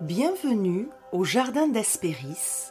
Bienvenue 0.00 0.88
au 1.10 1.24
jardin 1.24 1.66
d'Hespéris, 1.66 2.70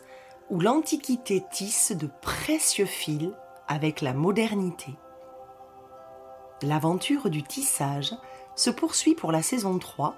où 0.49 0.61
l'Antiquité 0.61 1.43
tisse 1.51 1.91
de 1.91 2.07
précieux 2.21 2.85
fils 2.85 3.31
avec 3.67 3.99
la 3.99 4.13
modernité. 4.13 4.93
L'aventure 6.61 7.29
du 7.29 7.43
tissage 7.43 8.15
se 8.55 8.69
poursuit 8.69 9.13
pour 9.13 9.33
la 9.33 9.41
saison 9.41 9.77
3 9.77 10.15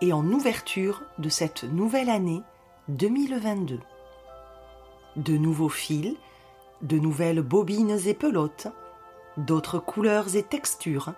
et 0.00 0.14
en 0.14 0.24
ouverture 0.32 1.02
de 1.18 1.28
cette 1.28 1.64
nouvelle 1.64 2.08
année 2.08 2.40
2022. 2.88 3.78
De 5.16 5.36
nouveaux 5.36 5.68
fils, 5.68 6.16
de 6.80 6.98
nouvelles 6.98 7.42
bobines 7.42 7.98
et 8.06 8.14
pelotes, 8.14 8.68
d'autres 9.36 9.78
couleurs 9.78 10.36
et 10.36 10.42
textures 10.42 11.12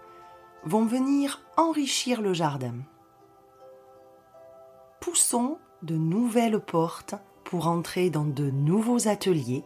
vont 0.65 0.84
venir 0.84 1.43
enrichir 1.57 2.23
le 2.23 2.33
jardin 2.33 2.75
poussons 5.01 5.59
de 5.83 5.97
nouvelles 5.97 6.61
portes 6.61 7.15
pour 7.45 7.69
entrer 7.69 8.11
dans 8.11 8.25
de 8.25 8.51
nouveaux 8.51 9.09
ateliers 9.09 9.65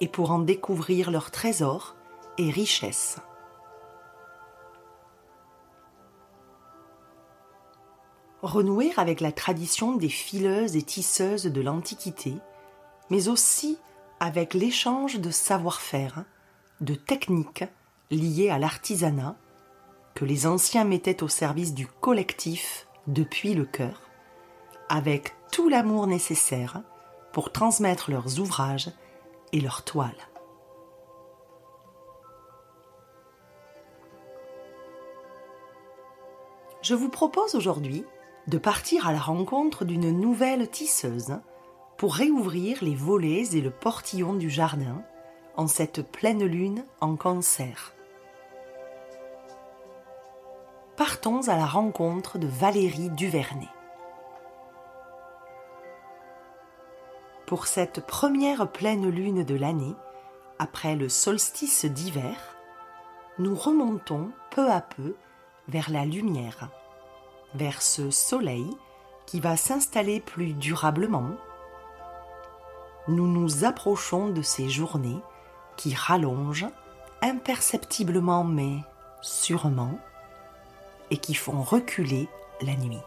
et 0.00 0.08
pour 0.08 0.30
en 0.30 0.38
découvrir 0.38 1.10
leurs 1.10 1.30
trésors 1.30 1.94
et 2.38 2.50
richesses. 2.50 3.18
Renouer 8.42 8.92
avec 8.96 9.20
la 9.20 9.30
tradition 9.30 9.94
des 9.94 10.08
fileuses 10.08 10.76
et 10.76 10.82
tisseuses 10.82 11.44
de 11.44 11.60
l'Antiquité, 11.60 12.34
mais 13.10 13.28
aussi 13.28 13.78
avec 14.18 14.54
l'échange 14.54 15.20
de 15.20 15.30
savoir-faire, 15.30 16.24
de 16.80 16.94
techniques 16.94 17.64
liées 18.10 18.50
à 18.50 18.58
l'artisanat 18.58 19.36
que 20.14 20.24
les 20.24 20.46
anciens 20.46 20.84
mettaient 20.84 21.22
au 21.22 21.28
service 21.28 21.74
du 21.74 21.86
collectif 21.86 22.86
depuis 23.06 23.54
le 23.54 23.64
cœur, 23.64 24.00
avec 24.92 25.34
tout 25.50 25.70
l'amour 25.70 26.06
nécessaire 26.06 26.82
pour 27.32 27.50
transmettre 27.50 28.10
leurs 28.10 28.40
ouvrages 28.40 28.90
et 29.54 29.60
leurs 29.60 29.84
toiles. 29.84 30.10
Je 36.82 36.94
vous 36.94 37.08
propose 37.08 37.54
aujourd'hui 37.54 38.04
de 38.48 38.58
partir 38.58 39.06
à 39.06 39.12
la 39.12 39.18
rencontre 39.18 39.86
d'une 39.86 40.10
nouvelle 40.10 40.68
tisseuse 40.68 41.38
pour 41.96 42.14
réouvrir 42.14 42.84
les 42.84 42.94
volets 42.94 43.54
et 43.54 43.62
le 43.62 43.70
portillon 43.70 44.34
du 44.34 44.50
jardin 44.50 45.02
en 45.56 45.68
cette 45.68 46.02
pleine 46.02 46.44
lune 46.44 46.84
en 47.00 47.16
cancer. 47.16 47.94
Partons 50.98 51.48
à 51.48 51.56
la 51.56 51.66
rencontre 51.66 52.36
de 52.36 52.46
Valérie 52.46 53.08
Duvernay. 53.08 53.68
Pour 57.52 57.66
cette 57.66 58.06
première 58.06 58.66
pleine 58.66 59.10
lune 59.10 59.44
de 59.44 59.54
l'année, 59.54 59.94
après 60.58 60.96
le 60.96 61.10
solstice 61.10 61.84
d'hiver, 61.84 62.34
nous 63.38 63.54
remontons 63.54 64.30
peu 64.50 64.70
à 64.70 64.80
peu 64.80 65.16
vers 65.68 65.90
la 65.90 66.06
lumière, 66.06 66.70
vers 67.54 67.82
ce 67.82 68.10
soleil 68.10 68.64
qui 69.26 69.38
va 69.38 69.58
s'installer 69.58 70.18
plus 70.18 70.54
durablement. 70.54 71.28
Nous 73.08 73.26
nous 73.26 73.66
approchons 73.66 74.30
de 74.30 74.40
ces 74.40 74.70
journées 74.70 75.20
qui 75.76 75.94
rallongent 75.94 76.70
imperceptiblement 77.20 78.44
mais 78.44 78.78
sûrement 79.20 79.98
et 81.10 81.18
qui 81.18 81.34
font 81.34 81.60
reculer 81.60 82.30
la 82.62 82.76
nuit. 82.76 83.02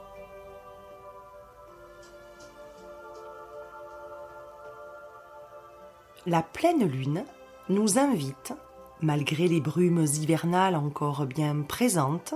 La 6.25 6.41
pleine 6.41 6.85
lune 6.85 7.23
nous 7.69 7.99
invite, 7.99 8.53
malgré 9.01 9.47
les 9.47 9.61
brumes 9.61 10.05
hivernales 10.05 10.75
encore 10.75 11.25
bien 11.25 11.61
présentes, 11.61 12.33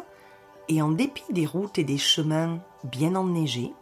et 0.67 0.81
en 0.81 0.89
dépit 0.89 1.31
des 1.31 1.47
routes 1.47 1.79
et 1.79 1.83
des 1.83 1.97
chemins 1.97 2.59
bien 2.83 3.15
enneigés, 3.15 3.73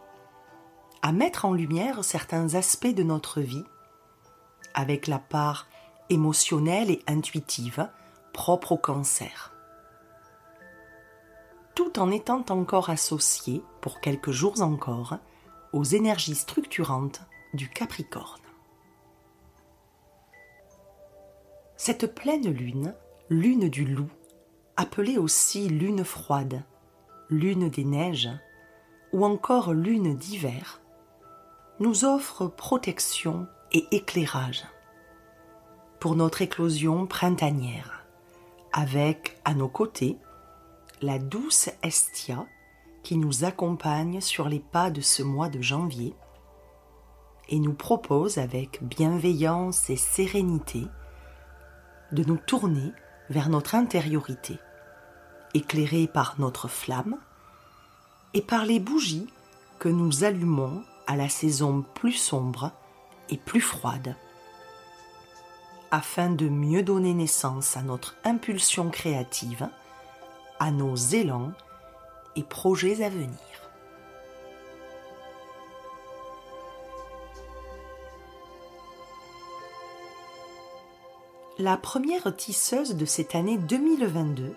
à 1.02 1.12
mettre 1.12 1.44
en 1.44 1.52
lumière 1.52 2.02
certains 2.04 2.54
aspects 2.54 2.94
de 2.94 3.02
notre 3.02 3.40
vie, 3.40 3.64
avec 4.74 5.06
la 5.06 5.18
part 5.18 5.66
émotionnelle 6.08 6.90
et 6.90 7.02
intuitive 7.06 7.88
propre 8.32 8.72
au 8.72 8.78
cancer. 8.78 9.52
Tout 11.74 11.98
en 11.98 12.10
étant 12.10 12.44
encore 12.48 12.88
associé, 12.88 13.62
pour 13.82 14.00
quelques 14.00 14.30
jours 14.30 14.62
encore, 14.62 15.18
aux 15.72 15.84
énergies 15.84 16.34
structurantes 16.34 17.20
du 17.52 17.68
Capricorne. 17.68 18.47
Cette 21.80 22.12
pleine 22.12 22.50
lune, 22.50 22.92
lune 23.30 23.68
du 23.68 23.84
loup, 23.84 24.10
appelée 24.76 25.16
aussi 25.16 25.68
lune 25.68 26.04
froide, 26.04 26.64
lune 27.30 27.68
des 27.68 27.84
neiges, 27.84 28.30
ou 29.12 29.24
encore 29.24 29.72
lune 29.72 30.16
d'hiver, 30.16 30.80
nous 31.78 32.04
offre 32.04 32.48
protection 32.48 33.46
et 33.70 33.86
éclairage. 33.92 34.64
Pour 36.00 36.16
notre 36.16 36.42
éclosion 36.42 37.06
printanière, 37.06 38.04
avec 38.72 39.38
à 39.44 39.54
nos 39.54 39.68
côtés 39.68 40.18
la 41.00 41.20
douce 41.20 41.70
Estia 41.84 42.44
qui 43.04 43.16
nous 43.16 43.44
accompagne 43.44 44.20
sur 44.20 44.48
les 44.48 44.60
pas 44.60 44.90
de 44.90 45.00
ce 45.00 45.22
mois 45.22 45.48
de 45.48 45.62
janvier 45.62 46.12
et 47.48 47.60
nous 47.60 47.72
propose 47.72 48.38
avec 48.38 48.82
bienveillance 48.82 49.88
et 49.90 49.96
sérénité 49.96 50.82
de 52.12 52.24
nous 52.24 52.36
tourner 52.36 52.92
vers 53.30 53.48
notre 53.48 53.74
intériorité, 53.74 54.58
éclairée 55.54 56.06
par 56.06 56.36
notre 56.38 56.68
flamme 56.68 57.16
et 58.34 58.42
par 58.42 58.64
les 58.64 58.80
bougies 58.80 59.28
que 59.78 59.88
nous 59.88 60.24
allumons 60.24 60.82
à 61.06 61.16
la 61.16 61.28
saison 61.28 61.84
plus 61.94 62.12
sombre 62.12 62.72
et 63.30 63.36
plus 63.36 63.60
froide, 63.60 64.16
afin 65.90 66.30
de 66.30 66.48
mieux 66.48 66.82
donner 66.82 67.14
naissance 67.14 67.76
à 67.76 67.82
notre 67.82 68.16
impulsion 68.24 68.90
créative, 68.90 69.68
à 70.58 70.70
nos 70.70 70.96
élans 70.96 71.52
et 72.36 72.42
projets 72.42 73.02
à 73.02 73.08
venir. 73.08 73.57
La 81.58 81.76
première 81.76 82.34
tisseuse 82.36 82.94
de 82.94 83.04
cette 83.04 83.34
année 83.34 83.58
2022 83.58 84.54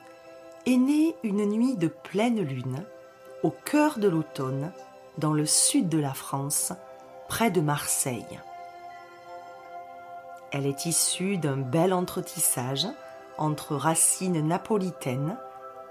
est 0.67 0.77
née 0.77 1.15
une 1.23 1.45
nuit 1.45 1.75
de 1.75 1.87
pleine 1.87 2.39
lune, 2.41 2.85
au 3.41 3.49
cœur 3.49 3.97
de 3.97 4.07
l'automne, 4.07 4.71
dans 5.17 5.33
le 5.33 5.47
sud 5.47 5.89
de 5.89 5.97
la 5.97 6.13
France, 6.13 6.73
près 7.27 7.49
de 7.49 7.59
Marseille. 7.59 8.39
Elle 10.51 10.67
est 10.67 10.85
issue 10.85 11.37
d'un 11.37 11.57
bel 11.57 11.91
entretissage 11.91 12.87
entre 13.39 13.75
racines 13.75 14.47
napolitaines, 14.47 15.37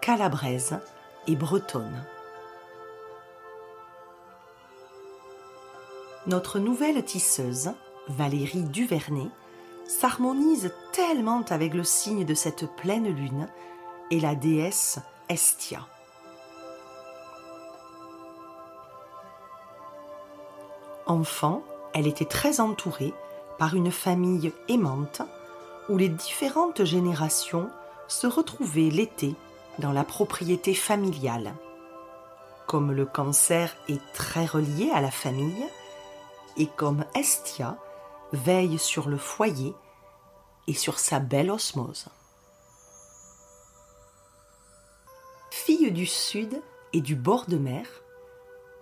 calabraises 0.00 0.78
et 1.26 1.34
bretonnes. 1.34 2.04
Notre 6.28 6.60
nouvelle 6.60 7.04
tisseuse, 7.04 7.72
Valérie 8.08 8.62
Duvernay, 8.62 9.28
s'harmonise 9.90 10.72
tellement 10.92 11.42
avec 11.50 11.74
le 11.74 11.82
signe 11.82 12.24
de 12.24 12.34
cette 12.34 12.64
pleine 12.76 13.08
lune 13.08 13.48
et 14.12 14.20
la 14.20 14.36
déesse 14.36 15.00
Estia. 15.28 15.80
Enfant, 21.06 21.62
elle 21.92 22.06
était 22.06 22.24
très 22.24 22.60
entourée 22.60 23.12
par 23.58 23.74
une 23.74 23.90
famille 23.90 24.52
aimante 24.68 25.22
où 25.88 25.96
les 25.96 26.08
différentes 26.08 26.84
générations 26.84 27.68
se 28.06 28.28
retrouvaient 28.28 28.90
l'été 28.90 29.34
dans 29.80 29.92
la 29.92 30.04
propriété 30.04 30.72
familiale. 30.72 31.52
Comme 32.68 32.92
le 32.92 33.06
cancer 33.06 33.74
est 33.88 34.00
très 34.14 34.46
relié 34.46 34.90
à 34.94 35.00
la 35.00 35.10
famille, 35.10 35.66
et 36.56 36.68
comme 36.68 37.04
Estia 37.16 37.76
veille 38.32 38.78
sur 38.78 39.08
le 39.08 39.16
foyer 39.16 39.74
et 40.66 40.74
sur 40.74 40.98
sa 40.98 41.18
belle 41.18 41.50
osmose. 41.50 42.06
Fille 45.50 45.90
du 45.90 46.06
sud 46.06 46.62
et 46.92 47.00
du 47.00 47.16
bord 47.16 47.46
de 47.46 47.56
mer, 47.56 47.86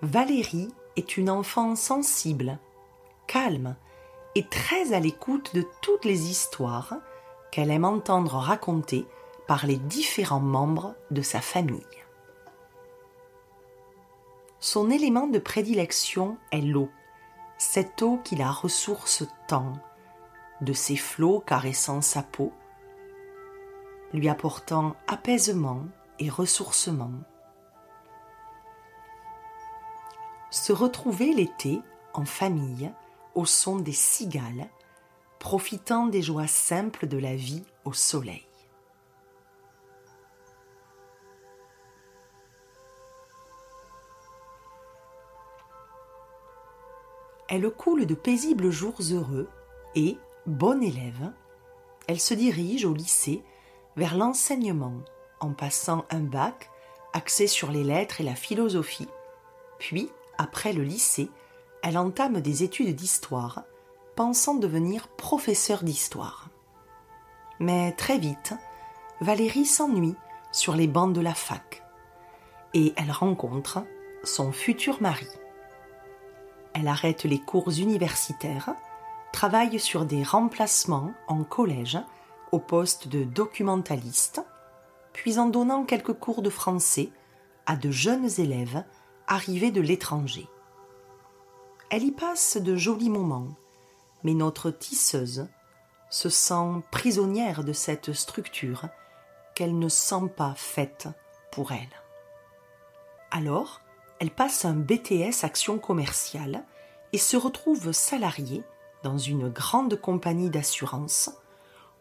Valérie 0.02 0.68
est 0.96 1.16
une 1.16 1.30
enfant 1.30 1.76
sensible, 1.76 2.58
calme 3.26 3.76
et 4.34 4.46
très 4.46 4.92
à 4.92 5.00
l'écoute 5.00 5.54
de 5.54 5.66
toutes 5.82 6.04
les 6.04 6.30
histoires 6.30 6.94
qu'elle 7.50 7.70
aime 7.70 7.84
entendre 7.84 8.34
raconter 8.36 9.06
par 9.46 9.66
les 9.66 9.76
différents 9.76 10.40
membres 10.40 10.94
de 11.10 11.22
sa 11.22 11.40
famille. 11.40 11.82
Son 14.60 14.90
élément 14.90 15.26
de 15.26 15.38
prédilection 15.38 16.36
est 16.52 16.60
l'eau, 16.60 16.90
cette 17.58 18.02
eau 18.02 18.18
qui 18.24 18.36
la 18.36 18.50
ressource 18.50 19.24
tant, 19.46 19.72
de 20.60 20.72
ses 20.72 20.96
flots 20.96 21.40
caressant 21.40 22.00
sa 22.00 22.22
peau, 22.22 22.52
lui 24.12 24.28
apportant 24.28 24.96
apaisement 25.06 25.84
et 26.18 26.28
ressourcement. 26.28 27.12
Se 30.50 30.72
retrouver 30.72 31.32
l'été 31.32 31.80
en 32.14 32.24
famille 32.24 32.90
au 33.34 33.44
son 33.44 33.76
des 33.76 33.92
cigales, 33.92 34.68
profitant 35.38 36.06
des 36.06 36.22
joies 36.22 36.46
simples 36.48 37.06
de 37.06 37.18
la 37.18 37.36
vie 37.36 37.64
au 37.84 37.92
soleil. 37.92 38.48
Elle 47.48 47.70
coule 47.70 48.04
de 48.04 48.14
paisibles 48.14 48.70
jours 48.70 48.98
heureux 49.10 49.48
et, 49.94 50.18
bonne 50.48 50.82
élève, 50.82 51.32
elle 52.06 52.20
se 52.20 52.34
dirige 52.34 52.84
au 52.84 52.94
lycée 52.94 53.42
vers 53.96 54.16
l'enseignement 54.16 54.94
en 55.40 55.52
passant 55.52 56.04
un 56.10 56.20
bac 56.20 56.70
axé 57.12 57.46
sur 57.46 57.70
les 57.70 57.84
lettres 57.84 58.20
et 58.20 58.24
la 58.24 58.34
philosophie. 58.34 59.08
Puis, 59.78 60.10
après 60.36 60.72
le 60.72 60.82
lycée, 60.82 61.30
elle 61.82 61.98
entame 61.98 62.40
des 62.40 62.62
études 62.62 62.94
d'histoire, 62.94 63.64
pensant 64.16 64.54
devenir 64.54 65.08
professeure 65.08 65.84
d'histoire. 65.84 66.48
Mais 67.60 67.92
très 67.92 68.18
vite, 68.18 68.54
Valérie 69.20 69.66
s'ennuie 69.66 70.16
sur 70.52 70.74
les 70.74 70.86
bancs 70.86 71.12
de 71.12 71.20
la 71.20 71.34
fac 71.34 71.82
et 72.74 72.92
elle 72.96 73.10
rencontre 73.10 73.84
son 74.24 74.52
futur 74.52 75.00
mari. 75.00 75.28
Elle 76.74 76.88
arrête 76.88 77.24
les 77.24 77.38
cours 77.38 77.70
universitaires, 77.70 78.74
travaille 79.32 79.78
sur 79.78 80.04
des 80.04 80.22
remplacements 80.22 81.12
en 81.26 81.44
collège 81.44 81.98
au 82.52 82.58
poste 82.58 83.08
de 83.08 83.24
documentaliste, 83.24 84.42
puis 85.12 85.38
en 85.38 85.46
donnant 85.46 85.84
quelques 85.84 86.14
cours 86.14 86.42
de 86.42 86.50
français 86.50 87.10
à 87.66 87.76
de 87.76 87.90
jeunes 87.90 88.30
élèves 88.38 88.84
arrivés 89.26 89.70
de 89.70 89.80
l'étranger. 89.80 90.48
Elle 91.90 92.04
y 92.04 92.12
passe 92.12 92.56
de 92.56 92.76
jolis 92.76 93.10
moments, 93.10 93.48
mais 94.24 94.34
notre 94.34 94.70
tisseuse 94.70 95.48
se 96.10 96.28
sent 96.28 96.82
prisonnière 96.90 97.64
de 97.64 97.72
cette 97.72 98.12
structure 98.12 98.88
qu'elle 99.54 99.78
ne 99.78 99.88
sent 99.88 100.28
pas 100.36 100.54
faite 100.56 101.08
pour 101.52 101.72
elle. 101.72 102.02
Alors, 103.30 103.80
elle 104.20 104.30
passe 104.30 104.64
un 104.64 104.74
BTS 104.74 105.44
Action 105.44 105.78
commerciale 105.78 106.64
et 107.12 107.18
se 107.18 107.36
retrouve 107.36 107.92
salariée 107.92 108.64
dans 109.02 109.18
une 109.18 109.48
grande 109.48 110.00
compagnie 110.00 110.50
d'assurance 110.50 111.30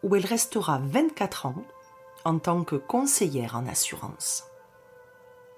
où 0.02 0.14
elle 0.14 0.26
restera 0.26 0.78
24 0.78 1.46
ans 1.46 1.64
en 2.24 2.38
tant 2.38 2.64
que 2.64 2.76
conseillère 2.76 3.56
en 3.56 3.66
assurance. 3.66 4.44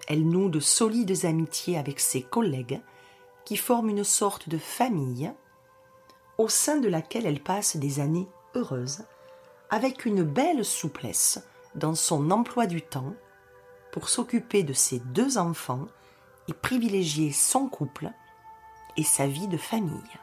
Elle 0.08 0.26
noue 0.26 0.48
de 0.48 0.60
solides 0.60 1.24
amitiés 1.24 1.78
avec 1.78 2.00
ses 2.00 2.22
collègues 2.22 2.80
qui 3.44 3.56
forment 3.56 3.90
une 3.90 4.04
sorte 4.04 4.48
de 4.48 4.58
famille 4.58 5.32
au 6.38 6.48
sein 6.48 6.78
de 6.78 6.88
laquelle 6.88 7.26
elle 7.26 7.42
passe 7.42 7.76
des 7.76 8.00
années 8.00 8.28
heureuses 8.54 9.04
avec 9.70 10.04
une 10.04 10.22
belle 10.22 10.64
souplesse 10.64 11.46
dans 11.74 11.94
son 11.94 12.30
emploi 12.30 12.66
du 12.66 12.82
temps 12.82 13.14
pour 13.92 14.08
s'occuper 14.08 14.62
de 14.62 14.72
ses 14.72 15.00
deux 15.00 15.38
enfants 15.38 15.86
et 16.48 16.52
privilégier 16.52 17.32
son 17.32 17.68
couple 17.68 18.10
et 18.96 19.04
sa 19.04 19.26
vie 19.26 19.48
de 19.48 19.56
famille. 19.56 20.18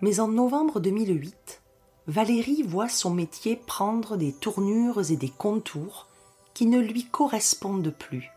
Mais 0.00 0.20
en 0.20 0.28
novembre 0.28 0.80
2008, 0.80 1.62
Valérie 2.06 2.62
voit 2.62 2.88
son 2.88 3.10
métier 3.10 3.56
prendre 3.56 4.16
des 4.16 4.32
tournures 4.32 5.10
et 5.10 5.16
des 5.16 5.28
contours 5.28 6.06
qui 6.54 6.66
ne 6.66 6.78
lui 6.78 7.04
correspondent 7.06 7.94
plus. 7.96 8.30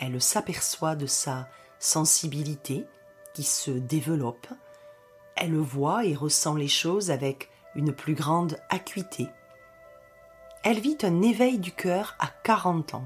Elle 0.00 0.20
s'aperçoit 0.22 0.94
de 0.94 1.06
sa 1.06 1.48
sensibilité 1.78 2.84
qui 3.34 3.42
se 3.42 3.70
développe, 3.70 4.46
elle 5.36 5.56
voit 5.56 6.04
et 6.04 6.14
ressent 6.14 6.54
les 6.54 6.68
choses 6.68 7.10
avec 7.10 7.50
une 7.74 7.92
plus 7.92 8.14
grande 8.14 8.58
acuité. 8.70 9.28
Elle 10.64 10.80
vit 10.80 10.96
un 11.02 11.22
éveil 11.22 11.58
du 11.58 11.72
cœur 11.72 12.16
à 12.18 12.28
40 12.28 12.94
ans. 12.94 13.04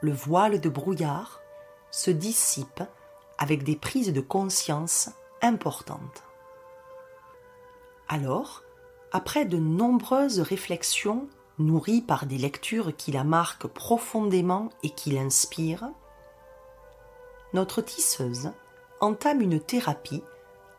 Le 0.00 0.12
voile 0.12 0.60
de 0.60 0.68
brouillard 0.68 1.40
se 1.90 2.10
dissipe 2.10 2.82
avec 3.38 3.62
des 3.62 3.76
prises 3.76 4.12
de 4.12 4.20
conscience 4.20 5.10
importantes. 5.42 6.24
Alors, 8.08 8.62
après 9.12 9.44
de 9.44 9.58
nombreuses 9.58 10.40
réflexions 10.40 11.28
nourries 11.58 12.02
par 12.02 12.26
des 12.26 12.38
lectures 12.38 12.94
qui 12.96 13.12
la 13.12 13.24
marquent 13.24 13.66
profondément 13.66 14.70
et 14.82 14.90
qui 14.90 15.10
l'inspirent, 15.12 15.90
notre 17.52 17.80
tisseuse 17.80 18.50
entame 19.00 19.40
une 19.40 19.60
thérapie 19.60 20.22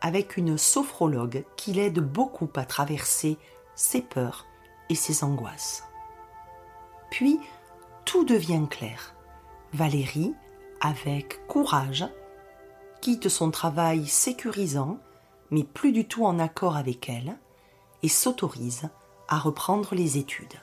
avec 0.00 0.36
une 0.36 0.58
sophrologue 0.58 1.44
qui 1.56 1.72
l'aide 1.72 2.00
beaucoup 2.00 2.50
à 2.56 2.64
traverser 2.64 3.38
ses 3.74 4.02
peurs 4.02 4.46
et 4.88 4.94
ses 4.94 5.24
angoisses. 5.24 5.84
Puis, 7.10 7.40
tout 8.04 8.24
devient 8.24 8.66
clair. 8.70 9.14
Valérie, 9.72 10.34
avec 10.80 11.46
courage, 11.48 12.04
quitte 13.00 13.28
son 13.28 13.50
travail 13.50 14.06
sécurisant 14.06 14.98
mais 15.50 15.64
plus 15.64 15.92
du 15.92 16.06
tout 16.06 16.24
en 16.24 16.38
accord 16.38 16.76
avec 16.76 17.08
elle, 17.08 17.36
et 18.02 18.08
s'autorise 18.08 18.88
à 19.28 19.38
reprendre 19.38 19.94
les 19.94 20.18
études. 20.18 20.60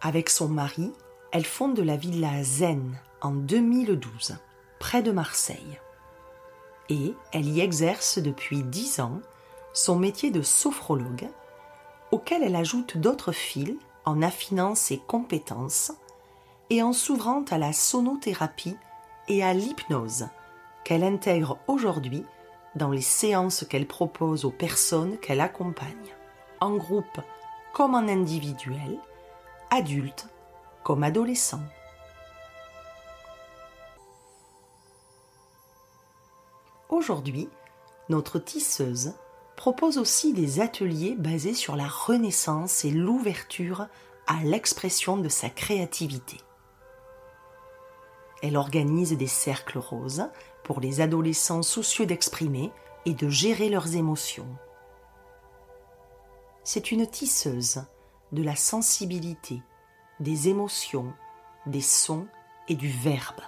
Avec 0.00 0.30
son 0.30 0.48
mari, 0.48 0.92
elle 1.32 1.44
fonde 1.44 1.78
la 1.80 1.96
villa 1.96 2.42
Zen 2.42 2.98
en 3.20 3.32
2012, 3.32 4.36
près 4.78 5.02
de 5.02 5.10
Marseille. 5.10 5.80
Et 6.88 7.14
elle 7.32 7.48
y 7.48 7.60
exerce 7.60 8.18
depuis 8.18 8.62
dix 8.62 9.00
ans 9.00 9.20
son 9.72 9.96
métier 9.96 10.30
de 10.30 10.40
sophrologue, 10.40 11.28
auquel 12.10 12.42
elle 12.42 12.56
ajoute 12.56 12.96
d'autres 12.96 13.32
fils 13.32 13.76
en 14.04 14.22
affinant 14.22 14.74
ses 14.74 14.98
compétences 14.98 15.92
et 16.70 16.82
en 16.82 16.92
s'ouvrant 16.92 17.44
à 17.50 17.58
la 17.58 17.72
sonothérapie 17.72 18.76
et 19.28 19.42
à 19.42 19.54
l'hypnose 19.54 20.26
qu'elle 20.84 21.04
intègre 21.04 21.58
aujourd'hui 21.66 22.24
dans 22.74 22.90
les 22.90 23.02
séances 23.02 23.64
qu'elle 23.68 23.86
propose 23.86 24.44
aux 24.44 24.50
personnes 24.50 25.18
qu'elle 25.18 25.40
accompagne, 25.40 26.14
en 26.60 26.76
groupe 26.76 27.20
comme 27.72 27.94
en 27.94 28.08
individuel, 28.08 28.98
adultes 29.70 30.28
comme 30.82 31.02
adolescents. 31.02 31.62
Aujourd'hui, 36.88 37.48
notre 38.08 38.38
tisseuse 38.38 39.12
propose 39.56 39.98
aussi 39.98 40.32
des 40.32 40.60
ateliers 40.60 41.14
basés 41.18 41.52
sur 41.52 41.76
la 41.76 41.86
renaissance 41.86 42.84
et 42.84 42.90
l'ouverture 42.90 43.86
à 44.26 44.42
l'expression 44.44 45.16
de 45.16 45.28
sa 45.28 45.50
créativité. 45.50 46.38
Elle 48.42 48.56
organise 48.56 49.16
des 49.16 49.26
cercles 49.26 49.78
roses 49.78 50.28
pour 50.62 50.80
les 50.80 51.00
adolescents 51.00 51.62
soucieux 51.62 52.06
d'exprimer 52.06 52.72
et 53.04 53.14
de 53.14 53.28
gérer 53.28 53.68
leurs 53.68 53.96
émotions. 53.96 54.48
C'est 56.62 56.92
une 56.92 57.06
tisseuse 57.06 57.82
de 58.32 58.42
la 58.42 58.54
sensibilité, 58.54 59.62
des 60.20 60.48
émotions, 60.48 61.12
des 61.66 61.80
sons 61.80 62.26
et 62.68 62.74
du 62.74 62.88
verbe 62.88 63.40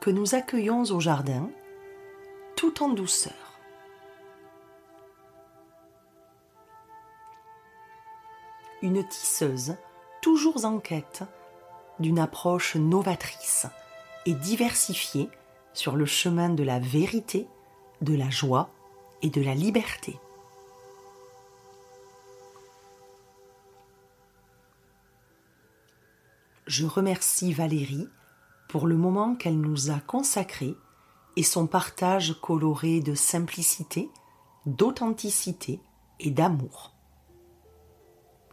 que 0.00 0.10
nous 0.10 0.34
accueillons 0.34 0.82
au 0.84 1.00
jardin 1.00 1.48
tout 2.56 2.82
en 2.82 2.88
douceur. 2.88 3.32
Une 8.82 9.06
tisseuse 9.08 9.76
toujours 10.20 10.66
en 10.66 10.78
quête 10.78 11.22
d'une 11.98 12.18
approche 12.18 12.76
novatrice 12.76 13.66
et 14.26 14.34
diversifiée 14.34 15.28
sur 15.72 15.96
le 15.96 16.06
chemin 16.06 16.48
de 16.48 16.62
la 16.62 16.78
vérité, 16.78 17.46
de 18.00 18.14
la 18.14 18.30
joie 18.30 18.70
et 19.22 19.30
de 19.30 19.42
la 19.42 19.54
liberté. 19.54 20.16
Je 26.66 26.86
remercie 26.86 27.52
Valérie 27.52 28.08
pour 28.68 28.86
le 28.86 28.96
moment 28.96 29.34
qu'elle 29.36 29.60
nous 29.60 29.90
a 29.90 30.00
consacré 30.00 30.74
et 31.36 31.42
son 31.42 31.66
partage 31.66 32.40
coloré 32.40 33.00
de 33.00 33.14
simplicité, 33.14 34.08
d'authenticité 34.66 35.80
et 36.20 36.30
d'amour. 36.30 36.94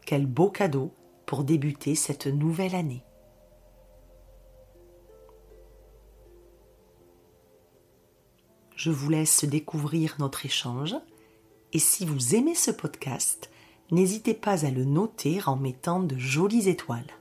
Quel 0.06 0.26
beau 0.26 0.50
cadeau 0.50 0.92
pour 1.26 1.44
débuter 1.44 1.96
cette 1.96 2.28
nouvelle 2.28 2.76
année. 2.76 3.04
Je 8.84 8.90
vous 8.90 9.12
laisse 9.12 9.46
découvrir 9.46 10.16
notre 10.18 10.44
échange 10.44 10.96
et 11.72 11.78
si 11.78 12.04
vous 12.04 12.34
aimez 12.34 12.56
ce 12.56 12.72
podcast, 12.72 13.52
n'hésitez 13.92 14.34
pas 14.34 14.66
à 14.66 14.72
le 14.72 14.86
noter 14.86 15.40
en 15.46 15.56
mettant 15.56 16.00
de 16.00 16.18
jolies 16.18 16.68
étoiles. 16.68 17.12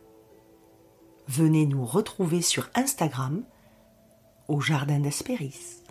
Venez 1.29 1.67
nous 1.67 1.85
retrouver 1.85 2.41
sur 2.41 2.71
Instagram 2.75 3.45
au 4.49 4.63
Jardin 4.63 5.01
d'Aspéris. 5.01 5.83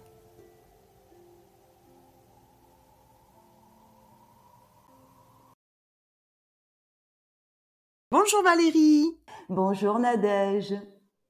Bonjour 8.09 8.41
Valérie. 8.41 9.19
Bonjour 9.49 9.99
Nadège. 9.99 10.73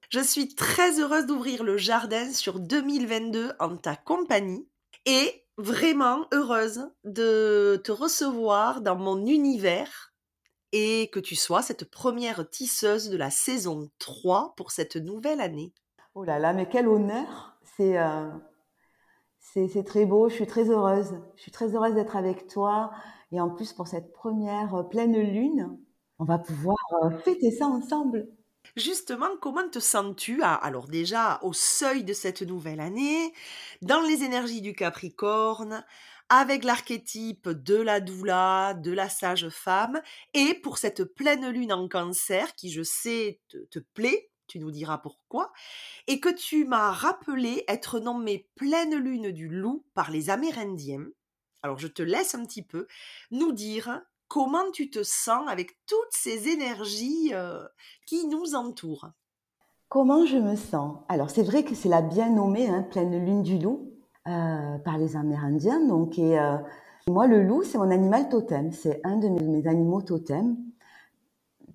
Je 0.09 0.19
suis 0.19 0.55
très 0.55 0.99
heureuse 0.99 1.27
d'ouvrir 1.27 1.63
le 1.63 1.77
jardin 1.77 2.31
sur 2.31 2.59
2022 2.59 3.51
en 3.59 3.77
ta 3.77 3.95
compagnie 3.95 4.67
et 5.05 5.45
vraiment 5.59 6.25
heureuse 6.33 6.89
de 7.03 7.79
te 7.83 7.91
recevoir 7.91 8.81
dans 8.81 8.95
mon 8.95 9.27
univers 9.27 10.11
et 10.71 11.11
que 11.13 11.19
tu 11.19 11.35
sois 11.35 11.61
cette 11.61 11.91
première 11.91 12.49
tisseuse 12.49 13.11
de 13.11 13.17
la 13.17 13.29
saison 13.29 13.91
3 13.99 14.55
pour 14.57 14.71
cette 14.71 14.95
nouvelle 14.95 15.41
année. 15.41 15.73
Oh 16.15 16.23
là 16.23 16.39
là, 16.39 16.53
mais 16.53 16.67
quel 16.67 16.87
honneur 16.87 17.59
C'est 17.77 17.99
euh, 17.99 18.31
c'est 19.39 19.83
très 19.85 20.07
beau, 20.07 20.27
je 20.27 20.33
suis 20.33 20.47
très 20.47 20.71
heureuse. 20.71 21.19
Je 21.35 21.43
suis 21.43 21.51
très 21.51 21.75
heureuse 21.75 21.93
d'être 21.93 22.15
avec 22.15 22.47
toi 22.47 22.89
et 23.31 23.39
en 23.39 23.51
plus 23.51 23.73
pour 23.73 23.87
cette 23.87 24.11
première 24.11 24.89
pleine 24.89 25.19
lune, 25.19 25.77
on 26.17 26.25
va 26.25 26.39
pouvoir 26.39 26.77
euh, 27.03 27.11
fêter 27.19 27.51
ça 27.51 27.67
ensemble. 27.67 28.27
Justement, 28.75 29.35
comment 29.41 29.67
te 29.69 29.79
sens-tu 29.79 30.43
alors 30.43 30.87
déjà 30.87 31.39
au 31.43 31.53
seuil 31.53 32.03
de 32.03 32.13
cette 32.13 32.41
nouvelle 32.41 32.79
année, 32.79 33.33
dans 33.81 34.01
les 34.01 34.23
énergies 34.23 34.61
du 34.61 34.73
Capricorne, 34.73 35.83
avec 36.29 36.63
l'archétype 36.63 37.49
de 37.49 37.75
la 37.75 37.99
doula, 37.99 38.75
de 38.75 38.91
la 38.91 39.09
sage 39.09 39.49
femme, 39.49 40.01
et 40.33 40.53
pour 40.53 40.77
cette 40.77 41.03
pleine 41.03 41.49
lune 41.49 41.73
en 41.73 41.87
cancer 41.87 42.53
qui, 42.55 42.71
je 42.71 42.83
sais, 42.83 43.41
te, 43.47 43.57
te 43.57 43.79
plaît, 43.79 44.29
tu 44.47 44.59
nous 44.59 44.71
diras 44.71 44.99
pourquoi, 44.99 45.51
et 46.07 46.19
que 46.19 46.29
tu 46.29 46.65
m'as 46.65 46.91
rappelé 46.91 47.63
être 47.67 47.99
nommée 47.99 48.49
pleine 48.55 48.95
lune 48.95 49.31
du 49.31 49.47
loup 49.49 49.85
par 49.95 50.11
les 50.11 50.29
Amérindiens. 50.29 51.05
Alors 51.63 51.79
je 51.79 51.87
te 51.87 52.01
laisse 52.01 52.35
un 52.35 52.45
petit 52.45 52.63
peu 52.63 52.87
nous 53.31 53.51
dire 53.51 54.01
comment 54.29 54.71
tu 54.71 54.89
te 54.89 55.03
sens 55.03 55.49
avec 55.49 55.75
toutes 55.85 56.11
ces 56.11 56.47
énergies 56.47 57.31
euh, 57.33 57.65
qui 58.05 58.27
nous 58.27 58.55
entourent? 58.55 59.09
Comment 59.89 60.25
je 60.25 60.37
me 60.37 60.55
sens? 60.55 60.99
Alors 61.09 61.31
c'est 61.31 61.43
vrai 61.43 61.63
que 61.63 61.75
c'est 61.75 61.89
la 61.89 62.01
bien 62.01 62.29
nommée 62.29 62.69
hein, 62.69 62.83
pleine 62.83 63.11
lune 63.25 63.41
du 63.41 63.57
loup 63.57 63.91
euh, 64.27 64.77
par 64.77 64.97
les 64.97 65.17
Amérindiens. 65.17 65.85
Donc 65.85 66.19
et, 66.19 66.39
euh, 66.39 66.57
moi 67.07 67.25
le 67.25 67.43
loup 67.43 67.63
c'est 67.63 67.79
mon 67.79 67.89
animal 67.89 68.29
totem, 68.29 68.71
c'est 68.71 69.01
un 69.03 69.17
de 69.17 69.27
mes, 69.27 69.67
animaux 69.67 70.01
totems. 70.01 70.55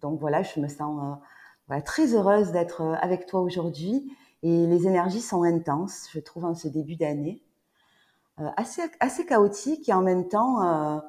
Donc 0.01 0.21
voilà, 0.21 0.43
je 0.43 0.61
me 0.61 0.69
sens 0.69 1.19
très 1.85 2.15
heureuse 2.15 2.53
d'être 2.53 2.83
avec 3.01 3.27
toi 3.27 3.41
aujourd'hui 3.41 4.13
et 4.43 4.67
les 4.67 4.87
énergies 4.87 5.23
sont 5.23 5.43
intenses, 5.43 6.09
je 6.13 6.21
trouve 6.21 6.45
en 6.45 6.55
ce 6.55 6.69
début 6.69 6.95
d'année, 6.95 7.43
assez 8.37 8.83
assez 9.01 9.25
chaotique 9.25 9.89
et 9.89 9.95
en 9.95 10.03
même 10.03 10.29
temps 10.29 11.01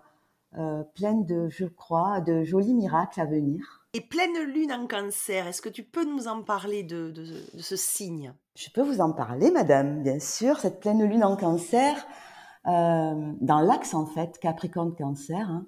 euh, 0.57 0.83
pleine 0.93 1.25
de, 1.25 1.49
je 1.49 1.65
crois, 1.65 2.21
de 2.21 2.43
jolis 2.43 2.73
miracles 2.73 3.19
à 3.19 3.25
venir. 3.25 3.85
Et 3.93 4.01
pleine 4.01 4.37
lune 4.39 4.71
en 4.71 4.87
cancer, 4.87 5.47
est-ce 5.47 5.61
que 5.61 5.69
tu 5.69 5.83
peux 5.83 6.05
nous 6.05 6.27
en 6.27 6.43
parler 6.43 6.83
de, 6.83 7.13
ce 7.59 7.75
signe? 7.75 8.33
Je 8.55 8.69
peux 8.69 8.81
vous 8.81 9.01
en 9.01 9.11
parler, 9.11 9.51
madame, 9.51 10.03
bien 10.03 10.19
sûr. 10.19 10.59
Cette 10.59 10.79
pleine 10.79 11.03
lune 11.03 11.23
en 11.23 11.35
cancer, 11.35 11.95
euh, 12.67 13.33
dans 13.41 13.59
l'axe 13.59 13.93
en 13.93 14.05
fait, 14.05 14.37
Capricorne-Cancer, 14.39 15.49
hein, 15.49 15.65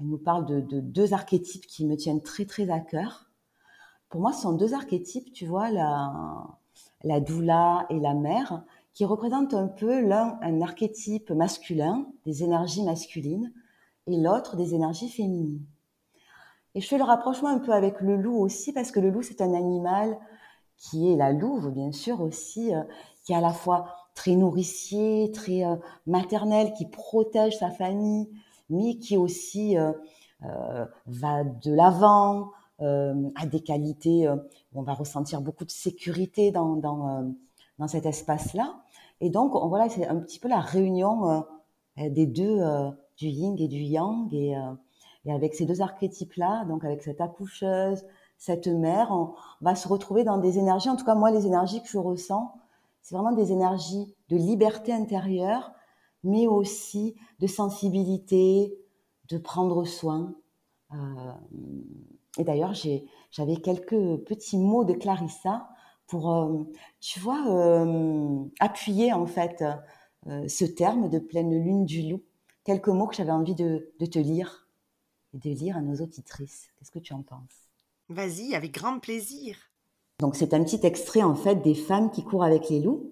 elle 0.00 0.06
nous 0.06 0.18
parle 0.18 0.46
de, 0.46 0.80
deux 0.80 1.14
archétypes 1.14 1.66
qui 1.66 1.86
me 1.86 1.96
tiennent 1.96 2.22
très 2.22 2.44
très 2.44 2.70
à 2.70 2.80
cœur. 2.80 3.30
Pour 4.08 4.20
moi, 4.20 4.32
ce 4.32 4.42
sont 4.42 4.52
deux 4.52 4.74
archétypes, 4.74 5.32
tu 5.32 5.46
vois, 5.46 5.70
la, 5.70 6.12
la 7.02 7.20
doula 7.20 7.86
et 7.90 8.00
la 8.00 8.14
mère, 8.14 8.64
qui 8.94 9.04
représentent 9.04 9.54
un 9.54 9.68
peu 9.68 10.00
l'un 10.00 10.38
un 10.42 10.60
archétype 10.60 11.30
masculin, 11.30 12.06
des 12.24 12.42
énergies 12.42 12.84
masculines, 12.84 13.52
et 14.06 14.16
l'autre 14.16 14.56
des 14.56 14.74
énergies 14.74 15.08
féminines. 15.08 15.64
Et 16.74 16.80
je 16.80 16.88
fais 16.88 16.98
le 16.98 17.04
rapprochement 17.04 17.48
un 17.48 17.58
peu 17.58 17.72
avec 17.72 18.00
le 18.00 18.16
loup 18.16 18.38
aussi, 18.38 18.72
parce 18.72 18.90
que 18.90 19.00
le 19.00 19.10
loup, 19.10 19.22
c'est 19.22 19.40
un 19.40 19.54
animal 19.54 20.18
qui 20.76 21.12
est 21.12 21.16
la 21.16 21.32
louve, 21.32 21.70
bien 21.70 21.92
sûr, 21.92 22.20
aussi, 22.20 22.74
euh, 22.74 22.82
qui 23.24 23.32
est 23.32 23.36
à 23.36 23.40
la 23.40 23.52
fois 23.52 23.86
très 24.14 24.34
nourricier, 24.34 25.30
très 25.32 25.64
euh, 25.64 25.76
maternel, 26.06 26.72
qui 26.72 26.86
protège 26.86 27.58
sa 27.58 27.70
famille, 27.70 28.28
mais 28.70 28.96
qui 28.96 29.16
aussi 29.16 29.76
euh, 29.78 29.92
va 31.06 31.44
de 31.44 31.72
l'avant, 31.72 32.50
a 32.80 33.46
des 33.46 33.60
qualités 33.60 34.28
où 34.28 34.80
on 34.80 34.82
va 34.82 34.92
ressentir 34.92 35.40
beaucoup 35.40 35.64
de 35.64 35.70
sécurité 35.70 36.50
dans, 36.50 36.76
dans, 36.76 37.32
dans 37.78 37.88
cet 37.88 38.04
espace-là. 38.04 38.74
Et 39.20 39.30
donc, 39.30 39.52
voilà, 39.68 39.88
c'est 39.88 40.06
un 40.06 40.16
petit 40.16 40.38
peu 40.38 40.48
la 40.48 40.60
réunion 40.60 41.44
des 41.96 42.26
deux 42.26 42.60
du 43.16 43.26
yin 43.28 43.56
et 43.58 43.68
du 43.68 43.80
yang. 43.80 44.32
Et, 44.32 44.56
euh, 44.56 44.72
et 45.24 45.32
avec 45.32 45.54
ces 45.54 45.64
deux 45.64 45.80
archétypes-là, 45.80 46.64
donc 46.66 46.84
avec 46.84 47.02
cette 47.02 47.20
accoucheuse, 47.20 48.04
cette 48.36 48.66
mère, 48.66 49.10
on 49.10 49.34
va 49.62 49.74
se 49.74 49.88
retrouver 49.88 50.24
dans 50.24 50.38
des 50.38 50.58
énergies, 50.58 50.90
en 50.90 50.96
tout 50.96 51.04
cas 51.04 51.14
moi 51.14 51.30
les 51.30 51.46
énergies 51.46 51.82
que 51.82 51.88
je 51.88 51.98
ressens, 51.98 52.52
c'est 53.00 53.14
vraiment 53.14 53.32
des 53.32 53.52
énergies 53.52 54.14
de 54.28 54.36
liberté 54.36 54.92
intérieure, 54.92 55.72
mais 56.24 56.46
aussi 56.46 57.14
de 57.38 57.46
sensibilité, 57.46 58.76
de 59.28 59.38
prendre 59.38 59.84
soin. 59.84 60.34
Euh, 60.92 60.96
et 62.38 62.44
d'ailleurs, 62.44 62.74
j'avais 63.30 63.56
quelques 63.56 64.16
petits 64.24 64.58
mots 64.58 64.84
de 64.84 64.92
Clarissa 64.92 65.68
pour, 66.06 66.30
euh, 66.32 66.64
tu 67.00 67.20
vois, 67.20 67.40
appuyer 68.60 69.12
en 69.12 69.26
fait 69.26 69.64
ce 70.26 70.64
terme 70.64 71.08
de 71.08 71.18
pleine 71.18 71.62
lune 71.62 71.84
du 71.84 72.10
loup 72.10 72.22
quelques 72.64 72.88
mots 72.88 73.06
que 73.06 73.14
j'avais 73.14 73.30
envie 73.30 73.54
de, 73.54 73.92
te 73.98 74.18
lire 74.18 74.66
et 75.32 75.38
de 75.38 75.50
lire 75.50 75.76
à 75.76 75.82
nos 75.82 75.96
auditrices. 76.02 76.68
Qu'est-ce 76.76 76.90
que 76.90 76.98
tu 76.98 77.12
en 77.12 77.22
penses? 77.22 77.70
Vas-y, 78.08 78.54
avec 78.54 78.72
grand 78.72 78.98
plaisir. 78.98 79.56
Donc 80.18 80.36
c'est 80.36 80.54
un 80.54 80.62
petit 80.64 80.80
extrait 80.84 81.22
en 81.22 81.34
fait 81.34 81.56
des 81.56 81.74
femmes 81.74 82.10
qui 82.10 82.24
courent 82.24 82.44
avec 82.44 82.68
les 82.70 82.80
loups. 82.80 83.10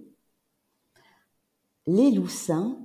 Les 1.87 2.11
loups 2.11 2.29
sains 2.29 2.79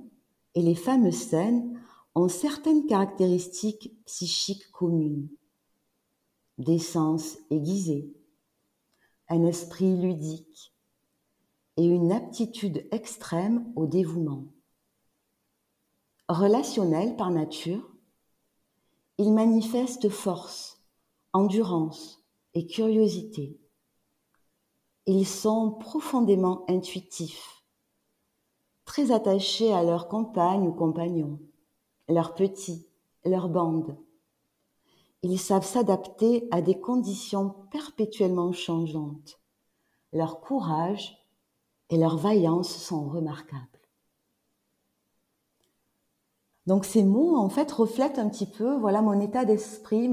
et 0.54 0.62
les 0.62 0.74
femmes 0.74 1.10
saines 1.12 1.80
ont 2.14 2.28
certaines 2.28 2.86
caractéristiques 2.86 3.94
psychiques 4.06 4.70
communes. 4.72 5.28
Des 6.58 6.80
sens 6.80 7.38
aiguisés, 7.50 8.12
un 9.28 9.44
esprit 9.44 9.96
ludique 9.96 10.74
et 11.76 11.84
une 11.84 12.10
aptitude 12.10 12.88
extrême 12.90 13.72
au 13.76 13.86
dévouement 13.86 14.46
relationnel 16.28 17.16
par 17.16 17.30
nature, 17.30 17.90
ils 19.16 19.32
manifestent 19.32 20.10
force, 20.10 20.82
endurance 21.32 22.22
et 22.54 22.66
curiosité. 22.66 23.58
Ils 25.06 25.26
sont 25.26 25.72
profondément 25.72 26.64
intuitifs, 26.68 27.64
très 28.84 29.10
attachés 29.10 29.72
à 29.72 29.82
leur 29.82 30.08
compagne 30.08 30.68
ou 30.68 30.72
compagnon, 30.72 31.40
leurs 32.08 32.34
petits, 32.34 32.86
leur 33.24 33.48
bande. 33.48 33.96
Ils 35.22 35.38
savent 35.38 35.66
s'adapter 35.66 36.46
à 36.50 36.60
des 36.60 36.78
conditions 36.78 37.54
perpétuellement 37.70 38.52
changeantes. 38.52 39.40
Leur 40.12 40.40
courage 40.40 41.18
et 41.90 41.96
leur 41.96 42.18
vaillance 42.18 42.70
sont 42.70 43.08
remarquables. 43.08 43.77
Donc 46.68 46.84
ces 46.84 47.02
mots 47.02 47.34
en 47.34 47.48
fait 47.48 47.72
reflètent 47.72 48.18
un 48.18 48.28
petit 48.28 48.44
peu 48.44 48.76
voilà 48.76 49.00
mon 49.00 49.18
état 49.20 49.46
d'esprit, 49.46 50.12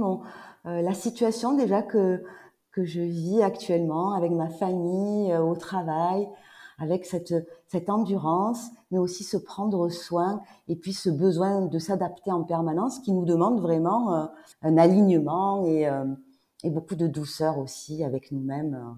euh, 0.66 0.82
la 0.82 0.94
situation 0.94 1.54
déjà 1.54 1.82
que 1.82 2.24
que 2.72 2.86
je 2.86 3.02
vis 3.02 3.42
actuellement 3.42 4.14
avec 4.14 4.32
ma 4.32 4.48
famille, 4.48 5.34
euh, 5.34 5.42
au 5.42 5.58
travail, 5.58 6.30
avec 6.80 7.06
cette 7.06 7.34
cette 7.68 7.90
endurance, 7.90 8.70
mais 8.90 8.98
aussi 8.98 9.26
se 9.26 9.36
prendre 9.36 9.90
soin 9.90 10.42
et 10.70 10.78
puis 10.78 10.94
ce 10.94 11.10
besoin 11.10 11.66
de 11.66 11.78
s'adapter 11.78 12.32
en 12.32 12.46
permanence 12.46 13.00
qui 13.00 13.12
nous 13.12 13.26
demande 13.26 13.60
vraiment 13.60 14.14
euh, 14.14 14.26
un 14.62 14.78
alignement 14.78 15.66
et 15.66 15.90
et 16.64 16.70
beaucoup 16.70 16.96
de 16.96 17.08
douceur 17.08 17.60
aussi 17.60 18.02
avec 18.02 18.32
nous-mêmes 18.32 18.96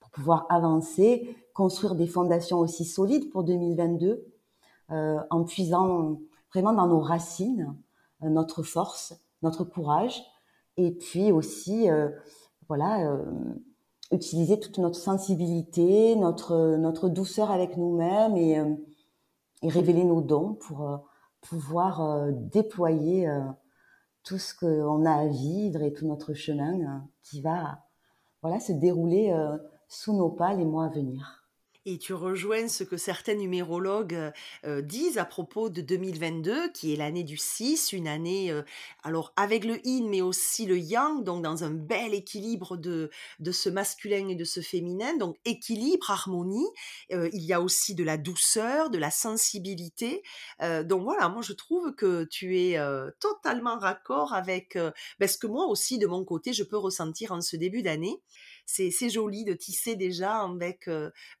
pour 0.00 0.08
pouvoir 0.08 0.46
avancer, 0.48 1.36
construire 1.52 1.94
des 1.94 2.06
fondations 2.06 2.58
aussi 2.58 2.86
solides 2.86 3.28
pour 3.30 3.44
2022 3.44 4.24
en 4.88 5.44
puisant 5.44 6.16
vraiment 6.52 6.72
dans 6.72 6.86
nos 6.86 7.00
racines, 7.00 7.76
euh, 8.22 8.28
notre 8.28 8.62
force, 8.62 9.14
notre 9.42 9.64
courage, 9.64 10.22
Et 10.78 10.90
puis 10.92 11.32
aussi, 11.32 11.88
voilà, 12.68 13.18
utiliser 14.12 14.58
toute 14.60 14.78
notre 14.78 14.98
sensibilité, 14.98 16.16
notre, 16.16 16.76
notre 16.76 17.08
douceur 17.08 17.50
avec 17.50 17.76
nous-mêmes 17.76 18.36
et, 18.36 18.62
et 19.62 19.68
révéler 19.68 20.04
nos 20.04 20.20
dons 20.20 20.54
pour 20.54 21.08
pouvoir 21.40 22.30
déployer 22.32 23.26
tout 24.22 24.38
ce 24.38 24.54
qu'on 24.54 25.06
a 25.06 25.12
à 25.12 25.26
vivre 25.26 25.82
et 25.82 25.92
tout 25.92 26.06
notre 26.06 26.34
chemin 26.34 27.06
qui 27.22 27.40
va 27.40 27.78
voilà, 28.42 28.60
se 28.60 28.72
dérouler 28.72 29.34
sous 29.88 30.14
nos 30.14 30.30
pas 30.30 30.54
les 30.54 30.64
mois 30.64 30.86
à 30.86 30.88
venir. 30.88 31.35
Et 31.88 31.98
tu 31.98 32.14
rejoins 32.14 32.66
ce 32.66 32.82
que 32.82 32.96
certains 32.96 33.36
numérologues 33.36 34.14
euh, 34.14 34.32
euh, 34.64 34.82
disent 34.82 35.18
à 35.18 35.24
propos 35.24 35.68
de 35.68 35.80
2022, 35.82 36.72
qui 36.72 36.92
est 36.92 36.96
l'année 36.96 37.22
du 37.22 37.36
6, 37.36 37.92
une 37.92 38.08
année, 38.08 38.50
euh, 38.50 38.62
alors 39.04 39.32
avec 39.36 39.64
le 39.64 39.78
yin, 39.86 40.08
mais 40.08 40.20
aussi 40.20 40.66
le 40.66 40.76
yang, 40.76 41.22
donc 41.22 41.44
dans 41.44 41.62
un 41.62 41.70
bel 41.70 42.12
équilibre 42.12 42.76
de, 42.76 43.08
de 43.38 43.52
ce 43.52 43.68
masculin 43.68 44.26
et 44.28 44.34
de 44.34 44.42
ce 44.42 44.58
féminin, 44.58 45.16
donc 45.16 45.36
équilibre, 45.44 46.10
harmonie. 46.10 46.66
il 47.10 47.44
y 47.44 47.52
a 47.52 47.60
aussi 47.60 47.94
de 47.94 48.02
la 48.02 48.16
douceur, 48.16 48.90
de 48.90 48.98
la 48.98 49.12
sensibilité. 49.12 50.24
donc 50.60 51.04
voilà, 51.04 51.28
moi 51.28 51.42
je 51.42 51.52
trouve 51.52 51.94
que 51.94 52.24
tu 52.24 52.58
es 52.58 52.78
totalement 53.20 53.78
raccord 53.78 54.34
avec 54.34 54.76
ben, 55.20 55.28
ce 55.28 55.38
que 55.38 55.46
moi 55.46 55.66
aussi, 55.66 55.98
de 55.98 56.06
mon 56.06 56.24
côté, 56.24 56.52
je 56.52 56.64
peux 56.64 56.76
ressentir 56.76 57.30
en 57.32 57.40
ce 57.40 57.56
début 57.56 57.82
d'année 57.82 58.20
c'est 58.66 59.10
joli 59.10 59.44
de 59.44 59.54
tisser 59.54 59.96
déjà 59.96 60.42
avec 60.42 60.86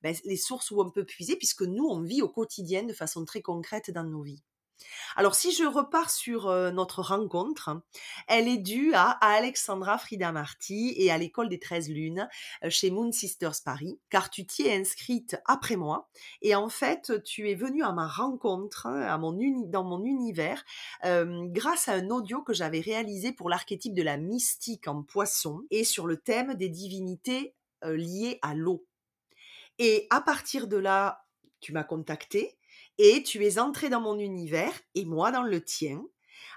ben, 0.02 0.14
les 0.24 0.36
sources 0.36 0.70
où 0.70 0.80
on 0.80 0.90
peut 0.90 1.04
puiser, 1.04 1.36
puisque 1.36 1.62
nous, 1.62 1.84
on 1.84 2.02
vit 2.02 2.22
au 2.22 2.28
quotidien 2.28 2.84
de 2.84 2.92
façon 2.92 3.24
très 3.24 3.42
concrète 3.42 3.90
dans 3.90 4.04
nos 4.04 4.22
vies. 4.22 4.42
Alors 5.16 5.34
si 5.34 5.52
je 5.52 5.64
repars 5.64 6.10
sur 6.10 6.50
notre 6.72 7.02
rencontre, 7.02 7.70
elle 8.28 8.48
est 8.48 8.58
due 8.58 8.92
à, 8.94 9.10
Alexandra 9.20 9.98
Frida 9.98 10.32
Marty 10.32 10.94
et 10.96 11.10
à 11.10 11.18
l'école 11.18 11.48
des 11.48 11.58
13 11.58 11.88
lunes 11.88 12.28
chez 12.68 12.90
Moon 12.90 13.12
Sisters 13.12 13.62
Paris, 13.64 13.98
car 14.10 14.30
tu 14.30 14.46
t'y 14.46 14.66
es 14.66 14.76
inscrite 14.76 15.36
après 15.46 15.76
moi 15.76 16.08
et 16.42 16.54
en 16.54 16.68
fait 16.68 17.22
tu 17.24 17.50
es 17.50 17.54
venue 17.54 17.82
à 17.82 17.92
ma 17.92 18.06
rencontre, 18.06 18.86
à 18.86 19.16
mon 19.18 19.32
dans 19.66 19.84
mon 19.84 20.04
univers, 20.04 20.64
grâce 21.02 21.88
à 21.88 21.94
un 21.94 22.10
audio 22.10 22.42
que 22.42 22.52
j'avais 22.52 22.80
réalisé 22.80 23.32
pour 23.32 23.48
l'archétype 23.48 23.94
de 23.94 24.02
la 24.02 24.16
mystique 24.16 24.88
en 24.88 25.02
poisson 25.02 25.62
et 25.70 25.84
sur 25.84 26.06
le 26.06 26.16
thème 26.16 26.54
des 26.54 26.68
divinités 26.68 27.54
liées 27.82 28.38
à 28.42 28.54
l'eau. 28.54 28.84
Et 29.78 30.06
à 30.10 30.20
partir 30.20 30.66
de 30.68 30.76
là, 30.76 31.26
tu 31.60 31.72
m'as 31.72 31.84
contacté 31.84 32.56
et 32.98 33.22
tu 33.22 33.44
es 33.44 33.58
entré 33.58 33.88
dans 33.88 34.00
mon 34.00 34.18
univers 34.18 34.72
et 34.94 35.04
moi 35.04 35.30
dans 35.30 35.42
le 35.42 35.60
tien. 35.60 36.02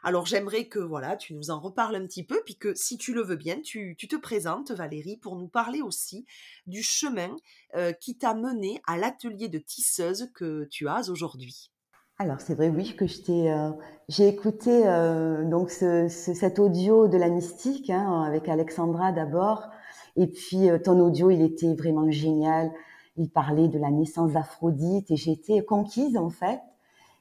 Alors 0.03 0.25
j'aimerais 0.25 0.65
que 0.65 0.79
voilà, 0.79 1.17
tu 1.17 1.34
nous 1.34 1.51
en 1.51 1.60
reparles 1.60 1.96
un 1.96 2.05
petit 2.05 2.24
peu, 2.24 2.41
puis 2.46 2.55
que 2.55 2.74
si 2.74 2.98
tu 2.98 3.13
le 3.13 3.22
veux 3.22 3.36
bien, 3.36 3.60
tu, 3.62 3.96
te 3.98 4.15
présentes 4.15 4.72
Valérie 4.72 5.17
pour 5.17 5.36
nous 5.36 5.48
parler 5.48 5.81
aussi 5.81 6.25
du 6.67 6.81
chemin 6.81 7.36
euh, 7.75 7.91
qui 7.91 8.17
t'a 8.17 8.34
mené 8.34 8.81
à 8.88 8.98
l'atelier 8.98 9.50
de 9.50 9.60
tisseuse 9.60 10.29
que 10.34 10.65
tu 10.72 10.88
as 10.88 11.10
aujourd'hui. 11.10 11.72
Alors 12.17 12.41
c'est 12.41 12.55
vrai, 12.55 12.69
oui, 12.69 12.96
que 12.96 13.05
euh, 13.05 13.72
j'ai 14.10 14.27
écouté 14.27 14.88
euh, 14.88 15.46
donc 15.46 15.69
cet 15.69 16.60
audio 16.60 17.08
de 17.08 17.17
la 17.17 17.29
mystique 17.29 17.89
hein, 17.89 18.24
avec 18.24 18.50
Alexandra 18.50 19.12
d'abord, 19.12 19.67
et 20.15 20.27
puis 20.27 20.67
ton 20.84 21.00
audio, 21.00 21.29
il 21.29 21.41
était 21.41 21.74
vraiment 21.75 22.10
génial 22.10 22.72
il 23.19 23.29
parlait 23.29 23.67
de 23.67 23.77
la 23.77 23.91
naissance 23.91 24.31
d'Aphrodite 24.31 25.11
et 25.11 25.17
j'étais 25.17 25.63
conquise 25.63 26.15
en 26.17 26.29
fait. 26.29 26.61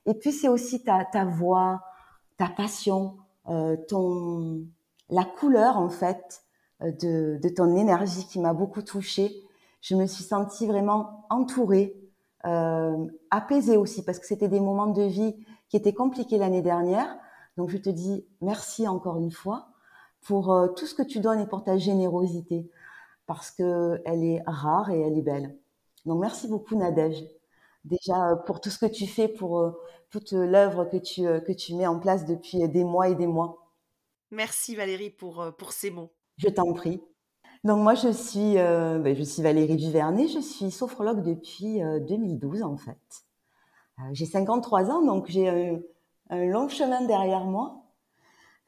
Et 0.07 0.15
puis 0.15 0.31
c'est 0.31 0.49
aussi 0.49 0.83
ta, 0.85 1.25
voix, 1.25 1.83
ta 2.39 2.49
passion, 2.49 3.17
euh, 3.49 3.77
ton, 3.89 4.63
la 5.11 5.25
couleur 5.25 5.77
en 5.77 5.89
fait 5.89 6.45
euh, 6.83 6.93
de, 7.43 7.49
ton 7.49 7.77
énergie 7.77 8.27
qui 8.29 8.39
m'a 8.39 8.55
beaucoup 8.55 8.83
touchée. 8.83 9.43
Je 9.81 9.97
me 9.97 10.07
suis 10.07 10.23
sentie 10.23 10.69
vraiment 10.69 11.27
entourée, 11.31 11.97
euh, 12.47 13.07
apaisée 13.33 13.77
aussi 13.77 14.05
parce 14.05 14.21
que 14.21 14.27
c'était 14.27 14.49
des 14.49 14.61
moments 14.61 14.87
de 14.87 15.03
vie 15.03 15.35
qui 15.69 15.77
étaient 15.77 15.93
compliqués 15.93 16.39
l'année 16.39 16.63
dernière. 16.63 17.19
Donc 17.57 17.71
je 17.71 17.77
te 17.77 17.91
dis 17.91 18.25
merci 18.41 18.87
encore 18.87 19.19
une 19.19 19.33
fois 19.33 19.71
pour 20.23 20.57
tout 20.77 20.87
ce 20.87 20.95
que 20.95 21.03
tu 21.03 21.19
donnes 21.19 21.41
et 21.41 21.47
pour 21.47 21.65
ta 21.65 21.77
générosité 21.77 22.71
parce 23.27 23.51
que 23.51 24.01
elle 24.05 24.23
est 24.23 24.43
rare 24.47 24.91
et 24.91 25.01
elle 25.01 25.19
est 25.19 25.23
belle. 25.23 25.59
Donc 26.09 26.21
merci 26.23 26.49
beaucoup 26.49 26.75
Nadège, 26.75 27.23
déjà 27.85 28.31
euh, 28.31 28.37
pour 28.37 28.63
tout 28.63 28.71
ce 28.71 28.79
que 28.79 28.87
tu 28.87 29.07
fais, 29.07 29.29
pour 29.29 29.59
euh, 29.59 29.73
toute 30.09 30.33
l'œuvre 30.33 30.87
que 30.87 30.97
tu, 30.97 31.27
euh, 31.27 31.39
que 31.39 31.53
tu 31.53 31.75
mets 31.75 31.87
en 31.87 31.99
place 31.99 32.25
depuis 32.25 32.67
des 32.67 32.83
mois 32.83 33.11
et 33.11 33.15
des 33.15 33.27
mois. 33.27 33.69
Merci 34.31 34.75
Valérie 34.75 35.11
pour, 35.11 35.47
pour 35.59 35.73
ces 35.73 35.91
mots. 35.91 36.11
Je 36.39 36.49
t'en 36.49 36.73
prie. 36.73 37.03
Donc 37.63 37.83
moi 37.83 37.95
je 37.95 38.11
suis, 38.11 38.55
ben, 38.55 39.15
je 39.15 39.23
suis 39.23 39.43
Valérie 39.43 39.77
Duvernay, 39.77 40.29
je 40.29 40.39
suis 40.39 40.71
sophrologue 40.71 41.23
depuis 41.23 41.81
2012 42.09 42.63
en 42.63 42.77
fait. 42.79 43.27
j'ai 44.13 44.27
53 44.27 44.91
ans 44.91 45.05
donc 45.05 45.27
j'ai 45.27 45.49
un, 45.49 45.81
un, 46.31 46.45
long 46.47 46.69
chemin 46.69 47.05
derrière 47.05 47.45
moi. 47.45 47.83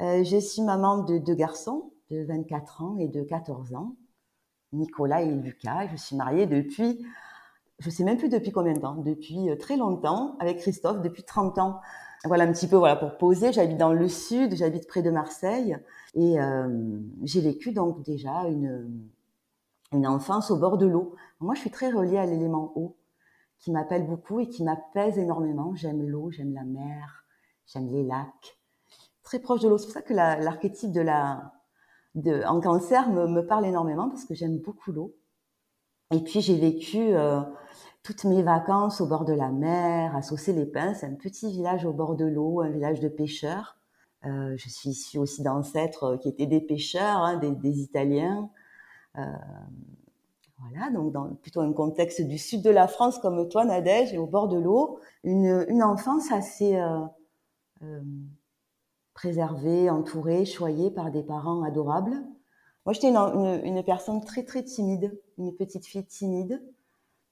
je 0.01 0.41
suis 0.41 0.63
maman 0.63 1.05
de 1.05 1.19
deux 1.19 1.37
garçons 1.37 1.93
de 2.11 2.25
24 2.25 2.83
ans 2.83 2.97
et 2.99 3.07
de 3.07 3.23
14 3.23 3.75
ans, 3.75 3.95
Nicolas 4.73 5.23
et 5.23 5.31
Lucas. 5.31 5.87
Je 5.93 5.97
suis 5.97 6.17
mariée 6.17 6.47
depuis 6.47 7.07
je 7.81 7.91
sais 7.91 8.05
même 8.05 8.17
plus 8.17 8.29
depuis 8.29 8.53
combien 8.53 8.75
de 8.75 8.81
temps, 8.81 8.95
depuis 8.97 9.51
euh, 9.51 9.57
très 9.57 9.77
longtemps, 9.77 10.37
avec 10.39 10.59
Christophe, 10.59 11.03
depuis 11.03 11.25
30 11.25 11.59
ans. 11.59 11.81
Voilà 12.25 12.45
un 12.45 12.53
petit 12.53 12.69
peu 12.69 12.77
voilà 12.77 12.97
pour 12.97 13.17
poser. 13.17 13.53
J'habite 13.53 13.79
dans 13.79 13.93
le 13.93 14.09
sud, 14.09 14.55
j'habite 14.55 14.87
près 14.87 15.03
de 15.03 15.11
Marseille 15.11 15.77
et 16.15 16.41
euh, 16.41 16.99
j'ai 17.23 17.41
vécu 17.41 17.73
donc 17.73 18.03
déjà 18.03 18.45
une 18.47 19.09
une 19.93 20.07
enfance 20.07 20.51
au 20.51 20.57
bord 20.57 20.79
de 20.79 20.87
l'eau. 20.87 21.15
Moi, 21.41 21.55
je 21.55 21.61
suis 21.61 21.71
très 21.71 21.91
reliée 21.91 22.19
à 22.19 22.27
l'élément 22.27 22.73
eau, 22.77 22.97
qui 23.59 23.73
m'appelle 23.73 24.07
beaucoup 24.07 24.41
et 24.41 24.49
qui 24.49 24.63
m'apaise 24.63 25.19
énormément. 25.19 25.75
J'aime 25.75 26.07
l'eau, 26.07 26.31
j'aime 26.31 26.55
la 26.55 26.65
mer, 26.65 27.25
j'aime 27.67 27.89
les 27.89 28.05
lacs. 28.05 28.59
Très 29.23 29.39
proche 29.39 29.61
de 29.61 29.69
l'eau. 29.69 29.79
C'est 29.79 29.87
pour 29.87 29.95
ça 29.95 30.03
que 30.03 30.15
l'archétype 30.15 30.93
de 30.93 31.01
la 31.01 31.53
de, 32.17 32.43
en 32.45 32.61
cancer 32.61 33.09
me, 33.11 33.29
me 33.29 33.47
parle 33.47 33.67
énormément 33.67 34.09
parce 34.09 34.25
que 34.25 34.35
j'aime 34.35 34.59
beaucoup 34.59 34.93
l'eau. 34.93 35.15
Et 36.13 36.21
puis 36.21 36.41
j'ai 36.41 36.59
vécu 36.59 37.15
euh, 37.15 37.41
toutes 38.03 38.25
mes 38.25 38.43
vacances 38.43 39.01
au 39.01 39.07
bord 39.07 39.25
de 39.25 39.33
la 39.33 39.51
mer, 39.51 40.15
à 40.17 40.23
Saucé-les-Pins, 40.23 40.95
c'est 40.95 41.07
un 41.07 41.15
petit 41.15 41.51
village 41.53 41.85
au 41.85 41.93
bord 41.93 42.17
de 42.17 42.25
l'eau, 42.25 42.61
un 42.61 42.71
village 42.71 42.99
de 42.99 43.09
pêcheurs. 43.09 43.77
Euh, 44.27 44.55
je 44.57 44.69
suis 44.69 44.91
issue 44.91 45.19
aussi 45.19 45.43
d'ancêtres 45.43 46.05
euh, 46.05 46.17
qui 46.17 46.29
étaient 46.29 46.47
des 46.47 46.61
pêcheurs, 46.61 47.19
hein, 47.19 47.37
des, 47.37 47.81
Italiens. 47.81 48.51
Voilà, 49.15 50.91
donc 50.91 51.13
dans 51.13 51.35
plutôt 51.37 51.61
un 51.61 51.73
contexte 51.73 52.21
du 52.21 52.37
sud 52.37 52.63
de 52.63 52.71
la 52.71 52.87
France 52.87 53.19
comme 53.19 53.49
toi, 53.49 53.65
Nadège, 53.65 54.13
et 54.13 54.19
au 54.19 54.27
bord 54.27 54.49
de 54.49 54.59
l'eau, 54.59 54.99
une, 55.25 55.83
enfance 55.83 56.31
assez 56.33 56.79
préservée, 59.15 59.89
entourée, 59.89 60.45
choyée 60.45 60.91
par 60.91 61.11
des 61.11 61.23
parents 61.23 61.63
adorables. 61.63 62.15
Moi, 62.91 62.95
j'étais 62.95 63.15
une, 63.15 63.85
personne 63.85 64.21
très 64.25 64.43
très 64.43 64.65
timide, 64.65 65.17
une 65.39 65.55
petite 65.55 65.87
fille 65.87 66.05
timide 66.05 66.61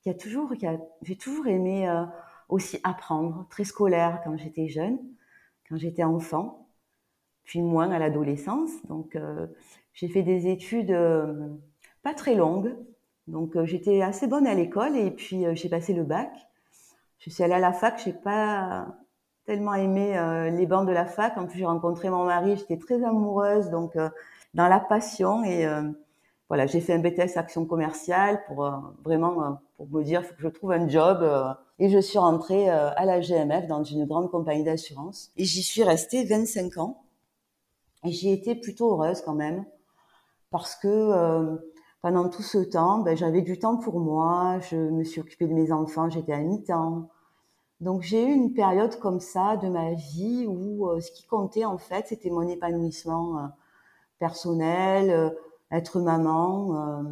qui 0.02 0.08
a 0.08 0.14
toujours, 0.14 0.54
qui 0.54 0.68
a, 0.68 0.78
j'ai 1.02 1.16
toujours 1.16 1.48
aimé 1.48 1.88
euh, 1.88 2.04
aussi 2.48 2.78
apprendre, 2.84 3.44
très 3.50 3.64
scolaire 3.64 4.20
quand 4.22 4.36
j'étais 4.36 4.68
jeune, 4.68 5.00
quand 5.68 5.76
j'étais 5.76 6.04
enfant, 6.04 6.68
puis 7.42 7.60
moins 7.60 7.90
à 7.90 7.98
l'adolescence. 7.98 8.70
Donc, 8.86 9.16
euh, 9.16 9.48
j'ai 9.94 10.06
fait 10.06 10.22
des 10.22 10.46
études 10.46 10.92
euh, 10.92 11.48
pas 12.04 12.14
très 12.14 12.36
longues. 12.36 12.76
Donc, 13.26 13.60
j'étais 13.64 14.00
assez 14.00 14.28
bonne 14.28 14.46
à 14.46 14.54
l'école 14.54 14.96
et 14.96 15.10
puis 15.10 15.44
j'ai 15.56 15.68
passé 15.68 15.92
le 15.92 16.04
bac. 16.04 16.30
Je 17.18 17.30
suis 17.30 17.42
allée 17.42 17.54
à 17.54 17.58
la 17.58 17.72
fac, 17.72 18.00
j'ai 18.04 18.12
pas 18.12 18.94
tellement 19.44 19.74
aimé 19.74 20.12
les 20.56 20.66
bancs 20.66 20.86
de 20.86 20.92
la 20.92 21.04
fac. 21.04 21.36
En 21.36 21.46
plus, 21.46 21.58
j'ai 21.58 21.66
rencontré 21.66 22.10
mon 22.10 22.26
mari, 22.26 22.56
j'étais 22.56 22.78
très 22.78 23.02
amoureuse, 23.02 23.70
donc 23.70 23.96
dans 24.58 24.68
la 24.68 24.80
passion 24.80 25.42
et 25.44 25.66
voilà, 26.48 26.66
j'ai 26.66 26.80
fait 26.80 26.94
un 26.94 26.98
BTS 26.98 27.36
action 27.36 27.66
commerciale 27.66 28.42
pour 28.46 28.64
euh, 28.64 28.70
vraiment 29.04 29.42
euh, 29.42 29.50
pour 29.76 29.86
me 29.90 30.02
dire 30.02 30.24
faut 30.24 30.34
que 30.34 30.42
je 30.42 30.48
trouve 30.48 30.72
un 30.72 30.88
job 30.88 31.18
euh, 31.20 31.52
et 31.78 31.90
je 31.90 31.98
suis 31.98 32.18
rentrée 32.18 32.68
à 32.70 33.04
la 33.04 33.20
GMF 33.20 33.66
dans 33.68 33.84
une 33.84 34.04
grande 34.06 34.30
compagnie 34.30 34.64
d'assurance. 34.64 35.30
Et 35.36 35.44
j'y 35.44 35.62
suis 35.62 35.84
restée 35.84 36.24
25 36.24 36.78
ans. 36.78 37.04
Et 38.02 38.10
j'y 38.10 38.32
été 38.32 38.56
plutôt 38.56 38.90
heureuse 38.90 39.20
quand 39.20 39.34
même. 39.34 39.64
Parce 40.50 40.74
que 40.74 41.60
pendant 42.02 42.28
tout 42.28 42.42
ce 42.42 42.58
temps, 42.58 42.98
ben, 42.98 43.16
j'avais 43.16 43.42
du 43.42 43.60
temps 43.60 43.76
pour 43.76 44.00
moi, 44.00 44.58
je 44.68 44.76
me 44.76 45.04
suis 45.04 45.20
occupée 45.20 45.46
de 45.46 45.54
mes 45.54 45.70
enfants, 45.70 46.10
j'étais 46.10 46.32
à 46.32 46.40
mi-temps. 46.40 47.08
Donc 47.80 48.02
j'ai 48.02 48.24
eu 48.24 48.32
une 48.32 48.52
période 48.54 48.98
comme 48.98 49.20
ça 49.20 49.56
de 49.56 49.68
ma 49.68 49.92
vie 49.92 50.46
où 50.48 50.90
ce 50.98 51.12
qui 51.12 51.28
comptait 51.28 51.64
en 51.64 51.78
fait, 51.78 52.08
c'était 52.08 52.30
mon 52.30 52.48
épanouissement 52.48 53.50
personnel, 54.18 55.32
être 55.70 56.00
maman, 56.00 56.76
euh, 56.76 57.02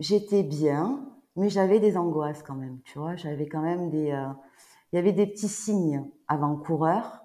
j'étais 0.00 0.42
bien, 0.42 1.06
mais 1.36 1.48
j'avais 1.48 1.80
des 1.80 1.96
angoisses 1.96 2.42
quand 2.42 2.54
même, 2.54 2.80
tu 2.84 2.98
vois. 2.98 3.16
J'avais 3.16 3.46
quand 3.46 3.62
même 3.62 3.90
des, 3.90 4.10
euh, 4.12 4.28
il 4.92 4.96
y 4.96 4.98
avait 4.98 5.12
des 5.12 5.26
petits 5.26 5.48
signes 5.48 6.08
avant-coureurs. 6.28 7.20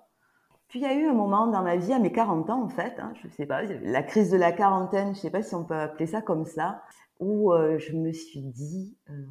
Puis 0.67 0.79
il 0.79 0.83
y 0.83 0.85
a 0.85 0.93
eu 0.93 1.07
un 1.07 1.13
moment 1.13 1.47
dans 1.47 1.63
ma 1.63 1.77
vie, 1.77 1.93
à 1.93 1.99
mes 1.99 2.11
40 2.11 2.49
ans 2.51 2.63
en 2.63 2.69
fait, 2.69 2.99
hein, 2.99 3.13
je 3.23 3.27
sais 3.29 3.47
pas, 3.47 3.63
la 3.63 4.03
crise 4.03 4.29
de 4.29 4.37
la 4.37 4.51
quarantaine, 4.51 5.15
je 5.15 5.19
sais 5.19 5.31
pas 5.31 5.41
si 5.41 5.55
on 5.55 5.65
peut 5.65 5.75
appeler 5.75 6.05
ça 6.05 6.21
comme 6.21 6.45
ça, 6.45 6.83
où 7.19 7.51
euh, 7.53 7.79
je 7.79 7.93
me 7.93 8.11
suis 8.13 8.43
dit, 8.43 8.95
euh, 9.09 9.25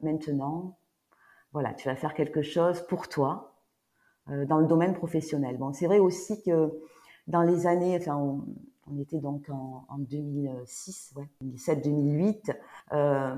maintenant, 0.00 0.78
voilà, 1.52 1.72
tu 1.72 1.88
vas 1.88 1.96
faire 1.96 2.12
quelque 2.12 2.42
chose 2.42 2.86
pour 2.86 3.08
toi 3.08 3.54
euh, 4.28 4.44
dans 4.44 4.58
le 4.58 4.66
domaine 4.66 4.94
professionnel. 4.94 5.56
Bon, 5.56 5.72
c'est 5.72 5.86
vrai 5.86 5.98
aussi 5.98 6.42
que 6.42 6.78
dans 7.26 7.42
les 7.42 7.66
années, 7.66 7.96
enfin, 8.00 8.16
on, 8.86 8.98
était 8.98 9.18
donc 9.18 9.48
en, 9.48 9.86
en 9.88 9.98
2006, 9.98 11.14
ouais, 11.16 11.28
2007-2008. 11.42 12.54
Euh, 12.92 13.34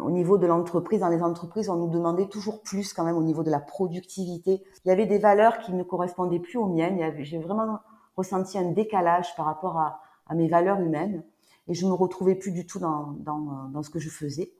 au 0.00 0.10
niveau 0.10 0.38
de 0.38 0.46
l'entreprise, 0.46 1.00
dans 1.00 1.08
les 1.08 1.22
entreprises, 1.22 1.68
on 1.68 1.76
nous 1.76 1.90
demandait 1.90 2.28
toujours 2.28 2.62
plus 2.62 2.94
quand 2.94 3.04
même 3.04 3.16
au 3.16 3.22
niveau 3.22 3.42
de 3.42 3.50
la 3.50 3.60
productivité. 3.60 4.64
Il 4.84 4.88
y 4.88 4.90
avait 4.90 5.06
des 5.06 5.18
valeurs 5.18 5.58
qui 5.58 5.72
ne 5.72 5.82
correspondaient 5.82 6.40
plus 6.40 6.56
aux 6.58 6.66
miennes. 6.66 7.14
J'ai 7.18 7.38
vraiment 7.38 7.80
ressenti 8.16 8.58
un 8.58 8.72
décalage 8.72 9.34
par 9.36 9.46
rapport 9.46 9.78
à, 9.78 10.00
mes 10.34 10.48
valeurs 10.48 10.80
humaines 10.80 11.22
et 11.68 11.74
je 11.74 11.86
me 11.86 11.92
retrouvais 11.92 12.34
plus 12.34 12.50
du 12.50 12.66
tout 12.66 12.80
dans, 12.80 13.14
dans, 13.20 13.82
ce 13.84 13.90
que 13.90 14.00
je 14.00 14.08
faisais. 14.10 14.52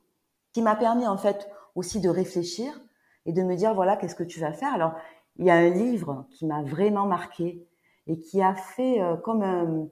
Qui 0.53 0.61
m'a 0.61 0.77
permis 0.77 1.05
en 1.05 1.17
fait 1.17 1.49
aussi 1.75 1.99
de 1.99 2.07
réfléchir 2.07 2.79
et 3.25 3.33
de 3.33 3.43
me 3.43 3.53
dire 3.55 3.73
voilà 3.73 3.97
qu'est-ce 3.97 4.15
que 4.15 4.23
tu 4.23 4.39
vas 4.39 4.53
faire? 4.53 4.73
Alors 4.73 4.93
il 5.35 5.45
y 5.45 5.49
a 5.49 5.55
un 5.55 5.69
livre 5.69 6.25
qui 6.29 6.45
m'a 6.45 6.63
vraiment 6.63 7.05
marqué 7.05 7.67
et 8.07 8.19
qui 8.19 8.41
a 8.41 8.55
fait 8.55 9.01
euh, 9.01 9.17
comme 9.17 9.43
un, 9.43 9.89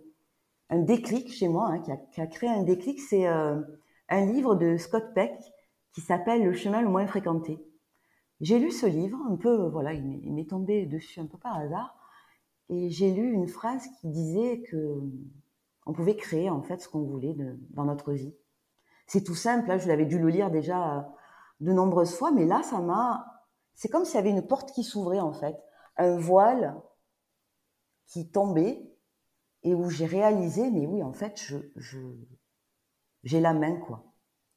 déclic 0.71 1.31
chez 1.31 1.47
moi, 1.47 1.69
hein, 1.69 1.79
qui, 2.11 2.21
a, 2.21 2.27
créé 2.27 2.49
un 2.49 2.63
déclic, 2.63 2.99
c'est 2.99 3.27
euh, 3.27 3.61
un 4.09 4.25
livre 4.25 4.55
de 4.55 4.77
Scott 4.77 5.13
Peck 5.13 5.33
qui 5.93 6.01
s'appelle 6.01 6.43
Le 6.43 6.53
chemin 6.53 6.81
le 6.81 6.89
moins 6.89 7.07
fréquenté. 7.07 7.63
J'ai 8.41 8.59
lu 8.59 8.71
ce 8.71 8.85
livre, 8.85 9.17
un 9.29 9.35
peu, 9.35 9.69
voilà, 9.69 9.93
il 9.93 10.33
m'est 10.33 10.49
tombé 10.49 10.85
dessus 10.85 11.21
un 11.21 11.25
peu 11.25 11.37
par 11.37 11.57
hasard, 11.57 11.95
et 12.69 12.89
j'ai 12.89 13.11
lu 13.11 13.31
une 13.31 13.47
phrase 13.47 13.87
qui 13.99 14.09
disait 14.09 14.61
que 14.63 14.99
on 15.85 15.93
pouvait 15.93 16.15
créer 16.15 16.49
en 16.49 16.61
fait 16.61 16.81
ce 16.81 16.89
qu'on 16.89 17.03
voulait 17.03 17.37
dans 17.69 17.85
notre 17.85 18.11
vie. 18.11 18.35
C'est 19.07 19.23
tout 19.23 19.35
simple, 19.35 19.67
là, 19.67 19.77
je 19.77 19.87
l'avais 19.87 20.05
dû 20.05 20.17
le 20.17 20.29
lire 20.29 20.49
déjà 20.49 21.07
de 21.61 21.71
nombreuses 21.71 22.15
fois, 22.15 22.31
mais 22.31 22.45
là, 22.45 22.63
ça 22.63 22.81
m'a, 22.81 23.25
c'est 23.75 23.87
comme 23.87 24.03
s'il 24.03 24.15
y 24.15 24.19
avait 24.19 24.31
une 24.31 24.45
porte 24.45 24.71
qui 24.71 24.83
s'ouvrait 24.83 25.19
en 25.19 25.31
fait, 25.31 25.55
un 25.97 26.17
voile 26.17 26.75
qui 28.07 28.29
tombait 28.29 28.81
et 29.63 29.73
où 29.73 29.89
j'ai 29.89 30.05
réalisé, 30.05 30.69
mais 30.69 30.85
oui, 30.85 31.01
en 31.01 31.11
fait, 31.11 31.41
je, 31.75 31.97
j'ai 33.23 33.41
la 33.41 33.53
main, 33.53 33.75
quoi, 33.77 34.05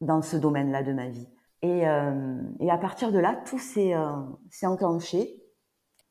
dans 0.00 0.22
ce 0.22 0.36
domaine-là 0.36 0.82
de 0.82 0.92
ma 0.92 1.08
vie. 1.08 1.28
Et, 1.62 1.88
euh, 1.88 2.40
à 2.68 2.78
partir 2.78 3.10
de 3.10 3.18
là, 3.18 3.34
tout 3.46 3.58
s'est, 3.58 3.94
euh, 3.94 4.12
s'est 4.50 4.66
enclenché. 4.66 5.42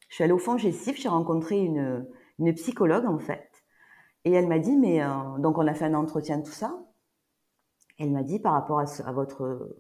Je 0.09 0.15
suis 0.15 0.23
allée 0.23 0.33
au 0.33 0.39
fond 0.39 0.57
Gessif, 0.57 0.99
j'ai 0.99 1.09
rencontré 1.09 1.59
une, 1.59 2.07
une 2.39 2.53
psychologue, 2.55 3.05
en 3.05 3.19
fait. 3.19 3.49
Et 4.25 4.31
elle 4.31 4.47
m'a 4.47 4.59
dit, 4.59 4.75
mais 4.75 5.03
euh, 5.03 5.37
donc 5.37 5.57
on 5.57 5.67
a 5.67 5.73
fait 5.73 5.85
un 5.85 5.93
entretien, 5.93 6.41
tout 6.41 6.51
ça. 6.51 6.75
Elle 7.99 8.11
m'a 8.11 8.23
dit, 8.23 8.39
par 8.39 8.53
rapport 8.53 8.79
à, 8.79 9.11
votre, 9.11 9.75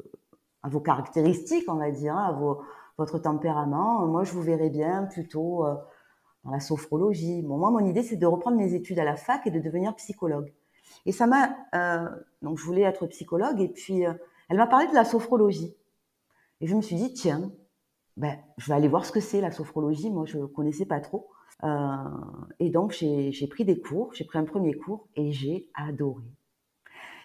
à 0.61 0.69
vos 0.69 0.79
caractéristiques, 0.79 1.65
on 1.67 1.75
va 1.75 1.91
dire, 1.91 2.15
hein, 2.15 2.25
à 2.25 2.31
votre 2.97 3.19
tempérament, 3.19 4.05
moi, 4.05 4.23
je 4.23 4.33
vous 4.33 4.41
verrais 4.41 4.69
bien 4.69 5.03
plutôt 5.05 5.65
la 6.51 6.59
sophrologie. 6.59 7.41
Moi, 7.43 7.69
mon 7.71 7.85
idée, 7.85 8.03
c'est 8.03 8.15
de 8.15 8.25
reprendre 8.25 8.57
mes 8.57 8.73
études 8.73 8.99
à 8.99 9.03
la 9.03 9.15
fac 9.15 9.45
et 9.45 9.51
de 9.51 9.59
devenir 9.59 9.95
psychologue. 9.95 10.53
Et 11.05 11.11
ça 11.11 11.27
m'a, 11.27 11.55
euh, 11.75 12.09
donc 12.41 12.57
je 12.57 12.63
voulais 12.65 12.81
être 12.81 13.07
psychologue 13.07 13.61
et 13.61 13.69
puis 13.69 14.05
euh, 14.05 14.13
elle 14.49 14.57
m'a 14.57 14.67
parlé 14.67 14.87
de 14.87 14.93
la 14.93 15.05
sophrologie. 15.05 15.75
Et 16.61 16.67
je 16.67 16.75
me 16.75 16.81
suis 16.81 16.95
dit, 16.95 17.13
tiens, 17.13 17.51
ben, 18.17 18.37
je 18.57 18.67
vais 18.67 18.73
aller 18.73 18.87
voir 18.87 19.05
ce 19.05 19.11
que 19.11 19.19
c'est 19.19 19.41
la 19.41 19.51
sophrologie. 19.51 20.09
Moi, 20.09 20.25
je 20.25 20.39
connaissais 20.39 20.85
pas 20.85 20.99
trop. 20.99 21.29
Euh, 21.63 21.95
et 22.59 22.69
donc, 22.69 22.91
j'ai 22.91 23.47
pris 23.47 23.63
des 23.63 23.79
cours, 23.79 24.13
j'ai 24.13 24.25
pris 24.25 24.39
un 24.39 24.45
premier 24.45 24.73
cours 24.73 25.07
et 25.15 25.31
j'ai 25.31 25.69
adoré. 25.75 26.23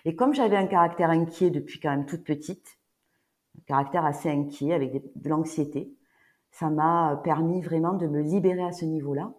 Et 0.05 0.17
comme 0.17 0.35
j'avais 0.35 0.57
un 0.57 0.67
caractère 0.67 1.11
inquiet 1.11 1.51
depuis 1.51 1.81
quand 1.81 1.91
même 1.91 2.07
toute 2.07 2.25
petite, 2.25 2.79
un 3.59 3.63
caractère 3.67 4.05
assez 4.05 4.31
inquiet 4.31 4.75
avec 4.75 4.93
de 4.93 5.29
l'anxiété, 5.29 5.95
ça 6.53 6.71
m'a 6.71 7.21
permis 7.25 7.61
vraiment 7.61 7.95
de 7.95 8.07
me 8.07 8.21
libérer 8.21 8.63
à 8.63 8.73
ce 8.73 8.85
niveau-là. 8.85 9.33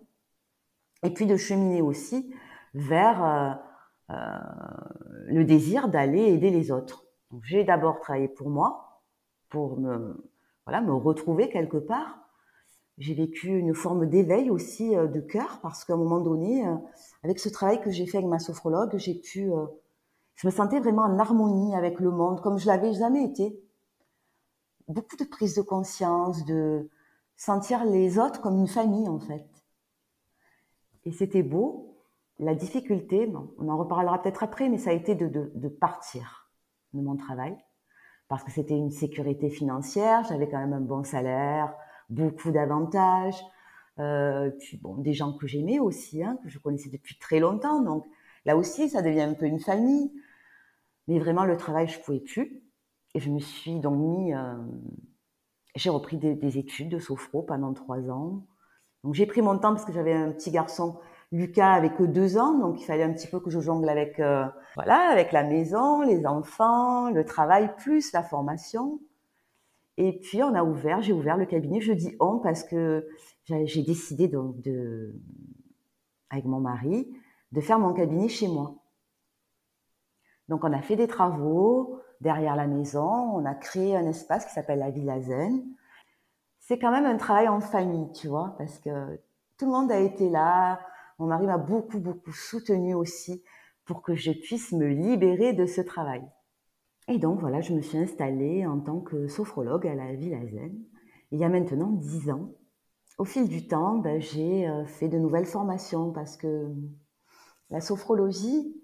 Et 1.03 1.13
puis 1.13 1.25
de 1.25 1.37
cheminer 1.37 1.81
aussi 1.81 2.33
vers 2.73 3.23
euh, 3.23 3.53
euh, 4.11 4.39
le 5.27 5.45
désir 5.45 5.87
d'aller 5.87 6.21
aider 6.21 6.49
les 6.49 6.71
autres. 6.71 7.05
J'ai 7.43 7.63
d'abord 7.63 7.99
travaillé 7.99 8.27
pour 8.27 8.49
moi, 8.49 9.01
pour 9.49 9.79
me, 9.79 10.29
voilà, 10.65 10.81
me 10.81 10.93
retrouver 10.93 11.49
quelque 11.49 11.77
part. 11.77 12.19
J'ai 12.97 13.15
vécu 13.15 13.47
une 13.47 13.73
forme 13.73 14.07
d'éveil 14.07 14.49
aussi 14.51 14.95
euh, 14.95 15.07
de 15.07 15.19
cœur 15.19 15.59
parce 15.61 15.83
qu'à 15.83 15.93
un 15.93 15.97
moment 15.97 16.19
donné, 16.19 16.67
euh, 16.67 16.75
avec 17.23 17.39
ce 17.39 17.49
travail 17.49 17.81
que 17.81 17.89
j'ai 17.89 18.05
fait 18.05 18.17
avec 18.17 18.29
ma 18.29 18.39
sophrologue, 18.39 18.95
j'ai 18.97 19.15
pu, 19.15 19.51
euh, 19.51 19.65
je 20.35 20.47
me 20.47 20.51
sentais 20.51 20.79
vraiment 20.79 21.03
en 21.03 21.17
harmonie 21.17 21.75
avec 21.75 21.99
le 21.99 22.11
monde 22.11 22.41
comme 22.41 22.59
je 22.59 22.67
l'avais 22.67 22.93
jamais 22.93 23.23
été. 23.23 23.59
Beaucoup 24.87 25.15
de 25.15 25.23
prise 25.23 25.55
de 25.55 25.61
conscience, 25.61 26.45
de 26.45 26.89
sentir 27.35 27.85
les 27.85 28.19
autres 28.19 28.41
comme 28.41 28.57
une 28.57 28.67
famille 28.67 29.07
en 29.07 29.19
fait. 29.19 29.47
Et 31.05 31.11
c'était 31.11 31.43
beau. 31.43 31.97
La 32.39 32.55
difficulté, 32.55 33.31
on 33.57 33.69
en 33.69 33.77
reparlera 33.77 34.21
peut-être 34.21 34.43
après, 34.43 34.69
mais 34.69 34.77
ça 34.77 34.89
a 34.89 34.93
été 34.93 35.15
de, 35.15 35.27
de, 35.27 35.51
de 35.53 35.67
partir 35.67 36.49
de 36.93 37.01
mon 37.01 37.15
travail 37.15 37.55
parce 38.27 38.43
que 38.43 38.51
c'était 38.51 38.75
une 38.75 38.89
sécurité 38.89 39.49
financière, 39.49 40.23
j'avais 40.23 40.49
quand 40.49 40.57
même 40.57 40.73
un 40.73 40.81
bon 40.81 41.03
salaire, 41.03 41.71
beaucoup 42.09 42.51
d'avantages, 42.51 43.39
euh, 43.99 44.49
puis 44.49 44.77
bon, 44.77 44.95
des 44.97 45.13
gens 45.13 45.33
que 45.33 45.45
j'aimais 45.45 45.79
aussi, 45.79 46.23
hein, 46.23 46.39
que 46.43 46.49
je 46.49 46.57
connaissais 46.57 46.89
depuis 46.89 47.17
très 47.19 47.39
longtemps, 47.39 47.81
donc 47.81 48.05
là 48.45 48.57
aussi 48.57 48.89
ça 48.89 49.01
devient 49.01 49.21
un 49.21 49.35
peu 49.35 49.45
une 49.45 49.59
famille, 49.59 50.11
mais 51.07 51.19
vraiment 51.19 51.45
le 51.45 51.57
travail 51.57 51.87
je 51.87 51.99
pouvais 51.99 52.21
plus, 52.21 52.63
et 53.13 53.19
je 53.19 53.29
me 53.29 53.39
suis 53.39 53.79
donc 53.79 53.99
mis, 53.99 54.33
euh, 54.33 54.55
j'ai 55.75 55.89
repris 55.89 56.17
des, 56.17 56.35
des, 56.35 56.57
études 56.57 56.89
de 56.89 56.99
sophro 56.99 57.41
pendant 57.41 57.73
trois 57.73 58.09
ans, 58.09 58.45
donc 59.03 59.15
j'ai 59.15 59.25
pris 59.25 59.41
mon 59.41 59.57
temps 59.57 59.73
parce 59.73 59.85
que 59.85 59.93
j'avais 59.93 60.13
un 60.13 60.31
petit 60.31 60.51
garçon 60.51 60.99
Lucas 61.33 61.89
que 61.89 62.03
deux 62.03 62.37
ans, 62.37 62.59
donc 62.59 62.79
il 62.79 62.85
fallait 62.85 63.03
un 63.03 63.11
petit 63.11 63.27
peu 63.27 63.39
que 63.39 63.49
je 63.49 63.59
jongle 63.59 63.89
avec 63.89 64.19
euh, 64.19 64.45
voilà, 64.75 65.09
avec 65.09 65.31
la 65.31 65.43
maison, 65.43 66.01
les 66.01 66.27
enfants, 66.27 67.09
le 67.09 67.25
travail 67.25 67.75
plus 67.77 68.11
la 68.13 68.21
formation. 68.21 68.99
Et 69.97 70.19
puis 70.19 70.43
on 70.43 70.53
a 70.53 70.63
ouvert, 70.63 71.01
j'ai 71.01 71.11
ouvert 71.11 71.35
le 71.35 71.47
cabinet. 71.47 71.81
Je 71.81 71.91
dis 71.91 72.15
on 72.19 72.37
parce 72.37 72.63
que 72.63 73.07
j'ai 73.45 73.81
décidé 73.81 74.27
donc 74.27 74.57
avec 76.29 76.45
mon 76.45 76.59
mari, 76.59 77.11
de 77.51 77.61
faire 77.61 77.79
mon 77.79 77.93
cabinet 77.93 78.29
chez 78.29 78.47
moi. 78.47 78.75
Donc 80.49 80.63
on 80.63 80.71
a 80.71 80.83
fait 80.83 80.95
des 80.95 81.07
travaux 81.07 81.99
derrière 82.23 82.55
la 82.55 82.67
maison, 82.67 83.05
on 83.05 83.45
a 83.45 83.53
créé 83.53 83.95
un 83.95 84.07
espace 84.07 84.45
qui 84.45 84.53
s'appelle 84.53 84.79
la 84.79 84.89
Villa 84.89 85.21
Zen. 85.21 85.63
C'est 86.59 86.79
quand 86.79 86.91
même 86.91 87.05
un 87.05 87.17
travail 87.17 87.47
en 87.49 87.59
famille, 87.59 88.11
tu 88.13 88.29
vois, 88.29 88.55
parce 88.57 88.79
que 88.79 89.19
tout 89.57 89.65
le 89.65 89.71
monde 89.71 89.91
a 89.91 89.99
été 89.99 90.29
là, 90.29 90.79
mon 91.19 91.27
mari 91.27 91.45
m'a 91.45 91.57
beaucoup, 91.57 91.99
beaucoup 91.99 92.31
soutenu 92.31 92.95
aussi 92.95 93.43
pour 93.85 94.01
que 94.01 94.15
je 94.15 94.31
puisse 94.31 94.71
me 94.71 94.87
libérer 94.87 95.53
de 95.53 95.65
ce 95.65 95.81
travail. 95.81 96.23
Et 97.09 97.19
donc 97.19 97.41
voilà, 97.41 97.59
je 97.59 97.73
me 97.73 97.81
suis 97.81 97.97
installée 97.97 98.65
en 98.65 98.79
tant 98.79 99.01
que 99.01 99.27
sophrologue 99.27 99.85
à 99.85 99.93
la 99.93 100.13
Villa 100.13 100.43
Zen 100.47 100.83
il 101.33 101.39
y 101.39 101.43
a 101.43 101.49
maintenant 101.49 101.89
dix 101.89 102.29
ans. 102.29 102.53
Au 103.17 103.25
fil 103.25 103.49
du 103.49 103.67
temps, 103.67 103.97
ben, 103.97 104.21
j'ai 104.21 104.69
euh, 104.69 104.85
fait 104.85 105.07
de 105.07 105.17
nouvelles 105.17 105.47
formations 105.47 106.11
parce 106.11 106.37
que 106.37 106.67
la 107.71 107.81
sophrologie, 107.81 108.79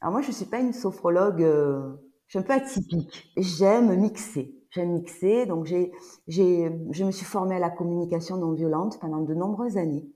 alors 0.00 0.12
moi 0.12 0.22
je 0.22 0.28
ne 0.28 0.32
suis 0.32 0.44
pas 0.44 0.58
une 0.58 0.72
sophrologue, 0.72 1.42
euh, 1.42 1.94
je 2.32 2.38
suis 2.38 2.38
un 2.38 2.44
peu 2.44 2.54
atypique. 2.54 3.30
J'aime 3.36 3.94
mixer, 3.94 4.54
j'aime 4.70 4.94
mixer, 4.94 5.44
donc 5.44 5.66
j'ai, 5.66 5.92
j'ai, 6.28 6.72
je 6.90 7.04
me 7.04 7.10
suis 7.10 7.26
formée 7.26 7.56
à 7.56 7.58
la 7.58 7.68
communication 7.68 8.38
non 8.38 8.52
violente 8.52 8.98
pendant 9.00 9.20
de 9.20 9.34
nombreuses 9.34 9.76
années 9.76 10.08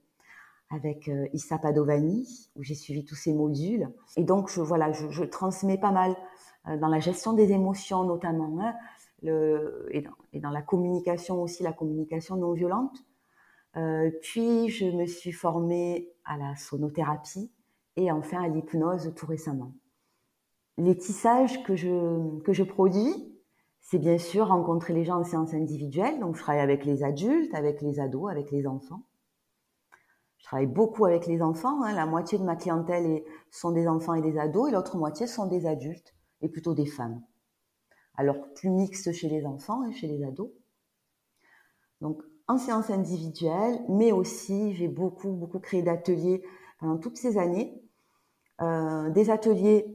avec 0.71 1.09
euh, 1.09 1.27
Issa 1.33 1.59
Padovani, 1.59 2.49
où 2.55 2.63
j'ai 2.63 2.73
suivi 2.73 3.05
tous 3.05 3.13
ces 3.13 3.33
modules. 3.33 3.93
Et 4.15 4.23
donc, 4.23 4.49
je, 4.49 4.61
voilà, 4.61 4.91
je, 4.91 5.23
transmets 5.25 5.77
pas 5.77 5.91
mal 5.91 6.15
euh, 6.67 6.75
dans 6.77 6.87
la 6.87 6.99
gestion 6.99 7.33
des 7.33 7.51
émotions 7.51 8.03
notamment, 8.03 8.61
hein, 8.61 8.73
le, 9.21 9.87
et, 9.91 10.01
dans, 10.01 10.09
et, 10.33 10.39
dans, 10.39 10.49
la 10.49 10.63
communication 10.63 11.43
aussi, 11.43 11.61
la 11.61 11.71
communication 11.71 12.35
non 12.35 12.53
violente. 12.53 12.97
Euh, 13.75 14.09
puis, 14.23 14.69
je 14.69 14.85
me 14.87 15.05
suis 15.05 15.33
formée 15.33 16.09
à 16.25 16.35
la 16.35 16.55
sonothérapie 16.55 17.51
et 17.95 18.11
enfin 18.11 18.41
à 18.41 18.47
l'hypnose 18.47 19.13
tout 19.15 19.27
récemment. 19.27 19.71
Les 20.77 20.95
tissages 20.95 21.63
que 21.63 21.75
je, 21.75 22.39
que 22.41 22.53
je 22.53 22.63
produis, 22.63 23.33
c'est 23.81 23.99
bien 23.99 24.17
sûr 24.17 24.47
rencontrer 24.47 24.93
les 24.93 25.05
gens 25.05 25.19
en 25.19 25.23
séance 25.23 25.53
individuelle. 25.53 26.19
Donc, 26.19 26.35
je 26.35 26.41
travaille 26.41 26.61
avec 26.61 26.85
les 26.85 27.03
adultes, 27.03 27.53
avec 27.55 27.81
les 27.81 27.99
ados, 27.99 28.29
avec 28.29 28.51
les 28.51 28.67
enfants. 28.67 29.03
Je 30.37 30.45
travaille 30.45 30.67
beaucoup 30.67 31.05
avec 31.05 31.27
les 31.27 31.41
enfants. 31.41 31.83
Hein. 31.83 31.93
La 31.93 32.05
moitié 32.05 32.37
de 32.37 32.43
ma 32.43 32.55
clientèle 32.55 33.23
sont 33.51 33.71
des 33.71 33.87
enfants 33.87 34.13
et 34.13 34.21
des 34.21 34.37
ados 34.37 34.69
et 34.69 34.71
l'autre 34.71 34.97
moitié 34.97 35.27
sont 35.27 35.47
des 35.47 35.65
adultes 35.65 36.15
et 36.41 36.49
plutôt 36.49 36.73
des 36.73 36.85
femmes. 36.85 37.21
Alors 38.15 38.53
plus 38.53 38.69
mixte 38.69 39.11
chez 39.11 39.29
les 39.29 39.45
enfants 39.45 39.83
et 39.85 39.93
chez 39.93 40.07
les 40.07 40.23
ados. 40.23 40.49
Donc 42.01 42.21
en 42.47 42.57
séance 42.57 42.89
individuelle, 42.89 43.79
mais 43.89 44.11
aussi 44.11 44.73
j'ai 44.75 44.87
beaucoup, 44.87 45.31
beaucoup 45.31 45.59
créé 45.59 45.81
d'ateliers 45.81 46.43
pendant 46.79 46.97
toutes 46.97 47.17
ces 47.17 47.37
années. 47.37 47.81
Euh, 48.61 49.09
des 49.09 49.29
ateliers 49.29 49.85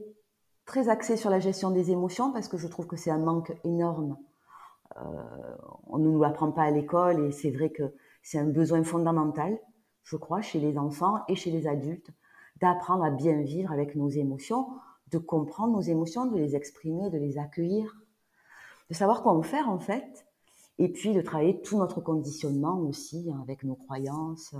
très 0.65 0.89
axés 0.89 1.17
sur 1.17 1.29
la 1.29 1.39
gestion 1.39 1.71
des 1.71 1.91
émotions 1.91 2.31
parce 2.31 2.47
que 2.47 2.57
je 2.57 2.67
trouve 2.67 2.87
que 2.87 2.95
c'est 2.95 3.11
un 3.11 3.19
manque 3.19 3.53
énorme. 3.63 4.17
Euh, 4.97 5.55
on 5.87 5.97
ne 5.97 6.09
nous 6.09 6.21
l'apprend 6.21 6.51
pas 6.51 6.63
à 6.63 6.71
l'école 6.71 7.25
et 7.25 7.31
c'est 7.31 7.51
vrai 7.51 7.71
que 7.71 7.93
c'est 8.21 8.37
un 8.37 8.47
besoin 8.47 8.83
fondamental, 8.83 9.59
je 10.03 10.15
crois, 10.15 10.41
chez 10.41 10.59
les 10.59 10.77
enfants 10.77 11.19
et 11.27 11.35
chez 11.35 11.51
les 11.51 11.67
adultes, 11.67 12.11
d'apprendre 12.61 13.03
à 13.03 13.09
bien 13.09 13.41
vivre 13.41 13.71
avec 13.71 13.95
nos 13.95 14.09
émotions, 14.09 14.67
de 15.11 15.17
comprendre 15.17 15.73
nos 15.73 15.81
émotions, 15.81 16.25
de 16.25 16.37
les 16.37 16.55
exprimer, 16.55 17.09
de 17.09 17.17
les 17.17 17.37
accueillir, 17.37 17.97
de 18.89 18.95
savoir 18.95 19.23
quoi 19.23 19.33
en 19.33 19.41
faire 19.41 19.69
en 19.69 19.79
fait, 19.79 20.25
et 20.77 20.89
puis 20.91 21.13
de 21.13 21.21
travailler 21.21 21.61
tout 21.61 21.77
notre 21.77 22.01
conditionnement 22.01 22.79
aussi 22.79 23.29
hein, 23.31 23.39
avec 23.41 23.63
nos 23.63 23.75
croyances. 23.75 24.55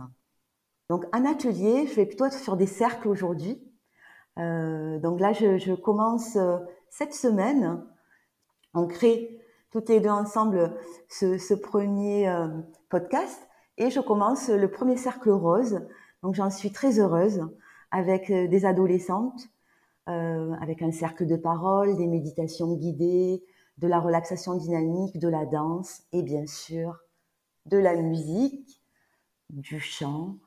Donc 0.89 1.05
un 1.11 1.25
atelier, 1.25 1.87
je 1.87 1.95
vais 1.95 2.05
plutôt 2.05 2.25
être 2.25 2.37
sur 2.37 2.57
des 2.57 2.67
cercles 2.67 3.07
aujourd'hui. 3.07 3.61
Euh, 4.39 4.99
donc 4.99 5.19
là, 5.19 5.33
je, 5.33 5.73
commence 5.75 6.35
euh, 6.35 6.57
cette 6.89 7.13
semaine. 7.13 7.83
On 8.73 8.87
crée 8.87 9.39
toutes 9.71 9.89
les 9.89 9.99
deux 9.99 10.09
ensemble 10.09 10.75
ce, 11.09 11.53
premier 11.53 12.27
euh, 12.27 12.47
podcast 12.89 13.47
et 13.77 13.89
je 13.89 13.99
commence 13.99 14.49
le 14.49 14.69
premier 14.69 14.97
cercle 14.97 15.29
rose. 15.29 15.81
Donc 16.21 16.35
j'en 16.35 16.49
suis 16.49 16.71
très 16.71 16.99
heureuse 16.99 17.47
avec 17.91 18.31
des 18.31 18.65
adolescentes, 18.65 19.49
avec 20.07 20.81
un 20.81 20.91
cercle 20.91 21.27
de 21.27 21.35
parole, 21.35 21.95
des 21.95 22.07
méditations 22.07 22.73
guidées, 22.75 23.43
de 23.77 23.87
la 23.87 23.99
relaxation 23.99 24.55
dynamique, 24.55 25.19
de 25.19 25.27
la 25.27 25.45
danse 25.45 26.01
et 26.11 26.23
bien 26.23 26.47
sûr 26.47 27.03
de 27.65 27.77
la 27.77 27.95
musique, 27.95 28.81
du 29.49 29.79
chant. 29.79 30.37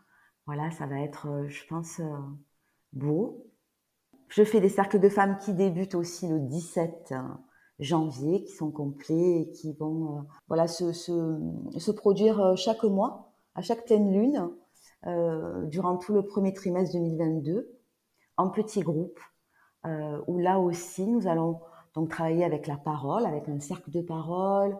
Voilà, 0.47 0.71
ça 0.71 0.87
va 0.87 1.01
être, 1.01 1.29
euh, 1.29 1.49
je 1.49 1.67
pense, 1.67 2.01
euh, 2.01 2.19
beau. 2.93 3.47
Je 4.29 4.45
fais 4.45 4.61
des 4.61 4.69
cercles 4.69 5.01
de 5.01 5.09
femmes 5.09 5.39
qui 5.39 5.55
débutent 5.55 5.95
aussi 5.95 6.29
le 6.29 6.41
17 6.41 7.13
euh, 7.13 7.23
janvier, 7.79 8.45
qui 8.45 8.53
sont 8.53 8.71
complets 8.71 9.43
et 9.43 9.51
qui 9.53 9.73
vont 9.75 10.27
voilà, 10.49 10.67
se, 10.67 11.91
produire 11.91 12.57
chaque 12.57 12.85
mois, 12.85 13.33
à 13.55 13.63
chaque 13.63 13.85
pleine 13.85 14.13
lune, 14.13 14.51
durant 15.69 15.99
tout 15.99 16.13
le 16.15 16.25
premier 16.25 16.53
trimestre 16.53 16.95
2022, 16.95 17.79
en 18.37 18.51
petits 18.51 18.81
groupes, 18.81 19.21
où 19.85 20.39
là 20.39 20.59
aussi, 20.59 21.07
nous 21.07 21.29
allons 21.29 21.61
donc 21.95 22.11
travailler 22.11 22.45
avec 22.45 22.67
la 22.67 22.77
parole, 22.77 23.25
avec 23.25 23.49
un 23.49 23.61
cercle 23.61 23.91
de 23.91 24.01
parole, 24.01 24.77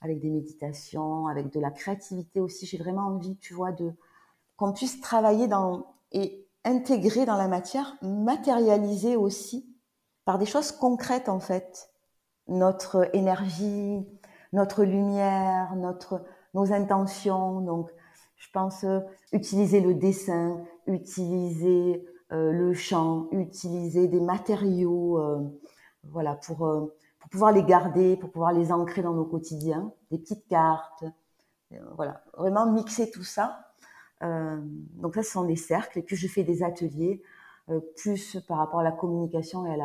avec 0.00 0.20
des 0.20 0.30
méditations, 0.30 1.26
avec 1.26 1.52
de 1.52 1.60
la 1.60 1.70
créativité 1.70 2.40
aussi. 2.40 2.66
J'ai 2.66 2.78
vraiment 2.78 3.06
envie, 3.06 3.36
tu 3.36 3.54
vois, 3.54 3.72
de 3.72 3.92
qu'on 4.56 4.72
puisse 4.72 5.00
travailler 5.00 5.48
dans 5.48 5.86
et 6.12 6.46
intégrer 6.64 7.26
dans 7.26 7.36
la 7.36 7.48
matière, 7.48 7.96
matérialiser 8.02 9.16
aussi 9.16 9.68
par 10.24 10.38
des 10.38 10.46
choses 10.46 10.72
concrètes 10.72 11.28
en 11.28 11.40
fait 11.40 11.90
notre 12.48 13.08
énergie, 13.14 14.06
notre 14.52 14.84
lumière, 14.84 15.74
notre 15.76 16.22
nos 16.54 16.72
intentions. 16.72 17.60
Donc, 17.60 17.90
je 18.36 18.48
pense 18.52 18.84
euh, 18.84 19.00
utiliser 19.32 19.80
le 19.80 19.94
dessin, 19.94 20.62
utiliser 20.86 22.04
euh, 22.32 22.52
le 22.52 22.74
chant, 22.74 23.28
utiliser 23.32 24.08
des 24.08 24.20
matériaux. 24.20 25.18
Euh, 25.18 25.40
voilà, 26.04 26.34
pour, 26.34 26.58
pour 27.20 27.30
pouvoir 27.30 27.52
les 27.52 27.62
garder, 27.62 28.16
pour 28.16 28.30
pouvoir 28.32 28.52
les 28.52 28.72
ancrer 28.72 29.02
dans 29.02 29.12
nos 29.14 29.24
quotidiens, 29.24 29.92
des 30.10 30.18
petites 30.18 30.48
cartes, 30.48 31.04
voilà, 31.94 32.24
vraiment 32.36 32.66
mixer 32.66 33.08
tout 33.12 33.22
ça. 33.22 33.71
Euh, 34.22 34.58
donc 34.62 35.14
ça, 35.14 35.22
ce 35.22 35.32
sont 35.32 35.44
des 35.44 35.56
cercles, 35.56 35.98
et 35.98 36.02
puis 36.02 36.16
je 36.16 36.28
fais 36.28 36.44
des 36.44 36.62
ateliers 36.62 37.22
plus 37.96 38.38
par 38.48 38.58
rapport 38.58 38.80
à 38.80 38.82
la 38.82 38.92
communication 38.92 39.64
et 39.66 39.80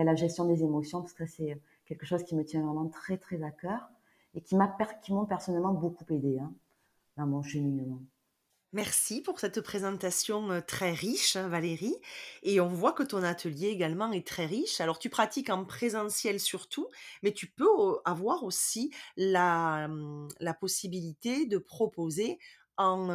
à 0.00 0.04
la, 0.04 0.14
gestion 0.14 0.46
des 0.46 0.62
émotions, 0.62 1.02
parce 1.02 1.12
que 1.12 1.26
c'est 1.26 1.60
quelque 1.86 2.06
chose 2.06 2.24
qui 2.24 2.34
me 2.34 2.44
tient 2.44 2.64
vraiment 2.64 2.88
très 2.88 3.18
très 3.18 3.42
à 3.42 3.50
cœur 3.50 3.88
et 4.34 4.40
qui 4.40 4.56
m'ont 4.56 5.26
personnellement 5.26 5.72
beaucoup 5.72 6.04
aidé 6.10 6.38
hein, 6.38 6.52
dans 7.16 7.26
mon 7.26 7.42
cheminement. 7.42 8.00
Merci 8.74 9.22
pour 9.22 9.40
cette 9.40 9.62
présentation 9.62 10.50
euh, 10.50 10.60
très 10.60 10.92
riche, 10.92 11.36
hein, 11.36 11.48
Valérie. 11.48 11.96
Et 12.42 12.60
on 12.60 12.68
voit 12.68 12.92
que 12.92 13.02
ton 13.02 13.22
atelier 13.22 13.68
également 13.68 14.12
est 14.12 14.26
très 14.26 14.44
riche. 14.44 14.82
Alors, 14.82 14.98
tu 14.98 15.08
pratiques 15.08 15.48
en 15.48 15.64
présentiel 15.64 16.38
surtout, 16.38 16.86
mais 17.22 17.32
tu 17.32 17.46
peux 17.46 17.66
avoir 18.04 18.44
aussi 18.44 18.92
hum, 19.16 20.28
la 20.38 20.54
possibilité 20.60 21.46
de 21.46 21.56
proposer 21.56 22.38
en, 22.78 23.08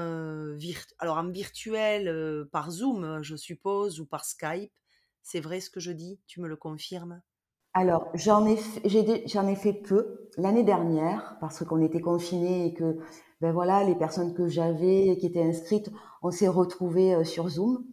Alors, 0.99 1.17
en 1.17 1.30
virtuel 1.30 2.47
par 2.52 2.69
Zoom, 2.69 3.21
je 3.21 3.36
suppose, 3.36 3.99
ou 3.99 4.06
par 4.06 4.26
Skype. 4.26 4.71
C'est 5.21 5.39
vrai 5.39 5.62
ce 5.62 5.69
que 5.69 5.80
je 5.80 5.91
dis? 5.91 6.19
Tu 6.28 6.41
me 6.41 6.47
le 6.47 6.58
confirmes? 6.58 7.21
Alors, 7.73 8.10
j'en 8.13 8.45
ai, 8.45 8.60
ai 8.84 9.56
fait 9.56 9.73
peu 9.73 10.30
l'année 10.38 10.63
dernière 10.63 11.38
parce 11.39 11.63
qu'on 11.65 11.82
était 11.82 12.02
confinés 12.02 12.67
et 12.67 12.73
que 12.73 12.99
ben 13.41 13.52
voilà, 13.52 13.84
les 13.84 13.95
personnes 13.95 14.34
que 14.36 14.47
j'avais 14.47 15.17
qui 15.17 15.26
étaient 15.26 15.41
inscrites, 15.41 15.89
on 16.21 16.30
s'est 16.30 16.47
retrouvés 16.47 17.23
sur 17.26 17.49
Zoom. 17.49 17.84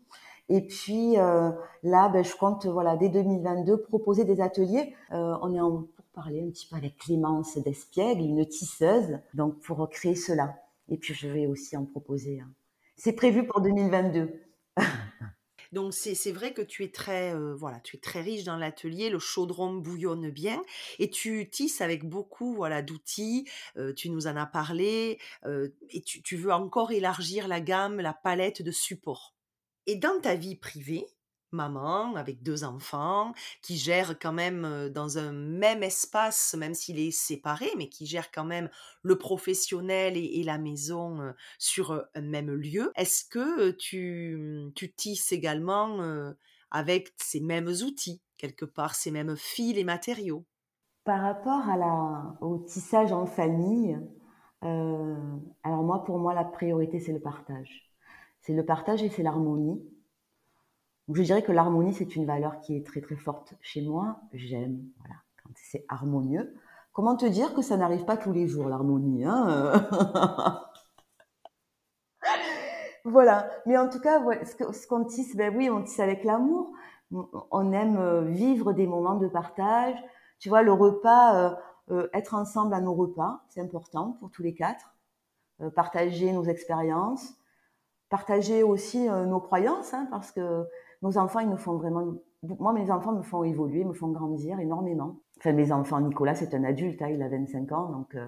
Et 0.48 0.66
puis 0.66 1.14
là, 1.14 2.08
ben, 2.08 2.22
je 2.24 2.36
compte 2.36 2.66
voilà 2.66 2.96
dès 2.96 3.08
2022 3.08 3.82
proposer 3.82 4.24
des 4.24 4.40
ateliers. 4.40 4.94
On 5.10 5.54
est 5.54 5.60
en 5.60 5.84
pour 5.96 6.04
parler 6.12 6.42
un 6.46 6.50
petit 6.50 6.66
peu 6.66 6.76
avec 6.76 6.98
Clémence 6.98 7.56
Despiègle, 7.56 8.20
une 8.20 8.44
tisseuse, 8.44 9.18
donc 9.34 9.60
pour 9.60 9.88
créer 9.88 10.16
cela. 10.16 10.56
Et 10.90 10.98
puis 10.98 11.14
je 11.14 11.28
vais 11.28 11.46
aussi 11.46 11.76
en 11.76 11.86
proposer. 11.86 12.42
C'est 12.96 13.14
prévu 13.14 13.46
pour 13.46 13.60
2022. 13.60 14.28
Donc 15.72 15.94
c'est 15.94 16.32
vrai 16.32 16.52
que 16.52 16.62
tu 16.62 16.82
es 16.82 16.90
très 16.90 17.32
euh, 17.32 17.54
voilà, 17.54 17.78
tu 17.80 17.96
es 17.96 18.00
très 18.00 18.20
riche 18.20 18.42
dans 18.42 18.56
l'atelier, 18.56 19.08
le 19.08 19.20
chaudron 19.20 19.74
bouillonne 19.74 20.28
bien 20.30 20.60
et 20.98 21.10
tu 21.10 21.48
tisses 21.48 21.80
avec 21.80 22.04
beaucoup 22.08 22.54
voilà 22.54 22.82
d'outils. 22.82 23.48
Euh, 23.76 23.92
tu 23.92 24.10
nous 24.10 24.26
en 24.26 24.36
as 24.36 24.46
parlé 24.46 25.20
euh, 25.44 25.68
et 25.90 26.02
tu, 26.02 26.22
tu 26.22 26.36
veux 26.36 26.52
encore 26.52 26.90
élargir 26.90 27.46
la 27.46 27.60
gamme, 27.60 28.00
la 28.00 28.12
palette 28.12 28.62
de 28.62 28.72
supports. 28.72 29.36
Et 29.86 29.94
dans 29.94 30.20
ta 30.20 30.34
vie 30.34 30.56
privée, 30.56 31.06
maman 31.52 32.14
avec 32.16 32.42
deux 32.42 32.64
enfants, 32.64 33.32
qui 33.62 33.76
gère 33.76 34.18
quand 34.18 34.32
même 34.32 34.88
dans 34.90 35.18
un 35.18 35.32
même 35.32 35.82
espace, 35.82 36.54
même 36.54 36.74
s'il 36.74 36.98
est 36.98 37.10
séparé, 37.10 37.70
mais 37.76 37.88
qui 37.88 38.06
gère 38.06 38.30
quand 38.30 38.44
même 38.44 38.68
le 39.02 39.18
professionnel 39.18 40.16
et, 40.16 40.42
la 40.42 40.58
maison 40.58 41.34
sur 41.58 42.04
un 42.14 42.20
même 42.20 42.50
lieu. 42.50 42.92
Est-ce 42.96 43.24
que 43.24 43.70
tu, 43.72 44.36
mmh, 44.38 44.72
tu 44.74 44.92
tisses 44.92 45.32
également 45.32 45.98
avec 46.70 47.12
ces 47.16 47.40
mêmes 47.40 47.68
outils, 47.68 48.20
quelque 48.38 48.64
part, 48.64 48.94
ces 48.94 49.10
mêmes 49.10 49.36
fils 49.36 49.76
et 49.76 49.84
matériaux? 49.84 50.44
Par 51.04 51.20
rapport 51.20 51.68
à 51.68 51.76
la, 51.76 52.36
au 52.40 52.58
tissage 52.58 53.12
en 53.12 53.26
famille, 53.26 53.98
alors 54.62 55.82
moi, 55.82 56.04
pour 56.04 56.18
moi, 56.18 56.34
la 56.34 56.44
priorité, 56.44 57.00
c'est 57.00 57.12
le 57.12 57.20
partage. 57.20 57.90
C'est 58.40 58.54
le 58.54 58.64
partage 58.64 59.02
et 59.02 59.08
c'est 59.08 59.22
l'harmonie 59.22 59.82
je 61.12 61.22
dirais 61.22 61.42
que 61.42 61.52
l'harmonie, 61.52 61.92
c'est 61.94 62.16
une 62.16 62.26
valeur 62.26 62.60
qui 62.60 62.76
est 62.76 62.86
très 62.86 63.00
très 63.00 63.16
forte 63.16 63.54
chez 63.60 63.82
moi. 63.82 64.20
J'aime, 64.32 64.80
voilà, 64.98 65.16
quand 65.42 65.50
c'est 65.56 65.84
harmonieux. 65.88 66.54
Comment 66.92 67.16
te 67.16 67.26
dire 67.26 67.54
que 67.54 67.62
ça 67.62 67.76
n'arrive 67.76 68.04
pas 68.04 68.16
tous 68.16 68.32
les 68.32 68.46
jours, 68.46 68.68
l'harmonie 68.68 69.24
hein 69.24 69.72
Voilà. 73.04 73.50
Mais 73.66 73.78
en 73.78 73.88
tout 73.88 74.00
cas, 74.00 74.20
ce 74.44 74.86
qu'on 74.86 75.04
tisse, 75.04 75.36
ben 75.36 75.54
oui, 75.56 75.70
on 75.70 75.82
tisse 75.82 76.00
avec 76.00 76.24
l'amour. 76.24 76.72
On 77.50 77.72
aime 77.72 77.96
euh, 77.96 78.22
vivre 78.22 78.72
des 78.72 78.86
moments 78.86 79.16
de 79.16 79.26
partage. 79.26 79.96
Tu 80.38 80.48
vois, 80.48 80.62
le 80.62 80.72
repas, 80.72 81.34
euh, 81.34 81.54
euh, 81.90 82.08
être 82.12 82.34
ensemble 82.34 82.74
à 82.74 82.80
nos 82.80 82.94
repas, 82.94 83.42
c'est 83.48 83.60
important 83.60 84.16
pour 84.20 84.30
tous 84.30 84.42
les 84.42 84.54
quatre. 84.54 84.94
partager 85.74 86.32
nos 86.32 86.44
expériences, 86.44 87.34
partager 88.08 88.62
aussi 88.62 89.08
nos 89.08 89.40
croyances, 89.40 89.92
hein, 89.92 90.08
parce 90.10 90.32
que 90.32 90.66
nos 91.02 91.18
enfants, 91.18 91.40
ils 91.40 91.48
nous 91.48 91.56
font 91.56 91.76
vraiment. 91.76 92.14
Moi, 92.42 92.72
mes 92.72 92.90
enfants 92.90 93.12
me 93.12 93.22
font 93.22 93.44
évoluer, 93.44 93.84
me 93.84 93.92
font 93.92 94.08
grandir 94.08 94.58
énormément. 94.60 95.20
Enfin, 95.38 95.52
mes 95.52 95.72
enfants, 95.72 96.00
Nicolas, 96.00 96.34
c'est 96.34 96.54
un 96.54 96.64
adulte, 96.64 97.00
hein, 97.02 97.08
il 97.08 97.22
a 97.22 97.28
25 97.28 97.72
ans, 97.72 97.88
donc. 97.90 98.14
Euh, 98.14 98.26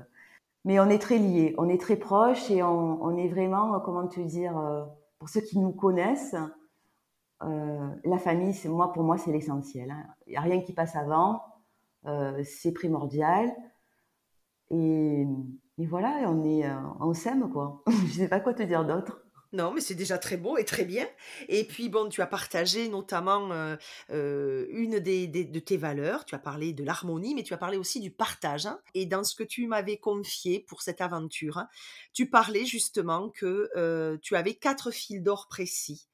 mais 0.64 0.78
on 0.78 0.88
est 0.88 1.00
très 1.00 1.18
liés, 1.18 1.54
on 1.58 1.68
est 1.68 1.80
très 1.80 1.96
proches 1.96 2.48
et 2.50 2.62
on, 2.62 3.16
est 3.16 3.28
vraiment, 3.28 3.80
comment 3.80 4.06
te 4.06 4.20
dire, 4.20 4.56
euh, 4.56 4.84
pour 5.18 5.28
ceux 5.28 5.40
qui 5.40 5.58
nous 5.58 5.72
connaissent, 5.72 6.36
euh, 7.42 7.88
la 8.04 8.18
famille, 8.18 8.54
c'est 8.54 8.68
moi, 8.68 8.92
pour 8.92 9.02
moi, 9.02 9.18
c'est 9.18 9.32
l'essentiel. 9.32 9.90
Hein. 9.90 10.04
Il 10.28 10.30
n'y 10.30 10.36
a 10.36 10.40
rien 10.40 10.60
qui 10.60 10.72
passe 10.72 10.94
avant, 10.94 11.42
c'est 12.44 12.72
primordial. 12.72 13.52
Et, 14.70 15.26
et, 15.78 15.86
voilà, 15.86 16.20
on 16.28 16.44
est, 16.44 16.64
on 17.00 17.12
s'aime 17.12 17.50
quoi. 17.50 17.82
Je 18.06 18.12
sais 18.12 18.28
pas 18.28 18.38
quoi 18.38 18.54
te 18.54 18.62
dire 18.62 18.86
d'autre. 18.86 19.20
Non, 19.52 19.70
mais 19.70 19.82
c'est 19.82 19.94
déjà 19.94 20.16
très 20.16 20.38
beau 20.38 20.56
et 20.56 20.64
très 20.64 20.86
bien. 20.86 21.06
Et 21.48 21.64
puis, 21.64 21.90
bon, 21.90 22.08
tu 22.08 22.22
as 22.22 22.26
partagé 22.26 22.88
notamment 22.88 23.52
euh, 23.52 23.76
euh, 24.10 24.66
une 24.70 24.98
des, 24.98 25.26
de 25.26 25.58
tes 25.58 25.76
valeurs. 25.76 26.24
Tu 26.24 26.34
as 26.34 26.38
parlé 26.38 26.72
de 26.72 26.82
l'harmonie, 26.82 27.34
mais 27.34 27.42
tu 27.42 27.52
as 27.52 27.58
parlé 27.58 27.76
aussi 27.76 28.00
du 28.00 28.10
partage. 28.10 28.64
Hein. 28.64 28.80
Et 28.94 29.04
dans 29.04 29.24
ce 29.24 29.34
que 29.34 29.44
tu 29.44 29.66
m'avais 29.66 29.98
confié 29.98 30.60
pour 30.60 30.80
cette 30.80 31.02
aventure, 31.02 31.58
hein, 31.58 31.68
tu 32.14 32.30
parlais 32.30 32.64
justement 32.64 33.28
que 33.28 33.68
euh, 33.76 34.16
tu 34.22 34.36
avais 34.36 34.54
quatre 34.54 34.90
fils 34.90 35.22
d'or 35.22 35.48
précis 35.48 36.08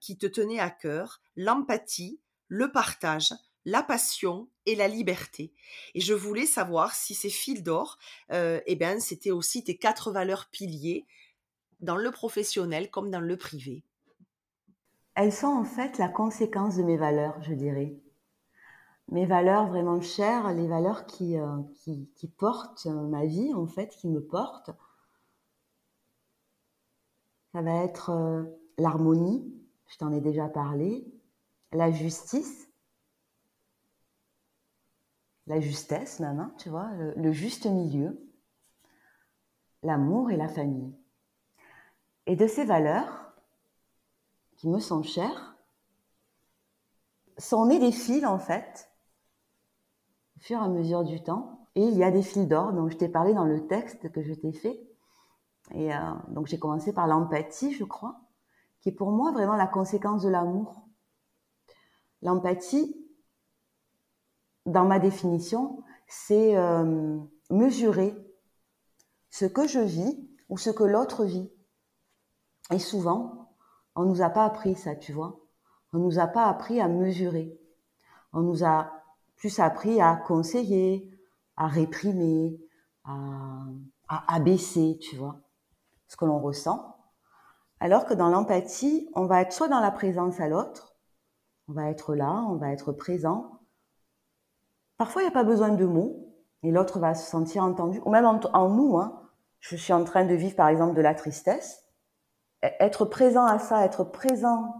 qui 0.00 0.18
te 0.18 0.26
tenaient 0.26 0.58
à 0.58 0.68
cœur 0.68 1.22
l'empathie, 1.36 2.20
le 2.48 2.70
partage, 2.70 3.32
la 3.64 3.82
passion 3.82 4.50
et 4.66 4.74
la 4.74 4.88
liberté. 4.88 5.54
Et 5.94 6.00
je 6.00 6.12
voulais 6.12 6.44
savoir 6.44 6.94
si 6.94 7.14
ces 7.14 7.30
fils 7.30 7.62
d'or, 7.62 7.96
eh 8.30 8.76
ben, 8.76 9.00
c'était 9.00 9.30
aussi 9.30 9.64
tes 9.64 9.78
quatre 9.78 10.12
valeurs 10.12 10.50
piliers 10.50 11.06
dans 11.80 11.96
le 11.96 12.10
professionnel 12.10 12.90
comme 12.90 13.10
dans 13.10 13.20
le 13.20 13.36
privé 13.36 13.84
Elles 15.14 15.32
sont 15.32 15.48
en 15.48 15.64
fait 15.64 15.98
la 15.98 16.08
conséquence 16.08 16.76
de 16.76 16.82
mes 16.82 16.96
valeurs, 16.96 17.42
je 17.42 17.54
dirais. 17.54 17.96
Mes 19.08 19.26
valeurs 19.26 19.66
vraiment 19.66 20.00
chères, 20.00 20.52
les 20.52 20.68
valeurs 20.68 21.06
qui, 21.06 21.36
euh, 21.36 21.62
qui, 21.74 22.28
portent 22.38 22.86
ma 22.86 23.26
vie, 23.26 23.52
en 23.54 23.66
fait, 23.66 23.88
qui 23.88 24.08
me 24.08 24.24
portent. 24.24 24.70
Ça 27.52 27.62
va 27.62 27.82
être 27.82 28.10
euh, 28.10 28.44
l'harmonie, 28.78 29.52
je 29.88 29.98
t'en 29.98 30.12
ai 30.12 30.20
déjà 30.20 30.48
parlé, 30.48 31.04
la 31.72 31.90
justice, 31.90 32.68
la 35.48 35.60
justesse 35.60 36.20
même, 36.20 36.38
hein, 36.38 36.54
tu 36.58 36.68
vois, 36.68 36.92
le 36.94 37.32
juste 37.32 37.66
milieu, 37.66 38.24
l'amour 39.82 40.30
et 40.30 40.36
la 40.36 40.46
famille. 40.46 40.94
Et 42.26 42.36
de 42.36 42.46
ces 42.46 42.64
valeurs, 42.64 43.32
qui 44.56 44.68
me 44.68 44.78
sont 44.78 45.02
chères, 45.02 45.56
sont 47.38 47.66
nées 47.66 47.78
des 47.78 47.92
fils, 47.92 48.24
en 48.26 48.38
fait, 48.38 48.90
au 50.36 50.40
fur 50.40 50.58
et 50.58 50.64
à 50.64 50.68
mesure 50.68 51.04
du 51.04 51.22
temps. 51.22 51.68
Et 51.74 51.82
il 51.82 51.96
y 51.96 52.04
a 52.04 52.10
des 52.10 52.22
fils 52.22 52.46
d'or 52.46 52.72
dont 52.72 52.88
je 52.88 52.96
t'ai 52.96 53.08
parlé 53.08 53.32
dans 53.32 53.44
le 53.44 53.66
texte 53.66 54.10
que 54.12 54.22
je 54.22 54.34
t'ai 54.34 54.52
fait. 54.52 54.80
Et 55.72 55.94
euh, 55.94 55.98
donc 56.28 56.46
j'ai 56.46 56.58
commencé 56.58 56.92
par 56.92 57.06
l'empathie, 57.06 57.72
je 57.72 57.84
crois, 57.84 58.20
qui 58.80 58.88
est 58.88 58.92
pour 58.92 59.12
moi 59.12 59.32
vraiment 59.32 59.56
la 59.56 59.66
conséquence 59.66 60.22
de 60.22 60.28
l'amour. 60.28 60.88
L'empathie, 62.22 62.96
dans 64.66 64.84
ma 64.84 64.98
définition, 64.98 65.82
c'est 66.06 66.56
euh, 66.56 67.18
mesurer 67.50 68.14
ce 69.30 69.46
que 69.46 69.66
je 69.66 69.80
vis 69.80 70.28
ou 70.48 70.58
ce 70.58 70.70
que 70.70 70.84
l'autre 70.84 71.24
vit. 71.24 71.50
Et 72.70 72.78
souvent, 72.78 73.48
on 73.96 74.04
nous 74.04 74.22
a 74.22 74.30
pas 74.30 74.44
appris 74.44 74.76
ça, 74.76 74.94
tu 74.94 75.12
vois. 75.12 75.40
On 75.92 75.98
nous 75.98 76.18
a 76.18 76.26
pas 76.26 76.46
appris 76.46 76.80
à 76.80 76.88
mesurer. 76.88 77.58
On 78.32 78.40
nous 78.40 78.64
a 78.64 78.92
plus 79.36 79.58
appris 79.58 80.00
à 80.00 80.16
conseiller, 80.16 81.10
à 81.56 81.66
réprimer, 81.66 82.60
à, 83.04 83.64
abaisser, 84.28 84.98
tu 85.00 85.16
vois, 85.16 85.40
ce 86.06 86.16
que 86.16 86.24
l'on 86.24 86.38
ressent. 86.38 86.96
Alors 87.80 88.06
que 88.06 88.14
dans 88.14 88.28
l'empathie, 88.28 89.08
on 89.14 89.26
va 89.26 89.40
être 89.40 89.52
soit 89.52 89.68
dans 89.68 89.80
la 89.80 89.90
présence 89.90 90.38
à 90.38 90.48
l'autre, 90.48 90.94
on 91.68 91.72
va 91.72 91.90
être 91.90 92.14
là, 92.14 92.44
on 92.48 92.56
va 92.56 92.70
être 92.70 92.92
présent. 92.92 93.60
Parfois, 94.96 95.22
il 95.22 95.24
n'y 95.24 95.30
a 95.30 95.34
pas 95.34 95.44
besoin 95.44 95.70
de 95.70 95.86
mots, 95.86 96.34
et 96.62 96.70
l'autre 96.70 96.98
va 96.98 97.14
se 97.14 97.28
sentir 97.28 97.64
entendu. 97.64 98.00
Ou 98.04 98.10
même 98.10 98.26
en, 98.26 98.38
en 98.52 98.68
nous, 98.68 98.98
hein. 98.98 99.22
je 99.60 99.76
suis 99.76 99.92
en 99.92 100.04
train 100.04 100.24
de 100.24 100.34
vivre 100.34 100.56
par 100.56 100.68
exemple 100.68 100.94
de 100.94 101.00
la 101.00 101.14
tristesse 101.14 101.89
être 102.62 103.04
présent 103.04 103.44
à 103.44 103.58
ça, 103.58 103.84
être 103.84 104.04
présent 104.04 104.74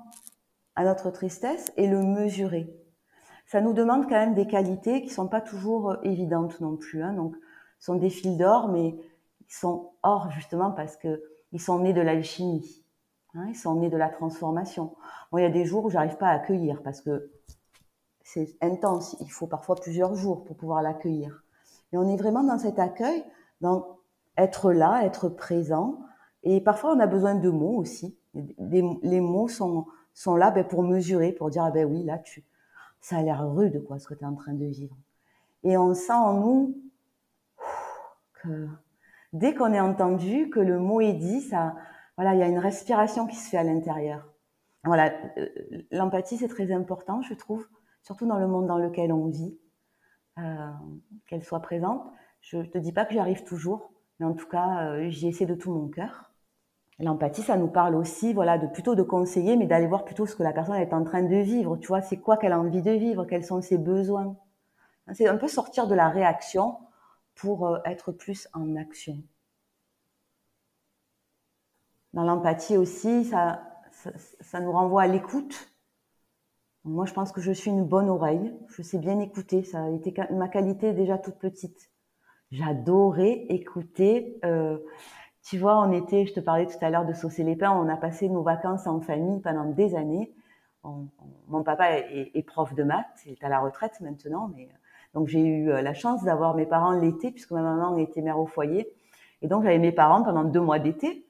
à 0.76 0.84
notre 0.84 1.10
tristesse 1.10 1.72
et 1.76 1.86
le 1.86 2.02
mesurer. 2.02 2.74
Ça 3.46 3.60
nous 3.60 3.72
demande 3.72 4.04
quand 4.04 4.10
même 4.10 4.34
des 4.34 4.46
qualités 4.46 5.02
qui 5.02 5.08
sont 5.08 5.26
pas 5.26 5.40
toujours 5.40 5.90
euh, 5.90 5.96
évidentes 6.04 6.60
non 6.60 6.76
plus. 6.76 7.02
Hein. 7.02 7.14
Donc, 7.14 7.34
sont 7.80 7.96
des 7.96 8.10
fils 8.10 8.36
d'or, 8.36 8.68
mais 8.68 8.96
ils 9.40 9.52
sont 9.52 9.92
or 10.02 10.30
justement 10.30 10.70
parce 10.70 10.96
que 10.96 11.22
ils 11.52 11.60
sont 11.60 11.80
nés 11.80 11.92
de 11.92 12.00
l'alchimie. 12.00 12.84
Hein, 13.34 13.46
ils 13.48 13.56
sont 13.56 13.74
nés 13.74 13.90
de 13.90 13.96
la 13.96 14.08
transformation. 14.08 14.94
Bon, 15.32 15.38
il 15.38 15.42
y 15.42 15.46
a 15.46 15.50
des 15.50 15.64
jours 15.64 15.84
où 15.84 15.90
j'arrive 15.90 16.16
pas 16.16 16.28
à 16.28 16.34
accueillir 16.34 16.82
parce 16.82 17.00
que 17.00 17.32
c'est 18.22 18.56
intense. 18.60 19.16
Il 19.20 19.32
faut 19.32 19.46
parfois 19.46 19.74
plusieurs 19.76 20.14
jours 20.14 20.44
pour 20.44 20.56
pouvoir 20.56 20.82
l'accueillir. 20.82 21.42
Et 21.92 21.96
on 21.96 22.08
est 22.08 22.16
vraiment 22.16 22.44
dans 22.44 22.58
cet 22.58 22.78
accueil, 22.78 23.24
dans 23.60 23.98
être 24.36 24.72
là, 24.72 25.04
être 25.04 25.28
présent, 25.28 26.00
et 26.42 26.60
parfois, 26.60 26.94
on 26.94 27.00
a 27.00 27.06
besoin 27.06 27.34
de 27.34 27.50
mots 27.50 27.76
aussi. 27.76 28.16
Les, 28.34 29.20
mots 29.20 29.48
sont, 29.48 29.86
là 30.36 30.50
ben, 30.50 30.64
pour 30.64 30.82
mesurer, 30.82 31.32
pour 31.32 31.50
dire, 31.50 31.64
ah 31.64 31.70
ben 31.70 31.84
oui, 31.84 32.04
là, 32.04 32.18
tu, 32.18 32.44
ça 33.00 33.18
a 33.18 33.22
l'air 33.22 33.48
rude, 33.50 33.84
quoi, 33.84 33.98
ce 33.98 34.06
que 34.06 34.14
tu 34.14 34.22
es 34.22 34.26
en 34.26 34.34
train 34.34 34.54
de 34.54 34.66
vivre. 34.66 34.96
Et 35.62 35.76
on 35.76 35.94
sent 35.94 36.12
en 36.12 36.34
nous 36.34 36.76
que 38.42 38.68
dès 39.32 39.54
qu'on 39.54 39.72
est 39.72 39.80
entendu, 39.80 40.48
que 40.50 40.60
le 40.60 40.78
mot 40.78 41.00
est 41.00 41.12
dit, 41.12 41.40
ça, 41.42 41.74
voilà, 42.16 42.34
il 42.34 42.40
y 42.40 42.42
a 42.42 42.48
une 42.48 42.58
respiration 42.58 43.26
qui 43.26 43.36
se 43.36 43.50
fait 43.50 43.58
à 43.58 43.64
l'intérieur. 43.64 44.26
Voilà, 44.84 45.12
euh, 45.36 45.48
l'empathie, 45.90 46.38
c'est 46.38 46.48
très 46.48 46.72
important, 46.72 47.20
je 47.22 47.34
trouve, 47.34 47.66
surtout 48.02 48.26
dans 48.26 48.38
le 48.38 48.46
monde 48.46 48.66
dans 48.66 48.78
lequel 48.78 49.12
on 49.12 49.26
vit, 49.26 49.58
euh, 50.38 50.70
qu'elle 51.26 51.44
soit 51.44 51.60
présente. 51.60 52.02
Je 52.40 52.58
ne 52.58 52.64
te 52.64 52.78
dis 52.78 52.92
pas 52.92 53.04
que 53.04 53.12
j'y 53.12 53.18
arrive 53.18 53.44
toujours, 53.44 53.92
mais 54.18 54.26
en 54.26 54.32
tout 54.32 54.48
cas, 54.48 54.86
euh, 54.86 55.10
j'y 55.10 55.28
essaie 55.28 55.44
de 55.44 55.54
tout 55.54 55.70
mon 55.70 55.88
cœur. 55.88 56.29
L'empathie, 57.00 57.42
ça 57.42 57.56
nous 57.56 57.68
parle 57.68 57.94
aussi, 57.94 58.34
voilà, 58.34 58.58
de 58.58 58.66
plutôt 58.66 58.94
de 58.94 59.02
conseiller, 59.02 59.56
mais 59.56 59.66
d'aller 59.66 59.86
voir 59.86 60.04
plutôt 60.04 60.26
ce 60.26 60.36
que 60.36 60.42
la 60.42 60.52
personne 60.52 60.76
est 60.76 60.92
en 60.92 61.02
train 61.02 61.22
de 61.22 61.36
vivre. 61.36 61.78
Tu 61.78 61.88
vois, 61.88 62.02
c'est 62.02 62.18
quoi 62.18 62.36
qu'elle 62.36 62.52
a 62.52 62.60
envie 62.60 62.82
de 62.82 62.90
vivre, 62.90 63.24
quels 63.24 63.44
sont 63.44 63.62
ses 63.62 63.78
besoins? 63.78 64.36
C'est 65.14 65.26
un 65.26 65.38
peu 65.38 65.48
sortir 65.48 65.86
de 65.86 65.94
la 65.94 66.10
réaction 66.10 66.76
pour 67.34 67.66
euh, 67.66 67.78
être 67.86 68.12
plus 68.12 68.48
en 68.52 68.76
action. 68.76 69.22
Dans 72.12 72.24
l'empathie 72.24 72.76
aussi, 72.76 73.24
ça, 73.24 73.62
ça, 74.40 74.60
nous 74.60 74.72
renvoie 74.72 75.02
à 75.02 75.06
l'écoute. 75.06 75.72
Moi, 76.84 77.06
je 77.06 77.14
pense 77.14 77.32
que 77.32 77.40
je 77.40 77.52
suis 77.52 77.70
une 77.70 77.84
bonne 77.84 78.10
oreille. 78.10 78.52
Je 78.68 78.82
sais 78.82 78.98
bien 78.98 79.20
écouter. 79.20 79.64
Ça 79.64 79.84
a 79.84 79.90
été 79.90 80.14
ma 80.32 80.48
qualité 80.48 80.92
déjà 80.92 81.18
toute 81.18 81.38
petite. 81.38 81.90
J'adorais 82.50 83.46
écouter. 83.48 84.38
Euh, 84.44 84.78
tu 85.42 85.58
vois, 85.58 85.80
on 85.80 85.92
était, 85.92 86.26
je 86.26 86.34
te 86.34 86.40
parlais 86.40 86.66
tout 86.66 86.78
à 86.82 86.90
l'heure 86.90 87.06
de 87.06 87.14
Saucer 87.14 87.44
les 87.44 87.56
Pins, 87.56 87.72
on 87.72 87.88
a 87.88 87.96
passé 87.96 88.28
nos 88.28 88.42
vacances 88.42 88.86
en 88.86 89.00
famille 89.00 89.40
pendant 89.40 89.64
des 89.64 89.94
années. 89.94 90.32
mon 90.84 91.62
papa 91.62 91.98
est, 91.98 92.46
prof 92.46 92.74
de 92.74 92.82
maths, 92.82 93.22
il 93.26 93.32
est 93.32 93.44
à 93.44 93.48
la 93.48 93.60
retraite 93.60 94.00
maintenant, 94.00 94.50
mais 94.54 94.68
donc 95.14 95.28
j'ai 95.28 95.44
eu 95.44 95.70
euh, 95.70 95.82
la 95.82 95.94
chance 95.94 96.22
d'avoir 96.22 96.54
mes 96.54 96.66
parents 96.66 96.92
l'été 96.92 97.30
puisque 97.32 97.50
ma 97.52 97.62
maman 97.62 97.96
était 97.96 98.22
mère 98.22 98.38
au 98.38 98.46
foyer, 98.46 98.88
et 99.42 99.48
donc 99.48 99.64
j'avais 99.64 99.78
mes 99.78 99.92
parents 99.92 100.22
pendant 100.22 100.44
deux 100.44 100.60
mois 100.60 100.78
d'été 100.78 101.26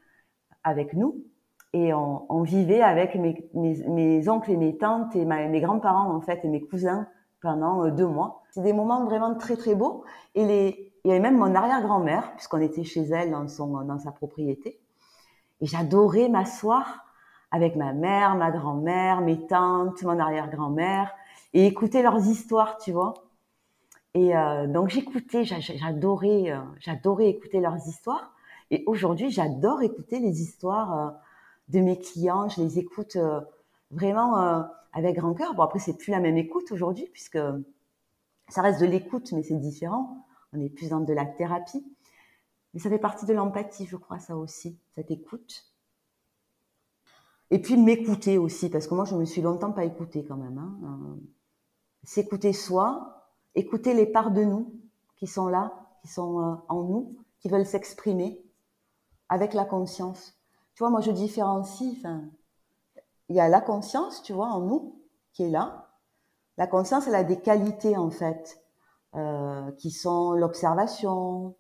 avec 0.65 0.95
nous, 0.95 1.25
et 1.73 1.95
on, 1.95 2.43
vivait 2.43 2.83
avec 2.83 3.15
mes, 3.15 4.29
oncles 4.29 4.51
et 4.51 4.57
mes 4.57 4.77
tantes 4.77 5.15
et 5.15 5.25
mes 5.25 5.61
grands-parents 5.61 6.13
en 6.13 6.21
fait 6.21 6.45
et 6.45 6.49
mes 6.49 6.61
cousins 6.61 7.07
pendant 7.41 7.85
euh, 7.85 7.91
deux 7.91 8.09
mois. 8.09 8.43
C'est 8.51 8.63
des 8.63 8.73
moments 8.73 9.05
vraiment 9.05 9.37
très 9.37 9.57
très 9.57 9.77
beaux, 9.77 10.05
et 10.35 10.45
les 10.45 10.90
il 11.05 11.09
y 11.09 11.11
avait 11.13 11.21
même 11.21 11.39
mon 11.39 11.55
arrière-grand-mère, 11.55 12.33
puisqu'on 12.37 12.61
était 12.61 12.85
chez 12.85 13.03
elle 13.03 13.31
dans, 13.31 13.49
son, 13.49 13.85
dans 13.85 13.99
sa 13.99 14.13
propriété. 14.13 14.79
Et 15.61 15.67
j'adorais 15.67 16.29
m'asseoir 16.29 17.05
avec 17.51 17.77
ma 17.77 17.93
mère, 17.93 18.37
ma 18.37 18.51
grand-mère, 18.51 19.21
mes 19.21 19.47
tantes, 19.47 20.03
mon 20.03 20.19
arrière-grand-mère, 20.19 21.13
et 21.53 21.67
écouter 21.67 22.03
leurs 22.03 22.27
histoires, 22.27 22.79
tu 22.79 22.93
vois. 22.93 23.15
Et 24.15 24.37
euh, 24.37 24.67
donc 24.67 24.89
j'écoutais, 24.89 25.45
j'adorais, 25.45 26.53
euh, 26.53 26.61
j'adorais 26.79 27.29
écouter 27.29 27.61
leurs 27.61 27.89
histoires. 27.89 28.33
Et 28.71 28.85
aujourd'hui, 28.87 29.31
j'adore 29.31 29.83
écouter 29.83 30.21
les 30.21 30.43
histoires 30.43 30.99
euh, 30.99 31.11
de 31.69 31.81
mes 31.81 31.99
clients. 31.99 32.49
Je 32.49 32.61
les 32.61 32.79
écoute 32.79 33.17
vraiment 33.91 34.65
avec 34.93 35.17
grand 35.17 35.35
cœur. 35.35 35.55
Bon, 35.55 35.63
après, 35.63 35.79
c'est 35.79 35.97
plus 35.97 36.11
la 36.11 36.21
même 36.21 36.37
écoute 36.37 36.71
aujourd'hui, 36.73 37.09
puisque 37.13 37.39
ça 38.49 38.63
reste 38.63 38.81
de 38.81 38.87
l'écoute, 38.87 39.33
mais 39.33 39.43
c'est 39.43 39.55
différent 39.55 40.25
on 40.53 40.61
est 40.61 40.69
plus 40.69 40.91
dans 40.91 41.01
de 41.01 41.13
la 41.13 41.27
thérapie. 41.27 41.85
Mais 42.73 42.81
ça 42.81 42.89
fait 42.89 42.99
partie 42.99 43.27
de 43.27 43.33
l'empathie, 43.33 43.87
je 43.87 43.97
crois, 43.97 44.19
ça 44.19 44.37
aussi, 44.37 44.79
cette 44.95 45.11
écoute. 45.11 45.67
Et 47.51 47.61
puis 47.61 47.77
m'écouter 47.77 48.39
aussi, 48.39 48.71
parce 48.71 48.87
que 48.87 48.95
moi, 48.95 49.05
je 49.05 49.17
me 49.17 49.25
suis 49.25 49.43
longtemps 49.43 49.73
pas 49.73 49.85
écoutée 49.85 50.25
quand 50.25 50.37
même. 50.37 50.59
Hein. 50.59 50.79
Euh, 50.85 51.17
s'écouter 52.05 52.53
soi, 52.53 53.29
écouter 53.55 53.93
les 53.93 54.07
parts 54.07 54.31
de 54.31 54.45
nous 54.45 54.73
qui 55.17 55.27
sont 55.27 55.49
là, 55.49 55.73
qui 56.03 56.09
sont 56.09 56.41
euh, 56.41 56.55
en 56.69 56.85
nous, 56.85 57.17
qui 57.41 57.49
veulent 57.49 57.67
s'exprimer 57.67 58.41
avec 59.29 59.53
la 59.53 59.65
conscience. 59.65 60.39
Tu 60.75 60.83
vois, 60.83 60.91
moi, 60.91 61.01
je 61.01 61.11
différencie. 61.11 61.99
Il 63.29 63.37
y 63.37 63.41
a 63.41 63.49
la 63.49 63.61
conscience, 63.61 64.23
tu 64.23 64.33
vois, 64.33 64.47
en 64.47 64.61
nous, 64.61 65.01
qui 65.33 65.45
est 65.45 65.51
là. 65.51 65.89
La 66.57 66.67
conscience, 66.67 67.07
elle 67.07 67.15
a 67.15 67.25
des 67.25 67.41
qualités 67.41 67.97
en 67.97 68.11
fait. 68.11 68.63
Euh, 69.17 69.73
qui 69.73 69.91
sont 69.91 70.35
l'observation, 70.35 71.57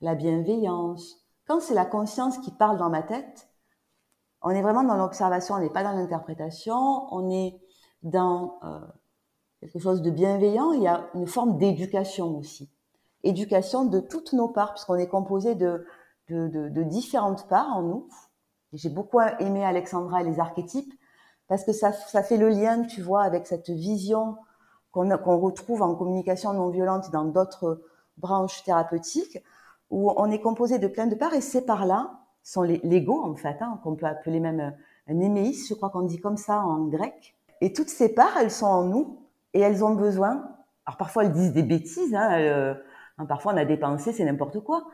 la 0.00 0.14
bienveillance. 0.14 1.18
Quand 1.46 1.60
c'est 1.60 1.74
la 1.74 1.84
conscience 1.84 2.38
qui 2.38 2.52
parle 2.52 2.78
dans 2.78 2.88
ma 2.88 3.02
tête, 3.02 3.50
On 4.42 4.50
est 4.50 4.62
vraiment 4.62 4.82
dans 4.82 4.96
l'observation, 4.96 5.56
on 5.56 5.58
n'est 5.60 5.68
pas 5.68 5.82
dans 5.82 5.92
l'interprétation, 5.92 7.12
on 7.12 7.30
est 7.30 7.60
dans 8.02 8.58
euh, 8.64 8.80
quelque 9.60 9.78
chose 9.78 10.00
de 10.00 10.10
bienveillant. 10.10 10.72
Il 10.72 10.82
y 10.82 10.88
a 10.88 11.10
une 11.14 11.26
forme 11.26 11.58
d'éducation 11.58 12.38
aussi. 12.38 12.70
Éducation 13.24 13.84
de 13.84 14.00
toutes 14.00 14.32
nos 14.32 14.48
parts, 14.48 14.72
puisqu'on 14.72 14.96
est 14.96 15.08
composé 15.08 15.54
de, 15.54 15.84
de, 16.28 16.48
de, 16.48 16.70
de, 16.70 16.82
différentes 16.82 17.46
parts 17.48 17.76
en 17.76 17.82
nous. 17.82 18.08
J'ai 18.72 18.88
beaucoup 18.88 19.20
aimé 19.20 19.64
Alexandra 19.64 20.22
et 20.22 20.24
les 20.24 20.40
archétypes, 20.40 20.94
parce 21.48 21.64
que 21.64 21.72
ça, 21.72 21.92
ça 21.92 22.22
fait 22.22 22.38
le 22.38 22.48
lien, 22.48 22.84
tu 22.84 23.02
vois, 23.02 23.22
avec 23.22 23.46
cette 23.46 23.68
vision 23.68 24.36
qu'on 24.92 25.38
retrouve 25.38 25.82
en 25.82 25.94
communication 25.94 26.52
non 26.52 26.68
violente 26.68 27.10
dans 27.10 27.24
d'autres 27.24 27.82
branches 28.16 28.62
thérapeutiques, 28.64 29.38
où 29.90 30.12
on 30.16 30.30
est 30.30 30.40
composé 30.40 30.78
de 30.78 30.88
plein 30.88 31.06
de 31.06 31.14
parts, 31.14 31.34
et 31.34 31.40
ces 31.40 31.64
parts-là 31.64 32.20
sont 32.42 32.62
les 32.62 33.06
en 33.08 33.34
fait, 33.34 33.56
hein, 33.60 33.80
qu'on 33.82 33.94
peut 33.94 34.06
appeler 34.06 34.40
même 34.40 34.74
un 35.08 35.20
éméis, 35.20 35.66
je 35.68 35.74
crois 35.74 35.90
qu'on 35.90 36.02
dit 36.02 36.20
comme 36.20 36.36
ça 36.36 36.60
en 36.60 36.84
grec. 36.84 37.36
Et 37.60 37.72
toutes 37.72 37.88
ces 37.88 38.14
parts, 38.14 38.36
elles 38.40 38.50
sont 38.50 38.66
en 38.66 38.84
nous, 38.84 39.18
et 39.52 39.60
elles 39.60 39.84
ont 39.84 39.94
besoin, 39.94 40.44
alors 40.86 40.96
parfois 40.96 41.24
elles 41.24 41.32
disent 41.32 41.52
des 41.52 41.62
bêtises, 41.62 42.14
hein, 42.14 42.32
euh, 42.38 42.74
parfois 43.28 43.52
on 43.52 43.56
a 43.56 43.64
des 43.64 43.76
pensées, 43.76 44.12
c'est 44.12 44.24
n'importe 44.24 44.60
quoi, 44.60 44.86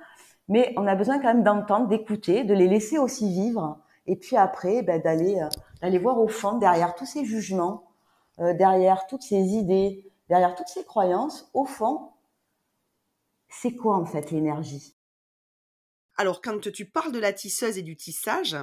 mais 0.48 0.72
on 0.76 0.86
a 0.86 0.94
besoin 0.94 1.18
quand 1.18 1.28
même 1.28 1.42
d'entendre, 1.42 1.88
d'écouter, 1.88 2.44
de 2.44 2.54
les 2.54 2.68
laisser 2.68 2.98
aussi 2.98 3.28
vivre, 3.28 3.78
et 4.06 4.16
puis 4.16 4.36
après, 4.36 4.82
ben, 4.82 5.00
d'aller 5.00 5.40
euh, 5.40 5.48
d'aller 5.82 5.98
voir 5.98 6.18
au 6.18 6.28
fond, 6.28 6.58
derrière 6.58 6.94
tous 6.94 7.06
ces 7.06 7.24
jugements, 7.24 7.85
euh, 8.40 8.54
derrière 8.54 9.06
toutes 9.06 9.22
ces 9.22 9.36
idées, 9.36 10.10
derrière 10.28 10.54
toutes 10.54 10.68
ces 10.68 10.84
croyances, 10.84 11.48
au 11.54 11.64
fond, 11.64 12.12
c'est 13.48 13.74
quoi 13.74 13.96
en 13.96 14.04
fait 14.04 14.30
l'énergie? 14.30 14.94
Alors 16.16 16.40
quand 16.40 16.72
tu 16.72 16.86
parles 16.86 17.12
de 17.12 17.18
la 17.18 17.32
tisseuse 17.32 17.78
et 17.78 17.82
du 17.82 17.96
tissage, 17.96 18.56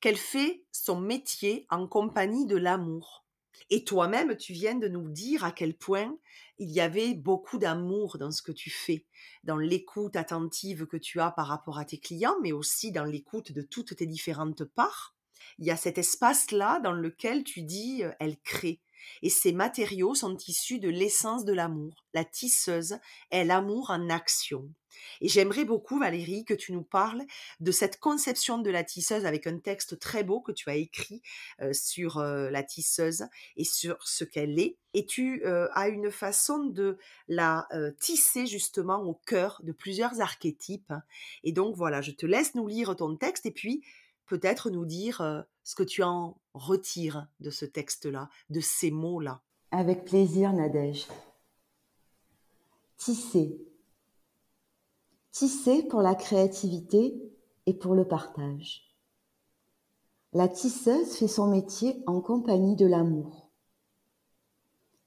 qu'elle 0.00 0.16
fait 0.16 0.64
son 0.72 1.00
métier 1.00 1.66
en 1.70 1.86
compagnie 1.86 2.46
de 2.46 2.56
l'amour. 2.56 3.24
Et 3.70 3.84
toi-même, 3.84 4.36
tu 4.36 4.52
viens 4.52 4.74
de 4.74 4.88
nous 4.88 5.08
dire 5.08 5.44
à 5.44 5.52
quel 5.52 5.74
point 5.74 6.14
il 6.58 6.70
y 6.70 6.80
avait 6.80 7.14
beaucoup 7.14 7.58
d'amour 7.58 8.18
dans 8.18 8.30
ce 8.30 8.42
que 8.42 8.52
tu 8.52 8.68
fais, 8.68 9.06
dans 9.44 9.56
l'écoute 9.56 10.16
attentive 10.16 10.86
que 10.86 10.96
tu 10.96 11.20
as 11.20 11.30
par 11.30 11.46
rapport 11.46 11.78
à 11.78 11.84
tes 11.84 11.98
clients, 11.98 12.36
mais 12.42 12.52
aussi 12.52 12.92
dans 12.92 13.04
l'écoute 13.04 13.52
de 13.52 13.62
toutes 13.62 13.96
tes 13.96 14.06
différentes 14.06 14.64
parts. 14.64 15.14
Il 15.58 15.66
y 15.66 15.70
a 15.70 15.76
cet 15.76 15.98
espace-là 15.98 16.80
dans 16.80 16.92
lequel 16.92 17.44
tu 17.44 17.62
dis, 17.62 18.02
euh, 18.02 18.10
elle 18.18 18.38
crée. 18.40 18.80
Et 19.22 19.30
ces 19.30 19.52
matériaux 19.52 20.14
sont 20.14 20.36
issus 20.48 20.78
de 20.78 20.88
l'essence 20.88 21.44
de 21.44 21.52
l'amour. 21.52 22.04
La 22.14 22.24
tisseuse 22.24 22.98
est 23.30 23.44
l'amour 23.44 23.90
en 23.90 24.10
action. 24.10 24.68
Et 25.20 25.28
j'aimerais 25.28 25.64
beaucoup, 25.64 25.98
Valérie, 25.98 26.44
que 26.44 26.54
tu 26.54 26.72
nous 26.72 26.82
parles 26.82 27.22
de 27.60 27.72
cette 27.72 27.98
conception 27.98 28.58
de 28.58 28.70
la 28.70 28.84
tisseuse 28.84 29.26
avec 29.26 29.46
un 29.46 29.58
texte 29.58 29.98
très 29.98 30.24
beau 30.24 30.40
que 30.40 30.52
tu 30.52 30.70
as 30.70 30.76
écrit 30.76 31.22
euh, 31.60 31.72
sur 31.72 32.18
euh, 32.18 32.50
la 32.50 32.62
tisseuse 32.62 33.24
et 33.56 33.64
sur 33.64 34.06
ce 34.06 34.24
qu'elle 34.24 34.58
est. 34.58 34.76
Et 34.94 35.06
tu 35.06 35.42
euh, 35.46 35.68
as 35.72 35.88
une 35.88 36.10
façon 36.10 36.64
de 36.64 36.98
la 37.28 37.66
tisser 38.00 38.46
justement 38.46 39.02
au 39.02 39.14
cœur 39.14 39.60
de 39.62 39.72
plusieurs 39.72 40.20
archétypes. 40.20 40.92
Et 41.44 41.52
donc 41.52 41.74
voilà, 41.76 42.02
je 42.02 42.10
te 42.10 42.26
laisse 42.26 42.54
nous 42.54 42.66
lire 42.66 42.94
ton 42.96 43.16
texte 43.16 43.46
et 43.46 43.50
puis 43.50 43.82
peut-être 44.26 44.70
nous 44.70 44.84
dire 44.84 45.44
ce 45.62 45.74
que 45.74 45.82
tu 45.82 46.02
en 46.02 46.36
retires 46.54 47.26
de 47.40 47.50
ce 47.50 47.64
texte-là, 47.64 48.28
de 48.50 48.60
ces 48.60 48.90
mots-là. 48.90 49.42
Avec 49.70 50.04
plaisir, 50.04 50.52
Nadège. 50.52 51.06
Tisser. 52.96 53.58
Tisser 55.30 55.82
pour 55.84 56.02
la 56.02 56.14
créativité 56.14 57.14
et 57.66 57.74
pour 57.74 57.94
le 57.94 58.06
partage. 58.06 58.92
La 60.34 60.48
tisseuse 60.48 61.14
fait 61.16 61.28
son 61.28 61.48
métier 61.48 62.02
en 62.06 62.20
compagnie 62.20 62.76
de 62.76 62.86
l'amour. 62.86 63.50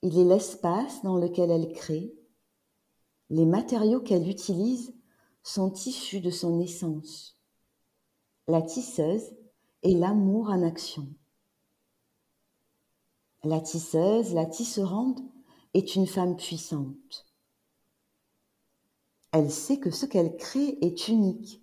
Il 0.02 0.20
est 0.20 0.24
l'espace 0.24 1.02
dans 1.04 1.18
lequel 1.18 1.50
elle 1.52 1.74
crée. 1.74 2.14
Les 3.30 3.46
matériaux 3.46 4.02
qu'elle 4.02 4.30
utilise 4.30 4.94
sont 5.42 5.74
issus 5.74 6.22
de 6.22 6.30
son 6.30 6.60
essence. 6.60 7.40
La 8.48 8.62
tisseuse 8.62 9.36
est 9.86 9.94
l'amour 9.94 10.50
en 10.50 10.64
action. 10.64 11.08
La 13.44 13.62
tisseuse, 13.62 14.34
la 14.34 14.46
tisserande, 14.46 15.22
est 15.74 15.96
une 15.96 16.08
femme 16.08 16.36
puissante. 16.36 17.26
Elle 19.32 19.52
sait 19.52 19.80
que 19.80 19.92
ce 19.92 20.06
qu'elle 20.06 20.36
crée 20.38 20.78
est 20.82 21.08
unique, 21.08 21.62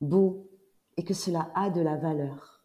beau, 0.00 0.48
et 0.96 1.04
que 1.04 1.14
cela 1.14 1.52
a 1.54 1.68
de 1.70 1.80
la 1.80 1.96
valeur. 1.96 2.64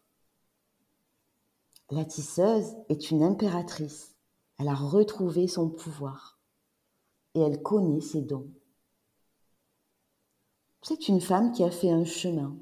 La 1.90 2.04
tisseuse 2.04 2.74
est 2.88 3.10
une 3.10 3.22
impératrice. 3.22 4.16
Elle 4.58 4.68
a 4.68 4.74
retrouvé 4.74 5.46
son 5.48 5.68
pouvoir 5.68 6.40
et 7.34 7.40
elle 7.40 7.62
connaît 7.62 8.00
ses 8.00 8.22
dons. 8.22 8.50
C'est 10.82 11.08
une 11.08 11.20
femme 11.20 11.52
qui 11.52 11.62
a 11.62 11.70
fait 11.70 11.90
un 11.90 12.04
chemin, 12.04 12.56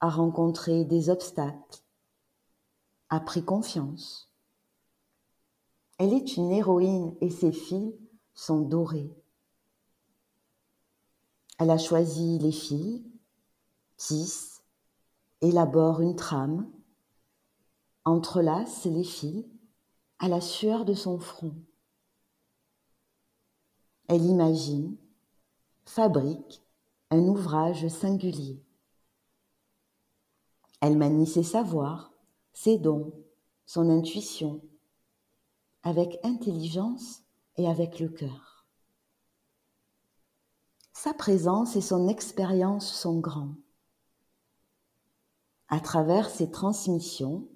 a 0.00 0.08
rencontré 0.08 0.84
des 0.84 1.10
obstacles, 1.10 1.82
a 3.10 3.20
pris 3.20 3.44
confiance. 3.44 4.32
Elle 5.98 6.14
est 6.14 6.36
une 6.36 6.50
héroïne 6.50 7.14
et 7.20 7.30
ses 7.30 7.52
fils 7.52 7.92
sont 8.34 8.60
dorés. 8.60 9.14
Elle 11.58 11.70
a 11.70 11.76
choisi 11.76 12.38
les 12.38 12.52
fils, 12.52 13.02
tisse, 13.98 14.62
élabore 15.42 16.00
une 16.00 16.16
trame, 16.16 16.70
entrelace 18.06 18.86
les 18.86 19.04
fils 19.04 19.44
à 20.18 20.28
la 20.28 20.40
sueur 20.40 20.86
de 20.86 20.94
son 20.94 21.18
front. 21.18 21.54
Elle 24.08 24.24
imagine, 24.24 24.96
fabrique 25.84 26.62
un 27.10 27.20
ouvrage 27.28 27.88
singulier. 27.88 28.64
Elle 30.80 30.96
manie 30.96 31.26
ses 31.26 31.42
savoirs, 31.42 32.12
ses 32.52 32.78
dons, 32.78 33.12
son 33.66 33.88
intuition, 33.90 34.62
avec 35.82 36.18
intelligence 36.24 37.22
et 37.56 37.68
avec 37.68 38.00
le 38.00 38.08
cœur. 38.08 38.66
Sa 40.92 41.14
présence 41.14 41.76
et 41.76 41.80
son 41.80 42.08
expérience 42.08 42.92
sont 42.92 43.20
grands. 43.20 43.54
À 45.68 45.80
travers 45.80 46.28
ses 46.28 46.50
transmissions 46.50 47.46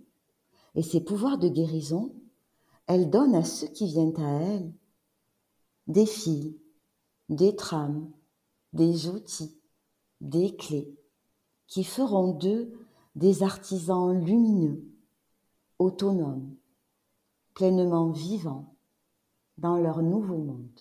et 0.75 0.83
ses 0.83 1.01
pouvoirs 1.01 1.39
de 1.39 1.49
guérison, 1.49 2.15
elle 2.87 3.11
donne 3.11 3.35
à 3.35 3.45
ceux 3.45 3.67
qui 3.67 3.87
viennent 3.87 4.17
à 4.21 4.41
elle 4.43 4.73
des 5.87 6.07
fils, 6.07 6.55
des 7.29 7.57
trames, 7.57 8.11
des 8.73 9.09
outils, 9.09 9.59
des 10.21 10.55
clés 10.57 10.95
qui 11.67 11.85
feront 11.85 12.33
d'eux 12.33 12.73
des 13.15 13.43
artisans 13.43 14.25
lumineux, 14.25 14.83
autonomes, 15.79 16.57
pleinement 17.55 18.11
vivants 18.11 18.77
dans 19.59 19.79
leur 19.79 20.03
nouveau 20.03 20.37
monde. 20.37 20.81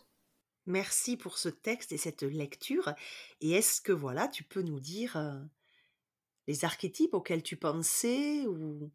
Merci 0.66 1.18
pour 1.18 1.38
ce 1.38 1.50
texte 1.50 1.92
et 1.92 1.98
cette 1.98 2.24
lecture. 2.24 2.94
Et 3.42 3.52
est-ce 3.52 3.82
que 3.82 3.92
voilà, 3.92 4.28
tu 4.28 4.44
peux 4.44 4.62
nous 4.62 4.80
dire 4.80 5.18
euh, 5.18 5.40
les 6.48 6.66
archétypes 6.66 7.14
auxquels 7.14 7.44
tu 7.44 7.58
pensais 7.58 8.48
ou 8.48 8.90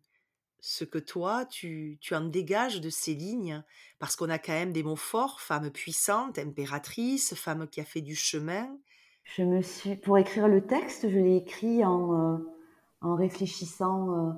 ce 0.60 0.84
que 0.84 0.98
toi, 0.98 1.44
tu, 1.44 1.98
tu 2.00 2.14
en 2.14 2.22
dégages 2.22 2.80
de 2.80 2.90
ces 2.90 3.14
lignes? 3.14 3.62
Parce 3.98 4.16
qu'on 4.16 4.30
a 4.30 4.38
quand 4.38 4.52
même 4.52 4.72
des 4.72 4.82
mots 4.82 4.96
forts, 4.96 5.40
femme 5.40 5.70
puissante, 5.70 6.38
impératrice, 6.38 7.34
femme 7.34 7.68
qui 7.68 7.80
a 7.80 7.84
fait 7.84 8.00
du 8.00 8.16
chemin. 8.16 8.76
Je 9.22 9.42
me 9.42 9.60
suis, 9.60 9.94
pour 9.94 10.16
écrire 10.18 10.48
le 10.48 10.66
texte, 10.66 11.08
je 11.08 11.18
l'ai 11.18 11.36
écrit 11.36 11.84
en, 11.84 12.14
euh, 12.14 12.38
en 13.00 13.14
réfléchissant 13.14 14.12
euh, 14.14 14.32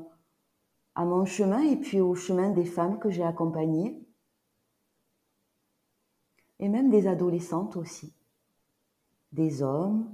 à 0.94 1.04
mon 1.04 1.24
chemin 1.24 1.62
et 1.62 1.76
puis 1.76 2.00
au 2.00 2.14
chemin 2.14 2.50
des 2.50 2.64
femmes 2.64 2.98
que 2.98 3.10
j'ai 3.10 3.24
accompagnées. 3.24 4.06
Et 6.58 6.68
même 6.68 6.90
des 6.90 7.06
adolescentes 7.06 7.76
aussi. 7.76 8.12
Des 9.32 9.62
hommes, 9.62 10.10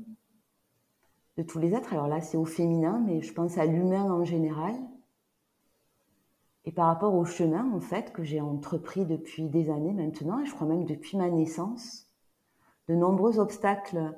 de 1.37 1.43
tous 1.43 1.59
les 1.59 1.75
êtres. 1.75 1.93
Alors 1.93 2.09
là, 2.09 2.21
c'est 2.21 2.37
au 2.37 2.45
féminin, 2.45 3.03
mais 3.05 3.21
je 3.21 3.33
pense 3.33 3.59
à 3.59 3.67
l'humain 3.67 4.11
en 4.11 4.25
général. 4.25 4.75
Et 6.65 6.73
par 6.73 6.87
rapport 6.87 7.15
au 7.15 7.25
chemin, 7.25 7.71
en 7.73 7.81
fait, 7.81 8.13
que 8.13 8.25
j'ai 8.25 8.41
entrepris 8.41 9.07
depuis 9.07 9.49
des 9.49 9.71
années 9.71 9.93
maintenant, 9.93 10.41
et 10.41 10.47
je 10.47 10.55
crois 10.55 10.67
même 10.67 10.85
depuis 10.85 11.17
ma 11.17 11.31
naissance, 11.31 12.11
de 12.89 12.95
nombreux 12.95 13.39
obstacles 13.39 14.17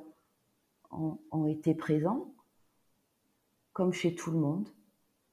ont, 0.91 1.19
ont 1.31 1.47
été 1.47 1.75
présents 1.75 2.33
comme 3.79 3.93
chez 3.93 4.13
tout 4.17 4.33
le 4.33 4.39
monde. 4.41 4.69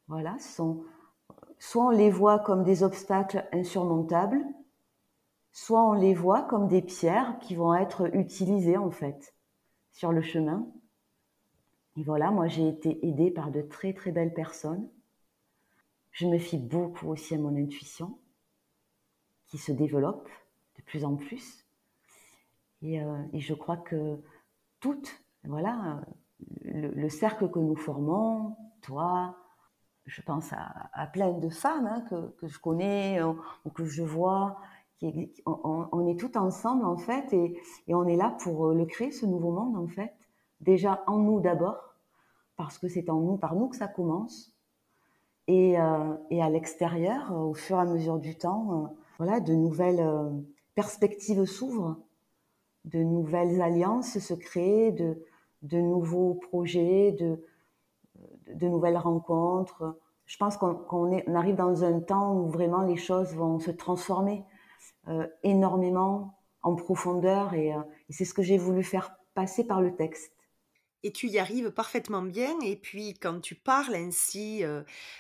Voilà, 0.08 0.38
sont, 0.38 0.86
soit 1.58 1.88
on 1.88 1.89
les 1.89 2.12
voit 2.12 2.38
comme 2.38 2.64
des 2.64 2.84
obstacles 2.84 3.43
insurmontables, 3.52 4.46
soit 5.52 5.84
on 5.84 5.93
les 5.93 6.14
voit 6.14 6.43
comme 6.43 6.68
des 6.68 6.84
pierres 6.84 7.39
qui 7.39 7.56
vont 7.56 7.74
être 7.74 8.16
utilisées 8.16 8.78
en 8.78 8.91
fait 8.91 9.34
sur 9.91 10.12
le 10.12 10.22
chemin. 10.22 10.72
Et 11.98 12.04
voilà, 12.04 12.30
moi 12.30 12.48
j'ai 12.48 12.68
été 12.68 13.04
aidée 13.08 13.32
par 13.32 13.50
de 13.50 13.64
très 13.64 13.93
très 13.93 14.12
belles 14.12 14.36
personnes 14.36 14.88
Je 16.12 16.28
me 16.28 16.38
fie 16.38 16.60
beaucoup 16.60 17.08
aussi 17.08 17.34
à 17.34 17.39
mon 17.39 17.56
intuition, 17.58 18.20
qui 19.48 19.58
se 19.58 19.72
développe 19.72 20.30
de 20.78 20.84
plus 20.84 21.04
en 21.04 21.16
plus. 21.16 21.66
Et, 22.84 23.02
euh, 23.02 23.24
je 23.34 23.56
crois 23.56 23.78
que 23.78 24.22
toutes, 24.82 25.20
voilà, 25.46 26.06
le, 26.63 27.09
cercle 27.09 27.49
que 27.49 27.59
nous 27.59 27.75
formons, 27.75 28.55
toi, 28.81 29.36
je 30.05 30.21
pense 30.21 30.51
à, 30.53 31.07
plein 31.07 31.31
de 31.31 31.49
femmes 31.49 31.88
hein, 31.88 32.01
que, 32.09 32.47
je 32.47 32.59
connais 32.59 33.21
euh, 33.21 33.33
ou, 33.65 33.69
que 33.69 33.86
je 33.86 34.03
vois, 34.03 34.57
on, 35.45 36.07
est 36.07 36.19
tout 36.19 36.38
ensemble 36.38 36.86
en 36.86 36.97
fait 36.97 37.33
et, 37.33 37.61
on 37.88 38.07
est 38.07 38.15
là 38.15 38.36
pour 38.41 38.69
le 38.73 38.86
créer, 38.86 39.11
ce 39.11 39.25
nouveau 39.25 39.51
monde 39.51 39.77
en 39.77 39.88
fait. 39.88 40.13
Déjà 40.61 41.03
en 41.07 41.17
nous 41.17 41.41
d'abord, 41.41 41.95
parce 42.55 42.77
que 42.77 42.88
c'est 42.88 43.09
en 43.09 43.19
nous, 43.19 43.38
par 43.38 43.55
nous 43.55 43.67
que 43.67 43.75
ça 43.75 43.88
commence. 43.88 44.53
Et, 45.47 45.79
euh, 45.79 46.15
et 46.31 46.41
à 46.41 46.49
l'extérieur, 46.49 47.31
au 47.31 47.53
fur 47.53 47.77
et 47.77 47.81
à 47.81 47.86
mesure 47.86 48.17
du 48.17 48.36
temps, 48.36 48.86
euh, 48.86 48.88
voilà, 49.19 49.39
de 49.39 49.53
nouvelles 49.53 49.99
euh, 49.99 50.31
perspectives 50.73 51.45
s'ouvrent, 51.45 51.99
de 52.86 52.99
nouvelles 53.03 53.61
alliances 53.61 54.17
se 54.17 54.33
créent, 54.33 54.91
de, 54.91 55.23
de 55.66 55.78
nouveaux 55.78 56.36
projets, 56.36 57.11
de, 57.11 57.43
de 58.53 58.68
nouvelles 58.68 58.97
rencontres. 58.97 59.97
Je 60.26 60.38
pense 60.38 60.57
qu'on 60.57 60.86
on 60.91 61.36
arrive 61.36 61.55
dans 61.55 61.84
un 61.84 61.99
temps 61.99 62.36
où 62.36 62.47
vraiment 62.47 62.82
les 62.82 62.97
choses 62.97 63.34
vont 63.36 63.59
se 63.59 63.72
transformer 63.72 64.43
euh, 65.07 65.28
énormément 65.43 66.39
en 66.61 66.76
profondeur 66.76 67.53
et, 67.53 67.70
et 67.70 68.13
c'est 68.13 68.26
ce 68.26 68.34
que 68.34 68.41
j'ai 68.41 68.57
voulu 68.57 68.84
faire 68.84 69.16
passer 69.36 69.63
par 69.63 69.82
le 69.82 69.95
texte 69.95 70.32
et 71.03 71.11
tu 71.11 71.28
y 71.28 71.38
arrives 71.38 71.70
parfaitement 71.70 72.24
bien. 72.24 72.59
Et 72.63 72.76
puis, 72.76 73.13
quand 73.13 73.39
tu 73.39 73.53
parles 73.53 73.93
ainsi 73.93 74.63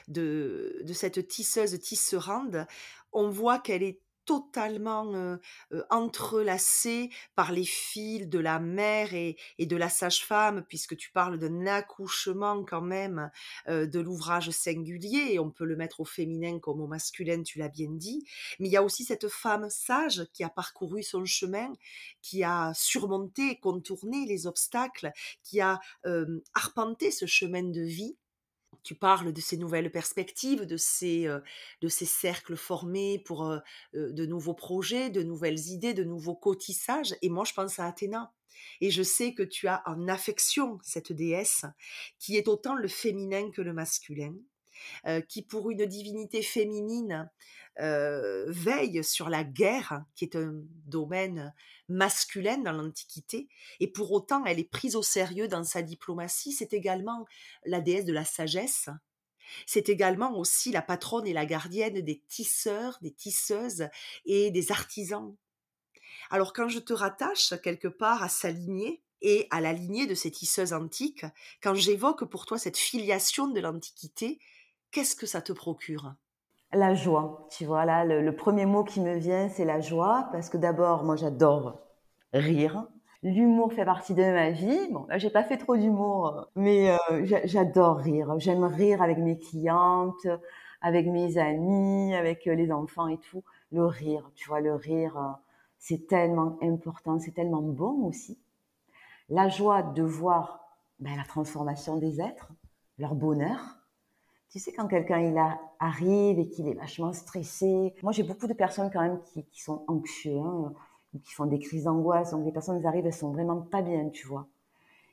de, 0.07 0.81
de 0.83 0.93
cette 0.93 1.27
tisseuse 1.27 1.79
tisserande, 1.79 2.65
on 3.11 3.29
voit 3.29 3.59
qu'elle 3.59 3.83
est 3.83 4.01
totalement 4.25 5.37
entrelacée 5.89 7.09
par 7.35 7.51
les 7.51 7.65
fils 7.65 8.27
de 8.27 8.39
la 8.39 8.59
mère 8.59 9.13
et, 9.13 9.37
de 9.59 9.75
la 9.75 9.89
sage-femme, 9.89 10.65
puisque 10.67 10.97
tu 10.97 11.11
parles 11.11 11.37
d'un 11.37 11.67
accouchement 11.67 12.63
quand 12.63 12.81
même 12.81 13.29
de 13.67 13.99
l'ouvrage 13.99 14.49
singulier, 14.49 15.39
on 15.39 15.51
peut 15.51 15.65
le 15.65 15.75
mettre 15.75 15.99
au 16.01 16.05
féminin 16.05 16.59
comme 16.59 16.81
au 16.81 16.87
masculin, 16.87 17.43
tu 17.43 17.59
l'as 17.59 17.69
bien 17.69 17.91
dit, 17.91 18.25
mais 18.59 18.67
il 18.67 18.71
y 18.71 18.77
a 18.77 18.83
aussi 18.83 19.03
cette 19.03 19.27
femme 19.27 19.69
sage 19.69 20.25
qui 20.33 20.43
a 20.43 20.49
parcouru 20.49 21.03
son 21.03 21.25
chemin, 21.25 21.71
qui 22.21 22.43
a 22.43 22.71
surmonté, 22.73 23.59
contourné 23.59 24.25
les 24.25 24.47
obstacles, 24.47 25.11
qui 25.43 25.61
a 25.61 25.79
arpenté 26.53 27.11
ce 27.11 27.25
chemin 27.25 27.63
de 27.63 27.81
vie 27.81 28.17
tu 28.85 28.93
parles 28.93 29.33
de 29.33 29.41
ces 29.41 29.57
nouvelles 29.57 29.91
perspectives, 29.91 30.65
de 30.65 30.77
ces, 30.77 31.27
euh, 31.27 31.39
de 31.81 31.87
ces 31.87 32.05
cercles 32.05 32.55
formés 32.55 33.17
pour 33.25 33.47
euh, 33.47 33.57
euh, 33.95 34.13
de 34.13 34.27
nouveaux 34.27 34.53
projets, 34.53 35.09
de 35.09 35.23
nouvelles 35.23 35.59
idées, 35.69 35.95
de 35.95 36.03
nouveaux 36.03 36.35
cotissages. 36.35 37.15
Et 37.23 37.29
moi, 37.29 37.43
je 37.45 37.53
pense 37.53 37.79
à 37.79 37.87
Athéna. 37.87 38.31
Et 38.81 38.91
je 38.91 39.01
sais 39.01 39.33
que 39.33 39.41
tu 39.41 39.67
as 39.67 39.81
en 39.87 40.07
affection 40.07 40.77
cette 40.83 41.11
déesse 41.11 41.65
qui 42.19 42.37
est 42.37 42.47
autant 42.47 42.75
le 42.75 42.87
féminin 42.87 43.49
que 43.49 43.61
le 43.61 43.73
masculin, 43.73 44.35
qui 45.27 45.41
pour 45.41 45.71
une 45.71 45.85
divinité 45.85 46.41
féminine 46.41 47.29
veille 47.77 49.03
sur 49.03 49.29
la 49.29 49.43
guerre, 49.43 50.03
qui 50.15 50.25
est 50.25 50.35
un 50.35 50.53
domaine 50.85 51.53
masculin 51.89 52.57
dans 52.57 52.71
l'Antiquité, 52.71 53.47
et 53.79 53.87
pour 53.87 54.11
autant 54.11 54.45
elle 54.45 54.59
est 54.59 54.69
prise 54.69 54.95
au 54.95 55.03
sérieux 55.03 55.47
dans 55.47 55.63
sa 55.63 55.81
diplomatie. 55.81 56.53
C'est 56.53 56.73
également 56.73 57.25
la 57.65 57.81
déesse 57.81 58.05
de 58.05 58.13
la 58.13 58.25
sagesse. 58.25 58.89
C'est 59.67 59.89
également 59.89 60.37
aussi 60.37 60.71
la 60.71 60.81
patronne 60.81 61.27
et 61.27 61.33
la 61.33 61.45
gardienne 61.45 62.01
des 62.01 62.19
tisseurs, 62.27 62.97
des 63.01 63.13
tisseuses 63.13 63.89
et 64.25 64.49
des 64.51 64.71
artisans. 64.71 65.35
Alors 66.31 66.53
quand 66.53 66.67
je 66.67 66.79
te 66.79 66.93
rattache 66.93 67.53
quelque 67.61 67.87
part 67.87 68.23
à 68.23 68.29
sa 68.29 68.51
lignée, 68.51 69.03
et 69.21 69.47
à 69.49 69.59
la 69.59 69.73
lignée 69.73 70.05
de 70.05 70.13
ces 70.13 70.29
tisseuses 70.29 70.73
antiques, 70.73 71.25
quand 71.63 71.73
j'évoque 71.73 72.25
pour 72.25 72.45
toi 72.45 72.59
cette 72.59 72.77
filiation 72.77 73.47
de 73.47 73.59
l'Antiquité, 73.59 74.39
qu'est-ce 74.95 75.17
que 75.17 75.25
ça 75.25 75.41
te 75.41 75.51
procure? 75.51 76.15
La 76.71 76.95
joie, 76.95 77.49
tu 77.51 77.65
vois, 77.65 77.83
là, 77.83 78.05
le, 78.05 78.33
premier 78.33 78.65
mot 78.65 78.85
qui 78.85 79.01
me 79.01 79.17
vient, 79.17 79.49
c'est 79.49 79.65
la 79.65 79.81
joie, 79.81 80.29
parce 80.31 80.49
que 80.49 80.55
d'abord, 80.55 81.03
moi, 81.03 81.17
j'adore 81.17 81.81
rire. 82.31 82.87
L'humour 83.21 83.73
fait 83.73 83.83
partie 83.83 84.13
de 84.13 84.23
ma 84.23 84.51
vie. 84.51 84.87
Bon, 84.91 85.05
là, 85.09 85.17
j'ai 85.17 85.29
pas 85.29 85.43
fait 85.43 85.57
trop 85.57 85.75
d'humour, 85.75 86.47
mais 86.55 86.91
euh, 87.11 87.39
j'adore 87.43 87.97
rire. 87.97 88.35
J'aime 88.39 88.63
rire 88.63 89.01
avec 89.01 89.17
mes 89.17 89.37
clientes, 89.37 90.27
avec 90.79 91.07
mes 91.07 91.37
amis, 91.37 92.15
avec 92.15 92.47
euh, 92.47 92.55
les 92.55 92.71
enfants 92.71 93.09
et 93.09 93.17
tout. 93.17 93.43
Le 93.73 93.85
rire, 93.85 94.31
tu 94.33 94.47
vois, 94.47 94.61
le 94.61 94.75
rire, 94.75 95.17
euh, 95.17 95.31
c'est 95.77 96.07
tellement 96.07 96.57
important, 96.61 97.19
c'est 97.19 97.33
tellement 97.33 97.61
bon 97.61 98.05
aussi. 98.05 98.39
La 99.27 99.49
joie 99.49 99.83
de 99.83 100.03
voir 100.03 100.69
ben, 100.99 101.17
la 101.17 101.25
transformation 101.25 101.97
des 101.97 102.21
êtres, 102.21 102.53
leur 102.97 103.15
bonheur, 103.15 103.74
tu 104.55 104.61
sais, 104.61 104.71
quand 104.71 104.87
quelqu'un 104.87 105.19
il 105.19 105.37
arrive 105.79 106.39
et 106.39 106.47
qu'il 106.47 106.69
est 106.69 106.75
vachement 106.75 107.11
stressé, 107.11 107.93
moi 108.01 108.13
j'ai 108.13 108.23
beaucoup 108.23 108.47
de 108.47 108.53
personnes 108.53 108.89
quand 108.89 109.01
même 109.01 109.19
qui, 109.51 109.61
sont 109.61 109.83
anxieux, 109.89 110.39
hein, 110.39 110.71
qui 111.25 111.33
font 111.33 111.45
des 111.45 111.59
crises 111.59 111.83
d'angoisse. 111.83 112.31
Donc 112.31 112.45
les 112.45 112.53
personnes 112.53 112.85
arrivent, 112.85 113.05
elles 113.05 113.11
sont 113.11 113.33
vraiment 113.33 113.59
pas 113.59 113.81
bien, 113.81 114.07
tu 114.07 114.25
vois. 114.25 114.47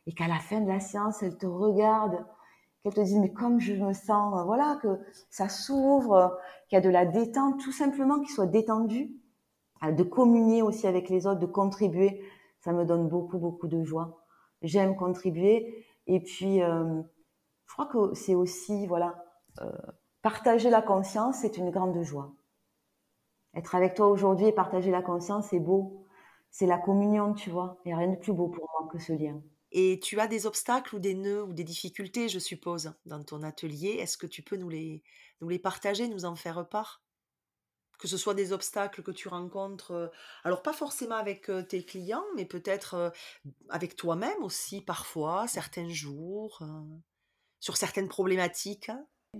Et 0.06 0.12
qu'à 0.12 0.28
la 0.28 0.38
fin 0.38 0.60
de 0.60 0.68
la 0.68 0.78
séance, 0.78 1.24
elles 1.24 1.36
te 1.36 1.46
regardent, 1.46 2.24
qu'elles 2.84 2.94
te 2.94 3.00
disent 3.00 3.18
mais 3.18 3.32
comme 3.32 3.58
je 3.58 3.72
me 3.72 3.92
sens, 3.92 4.46
voilà, 4.46 4.78
que 4.80 5.00
ça 5.28 5.48
s'ouvre, 5.48 6.38
qu'il 6.68 6.76
y 6.76 6.78
a 6.78 6.80
de 6.80 6.88
la 6.88 7.04
détente, 7.04 7.58
tout 7.58 7.72
simplement 7.72 8.20
qu'ils 8.20 8.30
soient 8.30 8.46
détendus, 8.46 9.10
de 9.82 10.04
communier 10.04 10.62
aussi 10.62 10.86
avec 10.86 11.08
les 11.08 11.26
autres, 11.26 11.40
de 11.40 11.46
contribuer. 11.46 12.22
Ça 12.60 12.72
me 12.72 12.84
donne 12.84 13.08
beaucoup 13.08 13.38
beaucoup 13.38 13.66
de 13.66 13.82
joie. 13.82 14.22
J'aime 14.62 14.94
contribuer 14.94 15.84
et 16.06 16.20
puis 16.20 16.62
euh, 16.62 17.02
je 17.66 17.72
crois 17.72 17.86
que 17.86 18.14
c'est 18.14 18.36
aussi 18.36 18.86
voilà 18.86 19.21
partager 20.22 20.70
la 20.70 20.82
conscience, 20.82 21.38
c'est 21.42 21.56
une 21.56 21.70
grande 21.70 22.02
joie. 22.02 22.34
Être 23.54 23.74
avec 23.74 23.94
toi 23.94 24.08
aujourd'hui 24.08 24.46
et 24.46 24.52
partager 24.52 24.90
la 24.90 25.02
conscience, 25.02 25.48
c'est 25.50 25.60
beau. 25.60 26.06
C'est 26.50 26.66
la 26.66 26.78
communion, 26.78 27.34
tu 27.34 27.50
vois. 27.50 27.80
Il 27.84 27.88
n'y 27.88 27.94
a 27.94 27.98
rien 27.98 28.08
de 28.08 28.16
plus 28.16 28.32
beau 28.32 28.48
pour 28.48 28.68
moi 28.72 28.90
que 28.90 28.98
ce 28.98 29.12
lien. 29.12 29.42
Et 29.70 30.00
tu 30.00 30.20
as 30.20 30.26
des 30.26 30.46
obstacles 30.46 30.94
ou 30.94 30.98
des 30.98 31.14
nœuds 31.14 31.44
ou 31.44 31.54
des 31.54 31.64
difficultés, 31.64 32.28
je 32.28 32.38
suppose, 32.38 32.92
dans 33.06 33.22
ton 33.24 33.42
atelier? 33.42 33.96
Est-ce 34.00 34.18
que 34.18 34.26
tu 34.26 34.42
peux 34.42 34.56
nous 34.56 34.68
les, 34.68 35.02
nous 35.40 35.48
les 35.48 35.58
partager, 35.58 36.08
nous 36.08 36.26
en 36.26 36.36
faire 36.36 36.68
part? 36.68 37.02
Que 37.98 38.08
ce 38.08 38.18
soit 38.18 38.34
des 38.34 38.52
obstacles 38.52 39.02
que 39.02 39.12
tu 39.12 39.28
rencontres, 39.28 39.92
euh, 39.92 40.08
alors 40.44 40.62
pas 40.62 40.72
forcément 40.72 41.14
avec 41.14 41.48
euh, 41.48 41.62
tes 41.62 41.84
clients, 41.84 42.24
mais 42.36 42.44
peut-être 42.44 43.12
avec 43.68 43.96
toi-même 43.96 44.42
aussi, 44.42 44.82
parfois, 44.82 45.46
certains 45.46 45.88
jours, 45.88 46.62
sur 47.60 47.76
certaines 47.76 48.08
problématiques? 48.08 48.90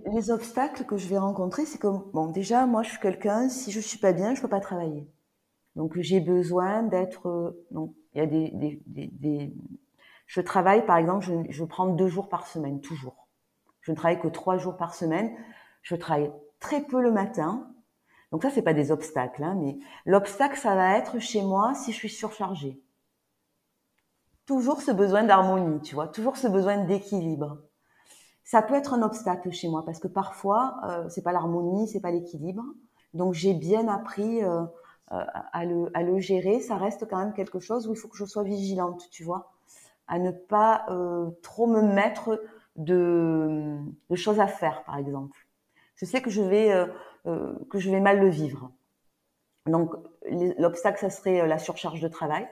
Les 0.05 0.31
obstacles 0.31 0.85
que 0.85 0.97
je 0.97 1.07
vais 1.07 1.17
rencontrer, 1.17 1.65
c'est 1.65 1.77
que, 1.77 1.87
bon, 1.87 2.27
déjà, 2.27 2.65
moi, 2.65 2.83
je 2.83 2.89
suis 2.89 2.99
quelqu'un, 2.99 3.49
si 3.49 3.71
je 3.71 3.79
suis 3.79 3.99
pas 3.99 4.13
bien, 4.13 4.35
je 4.35 4.41
peux 4.41 4.47
pas 4.47 4.59
travailler. 4.59 5.07
Donc, 5.75 5.99
j'ai 5.99 6.19
besoin 6.19 6.83
d'être, 6.83 7.55
donc, 7.71 7.95
il 8.13 8.19
y 8.19 8.21
a 8.21 8.27
des, 8.27 8.51
des, 8.85 9.07
des, 9.07 9.53
je 10.27 10.41
travaille, 10.41 10.85
par 10.85 10.97
exemple, 10.97 11.25
je, 11.25 11.33
je 11.49 11.63
prends 11.63 11.87
deux 11.87 12.07
jours 12.07 12.29
par 12.29 12.47
semaine, 12.47 12.81
toujours. 12.81 13.27
Je 13.81 13.91
ne 13.91 13.95
travaille 13.95 14.19
que 14.19 14.27
trois 14.27 14.57
jours 14.57 14.77
par 14.77 14.95
semaine. 14.95 15.35
Je 15.81 15.95
travaille 15.95 16.31
très 16.59 16.81
peu 16.81 17.01
le 17.01 17.11
matin. 17.11 17.69
Donc 18.31 18.43
ça, 18.43 18.49
c'est 18.49 18.61
pas 18.61 18.73
des 18.73 18.91
obstacles, 18.91 19.43
hein, 19.43 19.55
mais 19.59 19.77
l'obstacle, 20.05 20.57
ça 20.57 20.75
va 20.75 20.97
être 20.97 21.19
chez 21.19 21.43
moi 21.43 21.73
si 21.75 21.91
je 21.91 21.97
suis 21.97 22.09
surchargée. 22.09 22.81
Toujours 24.45 24.81
ce 24.81 24.91
besoin 24.91 25.23
d'harmonie, 25.23 25.81
tu 25.81 25.95
vois, 25.95 26.07
toujours 26.07 26.37
ce 26.37 26.47
besoin 26.47 26.77
d'équilibre 26.85 27.59
ça 28.43 28.61
peut 28.61 28.75
être 28.75 28.93
un 28.93 29.01
obstacle 29.01 29.51
chez 29.51 29.69
moi 29.69 29.83
parce 29.85 29.99
que 29.99 30.07
parfois 30.07 30.79
euh, 30.87 31.09
c'est 31.09 31.21
pas 31.21 31.31
l'harmonie, 31.31 31.87
c'est 31.87 32.01
pas 32.01 32.11
l'équilibre. 32.11 32.63
Donc 33.13 33.33
j'ai 33.33 33.53
bien 33.53 33.87
appris 33.87 34.43
euh, 34.43 34.63
euh, 35.11 35.23
à, 35.51 35.65
le, 35.65 35.89
à 35.93 36.03
le 36.03 36.19
gérer. 36.19 36.59
Ça 36.59 36.75
reste 36.75 37.07
quand 37.09 37.17
même 37.17 37.33
quelque 37.33 37.59
chose 37.59 37.87
où 37.87 37.93
il 37.93 37.97
faut 37.97 38.07
que 38.07 38.17
je 38.17 38.25
sois 38.25 38.43
vigilante, 38.43 39.07
tu 39.11 39.23
vois, 39.23 39.51
à 40.07 40.19
ne 40.19 40.31
pas 40.31 40.85
euh, 40.89 41.29
trop 41.41 41.67
me 41.67 41.81
mettre 41.81 42.41
de, 42.75 43.77
de, 44.09 44.15
choses 44.15 44.39
à 44.39 44.47
faire, 44.47 44.83
par 44.85 44.97
exemple. 44.97 45.37
Je 45.95 46.05
sais 46.05 46.21
que 46.21 46.31
je 46.31 46.41
vais 46.41 46.71
euh, 47.25 47.53
que 47.69 47.79
je 47.79 47.89
vais 47.89 48.01
mal 48.01 48.19
le 48.19 48.29
vivre. 48.29 48.71
Donc 49.65 49.93
l'obstacle 50.57 50.99
ça 50.99 51.09
serait 51.09 51.47
la 51.47 51.57
surcharge 51.57 52.01
de 52.01 52.09
travail 52.09 52.45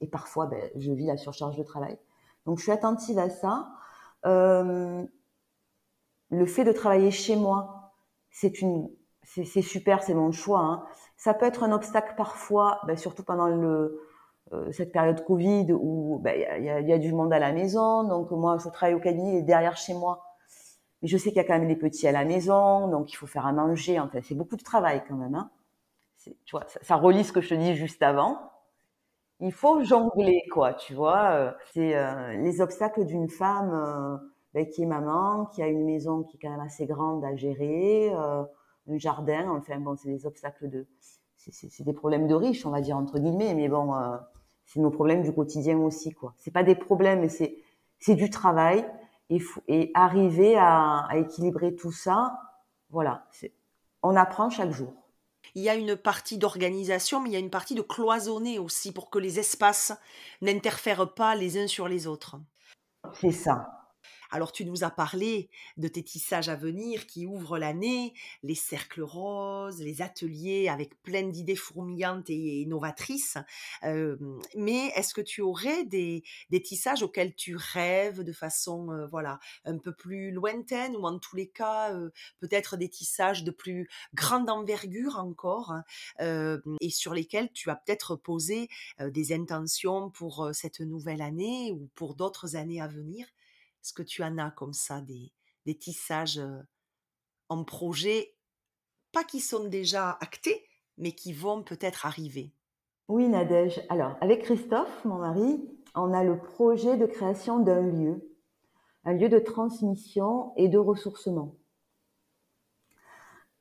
et 0.00 0.08
parfois 0.08 0.46
ben, 0.46 0.68
je 0.74 0.90
vis 0.90 1.06
la 1.06 1.16
surcharge 1.16 1.56
de 1.56 1.62
travail. 1.62 1.96
Donc 2.44 2.58
je 2.58 2.64
suis 2.64 2.72
attentive 2.72 3.18
à 3.20 3.30
ça. 3.30 3.68
Euh, 4.24 5.04
le 6.30 6.46
fait 6.46 6.64
de 6.64 6.72
travailler 6.72 7.10
chez 7.10 7.36
moi, 7.36 7.92
c'est 8.30 8.60
une, 8.60 8.90
c'est 9.22 9.62
super, 9.62 10.02
c'est 10.02 10.14
mon 10.14 10.32
choix. 10.32 10.60
Hein. 10.60 10.84
Ça 11.16 11.34
peut 11.34 11.46
être 11.46 11.62
un 11.64 11.72
obstacle 11.72 12.14
parfois, 12.16 12.80
ben, 12.86 12.96
surtout 12.96 13.24
pendant 13.24 13.48
le, 13.48 14.00
euh, 14.52 14.70
cette 14.72 14.92
période 14.92 15.24
Covid 15.24 15.72
où 15.72 16.18
ben, 16.22 16.34
il 16.36 16.64
y, 16.64 16.70
a, 16.70 16.80
y, 16.80 16.92
a, 16.92 16.98
du 16.98 17.12
monde 17.12 17.32
à 17.32 17.38
la 17.38 17.52
maison. 17.52 18.04
Donc 18.04 18.30
moi, 18.30 18.58
je 18.62 18.68
travaille 18.68 18.94
au 18.94 19.00
cabinet 19.00 19.38
et 19.38 19.42
derrière 19.42 19.76
chez 19.76 19.94
moi, 19.94 20.24
Mais 21.02 21.08
je 21.08 21.16
sais 21.16 21.30
qu'il 21.30 21.38
y 21.38 21.40
a 21.40 21.44
quand 21.44 21.58
même 21.58 21.68
les 21.68 21.76
petits 21.76 22.06
à 22.08 22.12
la 22.12 22.24
maison, 22.24 22.88
donc 22.88 23.12
il 23.12 23.16
faut 23.16 23.26
faire 23.26 23.46
à 23.46 23.52
manger. 23.52 23.98
Enfin, 24.00 24.20
c'est 24.22 24.34
beaucoup 24.34 24.56
de 24.56 24.64
travail 24.64 25.02
quand 25.08 25.16
même. 25.16 25.34
Hein. 25.34 25.50
Tu 26.18 26.34
vois, 26.52 26.64
ça, 26.68 26.80
ça, 26.82 26.96
relie 26.96 27.24
ce 27.24 27.32
que 27.32 27.40
je 27.40 27.50
te 27.50 27.54
dis 27.54 27.74
juste 27.76 28.02
avant. 28.02 28.38
Il 29.40 29.52
faut 29.52 29.82
jongler, 29.84 30.42
quoi, 30.50 30.74
tu 30.74 30.94
vois. 30.94 31.30
Euh, 31.32 31.52
c'est 31.72 31.96
euh, 31.96 32.32
les 32.38 32.60
obstacles 32.60 33.04
d'une 33.04 33.28
femme 33.28 33.70
euh, 33.72 34.16
ben, 34.56 34.66
qui 34.66 34.82
est 34.82 34.86
maman, 34.86 35.44
qui 35.46 35.62
a 35.62 35.68
une 35.68 35.84
maison 35.84 36.22
qui 36.22 36.36
est 36.36 36.40
quand 36.40 36.48
même 36.48 36.60
assez 36.60 36.86
grande 36.86 37.22
à 37.24 37.36
gérer, 37.36 38.10
un 38.10 38.98
jardin. 38.98 39.50
Enfin, 39.50 39.78
bon, 39.78 39.96
c'est 39.96 40.08
des 40.08 40.24
obstacles 40.24 40.70
de... 40.70 40.86
C'est 41.36 41.84
des 41.84 41.92
problèmes 41.92 42.26
de 42.26 42.34
riches, 42.34 42.64
on 42.64 42.70
va 42.70 42.80
dire, 42.80 42.96
entre 42.96 43.18
guillemets. 43.18 43.54
Mais 43.54 43.68
bon, 43.68 43.94
c'est 44.64 44.80
nos 44.80 44.90
problèmes 44.90 45.22
du 45.22 45.32
quotidien 45.32 45.78
aussi, 45.78 46.10
quoi. 46.10 46.32
C'est 46.38 46.50
pas 46.50 46.62
des 46.62 46.74
problèmes, 46.74 47.20
mais 47.20 47.28
c'est 47.28 48.14
du 48.14 48.30
travail 48.30 48.86
et, 49.28 49.42
et 49.68 49.90
arriver 49.92 50.56
à, 50.56 51.06
à, 51.08 51.18
équilibrer 51.18 51.74
tout 51.74 51.92
ça, 51.92 52.38
voilà, 52.88 53.26
on 54.02 54.16
apprend 54.16 54.48
chaque 54.48 54.70
jour. 54.70 54.92
Il 55.54 55.62
y 55.62 55.68
a 55.68 55.74
une 55.74 55.96
partie 55.96 56.38
d'organisation, 56.38 57.20
mais 57.20 57.30
il 57.30 57.32
y 57.32 57.36
a 57.36 57.40
une 57.40 57.50
partie 57.50 57.74
de 57.74 57.82
cloisonner 57.82 58.58
aussi 58.58 58.92
pour 58.92 59.10
que 59.10 59.18
les 59.18 59.38
espaces 59.38 59.92
n'interfèrent 60.40 61.12
pas 61.14 61.34
les 61.34 61.58
uns 61.58 61.66
sur 61.66 61.88
les 61.88 62.06
autres. 62.06 62.36
C'est 63.14 63.30
ça. 63.30 63.75
Alors 64.30 64.52
tu 64.52 64.64
nous 64.64 64.84
as 64.84 64.90
parlé 64.90 65.48
de 65.76 65.88
tes 65.88 66.02
tissages 66.02 66.48
à 66.48 66.56
venir 66.56 67.06
qui 67.06 67.26
ouvrent 67.26 67.58
l'année, 67.58 68.14
les 68.42 68.54
cercles 68.54 69.02
roses, 69.02 69.80
les 69.80 70.02
ateliers 70.02 70.68
avec 70.68 71.00
plein 71.02 71.22
d'idées 71.24 71.56
fourmillantes 71.56 72.30
et 72.30 72.64
novatrices. 72.66 73.38
mais 73.82 74.86
est-ce 74.96 75.14
que 75.14 75.20
tu 75.20 75.40
aurais 75.40 75.84
des, 75.84 76.22
tissages 76.64 77.02
auxquels 77.02 77.34
tu 77.34 77.56
rêves 77.56 78.22
de 78.22 78.32
façon 78.32 79.06
voilà 79.10 79.38
un 79.64 79.78
peu 79.78 79.92
plus 79.92 80.30
lointaine 80.32 80.96
ou 80.96 81.04
en 81.06 81.18
tous 81.18 81.36
les 81.36 81.48
cas 81.48 81.92
peut-être 82.40 82.76
des 82.76 82.88
tissages 82.88 83.44
de 83.44 83.50
plus 83.50 83.88
grande 84.14 84.50
envergure 84.50 85.18
encore 85.18 85.72
hein, 85.72 86.60
et 86.80 86.90
sur 86.90 87.14
lesquels 87.14 87.52
tu 87.52 87.70
as 87.70 87.76
peut-être 87.76 88.16
posé 88.16 88.68
des 89.00 89.32
intentions 89.32 90.10
pour 90.10 90.50
cette 90.52 90.80
nouvelle 90.80 91.22
année 91.22 91.72
ou 91.72 91.88
pour 91.94 92.14
d'autres 92.14 92.56
années 92.56 92.80
à 92.80 92.88
venir? 92.88 93.26
Est-ce 93.86 93.94
que 93.94 94.02
tu 94.02 94.24
en 94.24 94.36
as 94.38 94.50
comme 94.50 94.72
ça 94.72 95.00
des, 95.00 95.32
tissages 95.78 96.40
en 97.48 97.62
projet, 97.62 98.34
pas 99.12 99.22
qui 99.22 99.38
sont 99.38 99.68
déjà 99.68 100.18
actés, 100.20 100.66
mais 100.98 101.12
qui 101.12 101.32
vont 101.32 101.62
peut-être 101.62 102.04
arriver 102.04 102.52
Oui, 103.06 103.28
Nadège. 103.28 103.80
Alors, 103.88 104.16
avec 104.20 104.42
Christophe, 104.42 105.04
mon 105.04 105.18
mari, 105.18 105.64
on 105.94 106.12
a 106.12 106.24
le 106.24 106.36
projet 106.36 106.96
de 106.96 107.06
création 107.06 107.60
d'un 107.60 107.82
lieu, 107.82 108.28
un 109.04 109.12
lieu 109.12 109.28
de 109.28 109.38
transmission 109.38 110.52
et 110.56 110.68
de 110.68 110.78
ressourcement. 110.78 111.54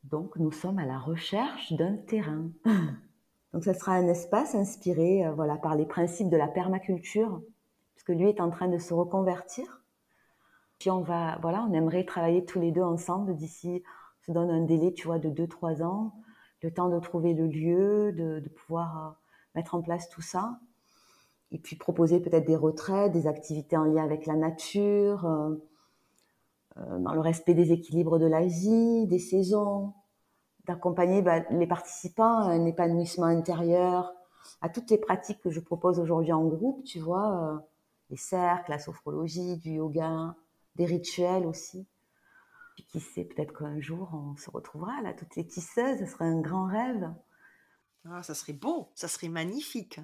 Donc, 0.05 0.37
nous 0.37 0.51
sommes 0.51 0.79
à 0.79 0.87
la 0.87 0.97
recherche 0.97 1.71
d'un 1.73 1.97
terrain. 1.97 2.49
Donc, 3.53 3.63
ce 3.63 3.73
sera 3.73 3.93
un 3.93 4.07
espace 4.07 4.55
inspiré 4.55 5.31
voilà, 5.35 5.55
par 5.57 5.75
les 5.75 5.85
principes 5.85 6.29
de 6.29 6.37
la 6.37 6.47
permaculture, 6.47 7.43
puisque 7.93 8.09
lui 8.09 8.27
est 8.27 8.41
en 8.41 8.49
train 8.49 8.67
de 8.67 8.79
se 8.79 8.95
reconvertir 8.95 9.84
puis 10.79 10.89
on 10.89 11.01
va, 11.01 11.37
voilà, 11.41 11.65
on 11.69 11.73
aimerait 11.73 12.05
travailler 12.05 12.45
tous 12.45 12.59
les 12.59 12.71
deux 12.71 12.81
ensemble 12.81 13.35
d'ici, 13.35 13.83
on 14.21 14.23
se 14.25 14.31
donne 14.31 14.49
un 14.49 14.61
délai, 14.61 14.93
tu 14.93 15.07
vois, 15.07 15.19
de 15.19 15.29
2-3 15.29 15.83
ans, 15.83 16.13
le 16.61 16.71
temps 16.71 16.89
de 16.89 16.99
trouver 16.99 17.33
le 17.33 17.47
lieu, 17.47 18.11
de, 18.11 18.43
pouvoir 18.49 18.97
euh, 18.97 19.11
mettre 19.55 19.75
en 19.75 19.81
place 19.81 20.09
tout 20.09 20.21
ça. 20.21 20.59
Et 21.51 21.59
puis 21.59 21.75
proposer 21.75 22.19
peut-être 22.19 22.45
des 22.45 22.55
retraites, 22.55 23.11
des 23.11 23.27
activités 23.27 23.77
en 23.77 23.85
lien 23.85 24.03
avec 24.03 24.25
la 24.25 24.35
nature, 24.35 25.25
euh, 25.25 25.55
euh, 26.77 26.99
dans 26.99 27.13
le 27.13 27.19
respect 27.21 27.53
des 27.53 27.71
équilibres 27.71 28.19
de 28.19 28.25
la 28.25 28.45
vie, 28.45 29.05
des 29.07 29.19
saisons, 29.19 29.93
d'accompagner 30.65 31.21
bah, 31.21 31.41
les 31.51 31.67
participants 31.67 32.39
à 32.39 32.49
un 32.49 32.65
épanouissement 32.65 33.27
intérieur, 33.27 34.11
à 34.61 34.69
toutes 34.69 34.89
les 34.89 34.97
pratiques 34.97 35.41
que 35.41 35.51
je 35.51 35.59
propose 35.59 35.99
aujourd'hui 35.99 36.33
en 36.33 36.45
groupe, 36.45 36.83
tu 36.83 36.99
vois, 36.99 37.63
les 38.09 38.17
cercles, 38.17 38.71
la 38.71 38.79
sophrologie, 38.79 39.57
du 39.57 39.73
yoga, 39.73 40.35
des 40.75 40.85
rituels 40.85 41.45
aussi. 41.45 41.87
Qui 42.89 42.99
sait, 42.99 43.23
peut-être 43.23 43.57
qu'un 43.57 43.79
jour 43.79 44.09
on 44.13 44.35
se 44.35 44.49
retrouvera 44.49 45.01
là, 45.01 45.13
toutes 45.13 45.35
les 45.37 45.47
tisseuses, 45.47 45.99
ce 45.99 46.05
serait 46.05 46.25
un 46.25 46.41
grand 46.41 46.67
rêve. 46.67 47.13
Ah, 48.05 48.21
ça 48.21 48.35
serait 48.35 48.53
beau, 48.53 48.91
ça 48.95 49.07
serait 49.07 49.29
magnifique. 49.29 49.99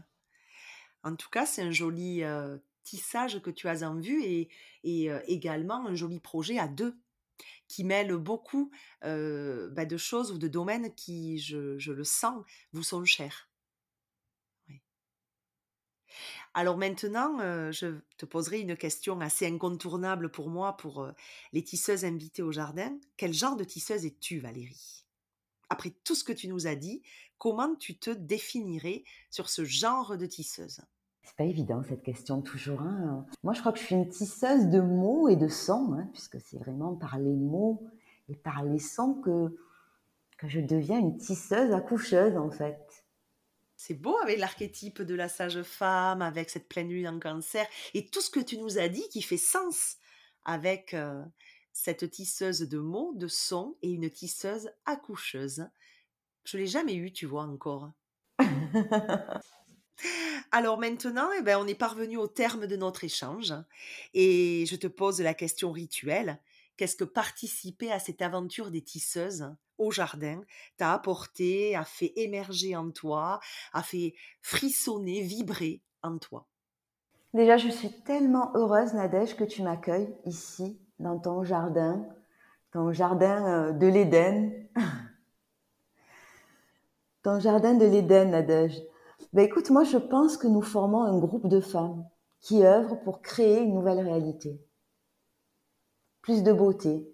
En 1.04 1.16
tout 1.16 1.30
cas, 1.30 1.46
c'est 1.46 1.62
un 1.62 1.72
joli 1.72 2.24
euh, 2.24 2.58
tissage 2.84 3.42
que 3.42 3.50
tu 3.50 3.68
as 3.68 3.88
en 3.88 4.00
vue 4.00 4.24
et, 4.24 4.50
euh, 4.86 5.20
également 5.28 5.86
un 5.86 5.96
joli 5.96 6.20
projet 6.20 6.58
à 6.58 6.68
deux 6.68 6.98
qui 7.68 7.84
mêle 7.84 8.16
beaucoup 8.16 8.72
euh, 9.04 9.70
bah, 9.72 9.86
de 9.86 9.98
choses 9.98 10.32
ou 10.32 10.38
de 10.38 10.48
domaines 10.48 10.94
qui, 10.96 11.40
je 11.40 11.92
le 11.92 12.04
sens, 12.04 12.44
vous 12.72 12.84
sont 12.84 13.04
chers. 13.06 13.51
Alors 16.54 16.78
maintenant, 16.78 17.38
je 17.72 18.00
te 18.18 18.26
poserai 18.26 18.60
une 18.60 18.76
question 18.76 19.20
assez 19.22 19.48
incontournable 19.48 20.30
pour 20.30 20.50
moi, 20.50 20.78
pour 20.78 21.08
les 21.54 21.64
tisseuses 21.64 22.06
invitées 22.06 22.42
au 22.42 22.52
jardin. 22.52 22.98
Quel 23.18 23.34
genre 23.34 23.56
de 23.56 23.64
tisseuse 23.64 24.06
es-tu, 24.06 24.40
Valérie? 24.40 25.06
Après 25.70 25.94
tout 26.04 26.16
ce 26.16 26.24
que 26.24 26.34
tu 26.34 26.48
nous 26.48 26.68
as 26.68 26.76
dit, 26.76 27.02
comment 27.38 27.76
tu 27.76 27.98
te 27.98 28.10
définirais 28.12 29.04
sur 29.30 29.50
ce 29.50 29.64
genre 29.64 30.18
de 30.18 30.26
tisseuse? 30.26 30.82
C'est 31.24 31.36
pas 31.38 31.46
évident 31.46 31.82
cette 31.88 32.04
question 32.04 32.42
toujours. 32.42 32.82
Hein. 32.82 33.26
Moi, 33.44 33.54
je 33.54 33.62
crois 33.62 33.72
que 33.72 33.80
je 33.80 33.86
suis 33.86 33.96
une 33.96 34.10
tisseuse 34.10 34.68
de 34.68 34.82
mots 34.82 35.30
et 35.30 35.36
de 35.38 35.48
sons, 35.48 35.94
hein, 35.94 36.10
puisque 36.12 36.42
c'est 36.42 36.58
vraiment 36.58 36.96
par 36.96 37.18
les 37.20 37.36
mots 37.36 37.88
et 38.28 38.36
par 38.36 38.64
les 38.64 38.80
sons 38.80 39.14
que 39.14 39.56
je 40.44 40.60
deviens 40.60 41.00
une 41.00 41.18
tisseuse 41.18 41.72
accoucheuse 41.72 42.36
en 42.36 42.50
fait. 42.50 42.82
C'est 43.84 43.96
beau 43.96 44.16
avec 44.22 44.38
l'archétype 44.38 45.02
de 45.02 45.16
la 45.16 45.28
sage 45.28 45.64
femme, 45.64 46.22
avec 46.22 46.52
cette 46.52 46.68
pleine 46.68 46.90
lune 46.90 47.08
en 47.08 47.20
cancer, 47.20 47.66
et 47.96 48.06
tout 48.06 48.22
ce 48.22 48.30
que 48.30 48.40
tu 48.40 48.60
nous 48.60 48.78
as 48.78 48.90
dit 48.90 49.10
qui 49.10 49.24
fait 49.24 49.38
sens 49.38 49.98
avec 50.46 50.94
euh, 50.94 51.24
cette 51.74 52.12
tisseuse 52.12 52.60
de 52.60 52.78
mots, 52.78 53.12
de 53.16 53.28
sons 53.28 53.76
et 53.82 53.90
une 53.90 54.08
tisseuse 54.12 54.70
accoucheuse. 54.86 55.66
Je 56.44 56.60
l'ai 56.60 56.68
jamais 56.68 56.94
eu, 56.94 57.12
tu 57.12 57.26
vois 57.26 57.42
encore. 57.42 57.90
Alors 60.52 60.78
maintenant, 60.78 61.32
eh 61.36 61.42
ben, 61.42 61.58
on 61.58 61.66
est 61.66 61.74
parvenu 61.74 62.18
au 62.18 62.28
terme 62.28 62.68
de 62.68 62.76
notre 62.76 63.04
échange 63.04 63.56
et 64.14 64.64
je 64.68 64.76
te 64.76 64.86
pose 64.86 65.22
la 65.22 65.34
question 65.34 65.72
rituelle. 65.72 66.40
Qu'est-ce 66.78 66.96
que 66.96 67.04
participer 67.04 67.92
à 67.92 68.00
cette 68.00 68.22
aventure 68.22 68.72
des 68.72 68.82
tisseuses 68.82 69.54
au 69.78 69.92
jardin 69.92 70.42
t'a 70.78 70.94
apporté, 70.94 71.76
a 71.76 71.84
fait 71.84 72.14
émerger 72.16 72.76
en 72.76 72.92
toi, 72.92 73.40
a 73.74 73.84
fait 73.84 74.14
frissonner, 74.42 75.22
vibrer 75.22 75.82
en 76.04 76.18
toi? 76.18 76.48
Déjà, 77.34 77.58
je 77.58 77.70
suis 77.70 77.92
tellement 78.04 78.52
heureuse, 78.56 78.94
Nadège, 78.94 79.36
que 79.36 79.44
tu 79.44 79.64
m'accueilles 79.64 80.14
ici, 80.26 80.78
dans 81.00 81.18
ton 81.18 81.44
jardin, 81.44 82.06
ton 82.72 82.92
jardin 82.92 83.46
euh, 83.46 83.72
de 83.72 83.88
l'Éden. 83.88 84.52
ton 87.24 87.40
jardin 87.40 87.74
de 87.74 87.86
l'Éden, 87.86 88.32
Nadège. 88.32 88.82
Ben 89.34 89.46
écoute, 89.46 89.70
moi, 89.70 89.84
je 89.84 89.98
pense 89.98 90.36
que 90.36 90.48
nous 90.48 90.62
formons 90.62 91.04
un 91.04 91.18
groupe 91.20 91.48
de 91.48 91.62
femmes 91.62 92.06
qui 92.42 92.66
œuvrent 92.66 93.00
pour 93.04 93.22
créer 93.22 93.62
une 93.62 93.76
nouvelle 93.76 94.02
réalité. 94.02 94.60
Plus 96.22 96.44
de 96.44 96.54
beauté, 96.54 97.12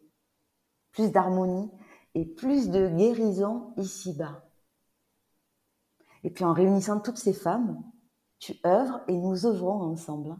plus 0.92 1.12
d'harmonie 1.12 1.72
et 2.16 2.26
plus 2.26 2.70
de 2.70 2.88
guérison 2.88 3.74
ici-bas. 3.78 4.44
Et 6.24 6.32
puis 6.32 6.44
en 6.44 6.54
réunissant 6.54 7.00
toutes 7.00 7.18
ces 7.18 7.34
femmes, 7.34 7.84
tu 8.40 8.56
œuvres 8.66 9.02
et 9.08 9.18
nous 9.18 9.46
œuvrons 9.46 9.82
ensemble 9.82 10.36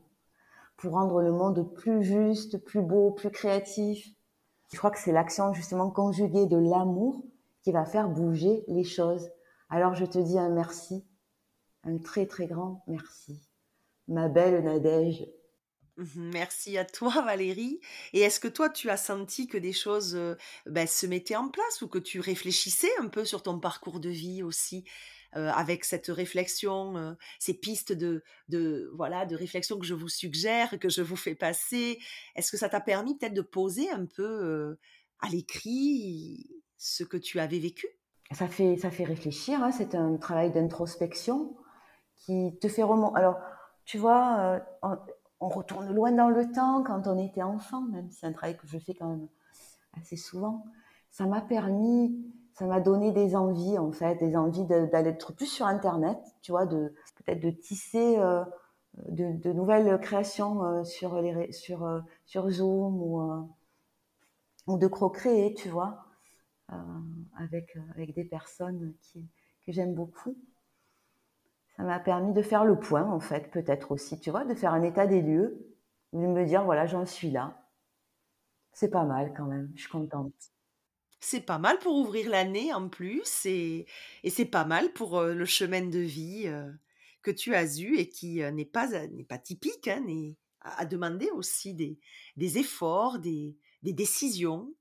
pour 0.76 0.94
rendre 0.94 1.22
le 1.22 1.32
monde 1.32 1.74
plus 1.74 2.04
juste, 2.04 2.58
plus 2.64 2.82
beau, 2.82 3.12
plus 3.12 3.32
créatif. 3.32 4.08
Je 4.72 4.78
crois 4.78 4.92
que 4.92 5.00
c'est 5.00 5.12
l'action 5.12 5.54
justement 5.54 5.90
conjuguée 5.90 6.46
de 6.46 6.58
l'amour 6.58 7.24
qui 7.64 7.72
va 7.72 7.86
faire 7.86 8.10
bouger 8.10 8.64
les 8.68 8.84
choses. 8.84 9.30
Alors 9.70 9.96
je 9.96 10.06
te 10.06 10.20
dis 10.20 10.38
un 10.38 10.50
merci, 10.50 11.06
un 11.84 11.98
très 11.98 12.26
très 12.26 12.48
grand 12.48 12.84
merci. 12.88 13.42
Ma 14.08 14.30
belle 14.30 14.64
Nadège, 14.64 15.28
merci 16.16 16.78
à 16.78 16.86
toi 16.86 17.22
Valérie. 17.26 17.80
Et 18.14 18.22
est-ce 18.22 18.40
que 18.40 18.48
toi 18.48 18.70
tu 18.70 18.90
as 18.90 18.98
senti 18.98 19.48
que 19.48 19.58
des 19.58 19.74
choses 19.74 20.18
ben, 20.66 20.88
se 20.88 21.06
mettaient 21.06 21.36
en 21.36 21.50
place 21.50 21.82
ou 21.82 21.88
que 21.88 22.00
tu 22.00 22.20
réfléchissais 22.20 22.92
un 23.00 23.08
peu 23.08 23.26
sur 23.26 23.44
ton 23.44 23.60
parcours 23.60 24.00
de 24.00 24.10
vie 24.10 24.44
aussi 24.44 24.86
avec 25.34 25.86
cette 25.86 26.08
réflexion, 26.08 27.16
ces 27.38 27.54
pistes 27.54 27.94
de, 27.94 28.24
de 28.50 28.90
voilà 28.96 29.28
de 29.28 29.36
réflexion 29.36 29.78
que 29.78 29.86
je 29.86 29.94
vous 29.94 30.10
suggère, 30.10 30.80
que 30.80 30.90
je 30.90 31.04
vous 31.04 31.18
fais 31.18 31.36
passer? 31.36 32.00
Est-ce 32.36 32.52
que 32.52 32.58
ça 32.58 32.70
t'a 32.70 32.82
permis 32.82 33.16
peut-être 33.16 33.36
de 33.36 33.42
poser 33.42 33.92
un 33.92 34.06
peu 34.06 34.78
à 35.20 35.30
l'écrit 35.30 36.50
ce 36.78 37.04
que 37.04 37.18
tu 37.18 37.40
avais 37.40 37.60
vécu? 37.60 37.88
Ça 38.32 38.48
fait 38.48 38.78
ça 38.78 38.90
fait 38.90 39.04
réfléchir. 39.04 39.62
Hein. 39.62 39.72
C'est 39.72 39.96
un 39.96 40.18
travail 40.18 40.52
d'introspection 40.52 41.56
qui 42.16 42.58
te 42.60 42.68
fait 42.68 42.84
remonter. 42.84 43.18
Alors 43.18 43.38
tu 43.86 43.98
vois 43.98 44.62
on 45.40 45.50
retourne 45.50 45.94
loin 45.94 46.12
dans 46.12 46.30
le 46.30 46.52
temps 46.52 46.84
quand 46.84 47.08
on 47.08 47.18
était 47.18 47.44
enfant, 47.44 47.82
même. 47.82 48.10
C'est 48.12 48.26
un 48.26 48.34
travail 48.34 48.58
que 48.58 48.68
je 48.68 48.78
fais 48.78 48.94
quand 48.94 49.10
même 49.10 49.28
assez 50.00 50.16
souvent. 50.16 50.66
Ça 51.12 51.26
m'a 51.26 51.42
permis, 51.42 52.16
ça 52.54 52.66
m'a 52.66 52.80
donné 52.80 53.12
des 53.12 53.36
envies 53.36 53.78
en 53.78 53.92
fait, 53.92 54.16
des 54.16 54.36
envies 54.36 54.66
d'aller 54.66 55.10
être 55.10 55.34
plus 55.34 55.48
sur 55.48 55.66
Internet, 55.66 56.20
tu 56.42 56.52
vois, 56.52 56.66
de 56.66 56.94
peut-être 57.16 57.40
de 57.40 57.52
tisser 57.52 58.18
euh, 58.18 58.44
de, 59.10 59.52
nouvelles 59.54 60.00
créations 60.00 60.64
euh, 60.64 60.84
sur 60.84 61.22
les 61.22 61.52
sur 61.52 61.86
euh, 61.86 62.02
sur 62.26 62.50
Zoom 62.50 63.02
ou 63.02 63.48
ou 64.68 64.78
de 64.78 64.88
co-créer, 64.88 65.54
tu 65.54 65.70
vois, 65.70 66.06
avec 67.38 67.78
avec 67.96 68.14
des 68.14 68.26
personnes 68.26 68.94
qui 69.02 69.26
que 69.66 69.72
j'aime 69.72 69.94
beaucoup. 69.94 70.36
Ça 71.78 71.84
m'a 71.84 72.00
permis 72.00 72.34
de 72.34 72.42
faire 72.42 72.66
le 72.66 72.80
point 72.80 73.04
en 73.04 73.20
fait, 73.20 73.52
peut-être 73.52 73.92
aussi, 73.92 74.20
tu 74.20 74.32
vois, 74.32 74.46
de 74.46 74.56
faire 74.56 74.74
un 74.74 74.82
état 74.82 75.06
des 75.06 75.22
lieux, 75.22 75.76
de 76.12 76.20
me 76.20 76.44
dire 76.44 76.64
voilà, 76.64 76.88
j'en 76.88 77.06
suis 77.06 77.30
là. 77.30 77.64
C'est 78.74 78.90
pas 78.90 79.06
mal 79.06 79.34
quand 79.38 79.46
même, 79.46 79.72
je 79.76 79.82
suis 79.82 79.90
contente. 79.90 80.34
C'est 81.20 81.42
pas 81.42 81.60
mal 81.60 81.78
pour 81.80 81.96
ouvrir 81.96 82.30
l'année 82.30 82.74
en 82.74 82.90
plus 82.90 83.46
et, 83.46 83.86
c'est 84.28 84.46
pas 84.46 84.66
mal 84.66 84.92
pour 84.94 85.22
le 85.22 85.46
chemin 85.46 85.82
de 85.82 86.00
vie 86.00 86.52
que 87.22 87.32
tu 87.32 87.56
as 87.56 87.80
eu 87.80 87.98
et 87.98 88.10
qui 88.10 88.42
n'est 88.54 88.66
pas, 88.66 88.88
n'est 89.08 89.24
pas 89.24 89.40
typique, 89.40 89.88
hein, 89.88 90.04
à, 90.62 90.86
demander 90.86 91.30
aussi 91.32 91.74
des, 91.74 92.00
des 92.38 92.58
efforts, 92.58 93.20
des, 93.20 93.56
des 93.84 93.94
décisions. 93.94 94.74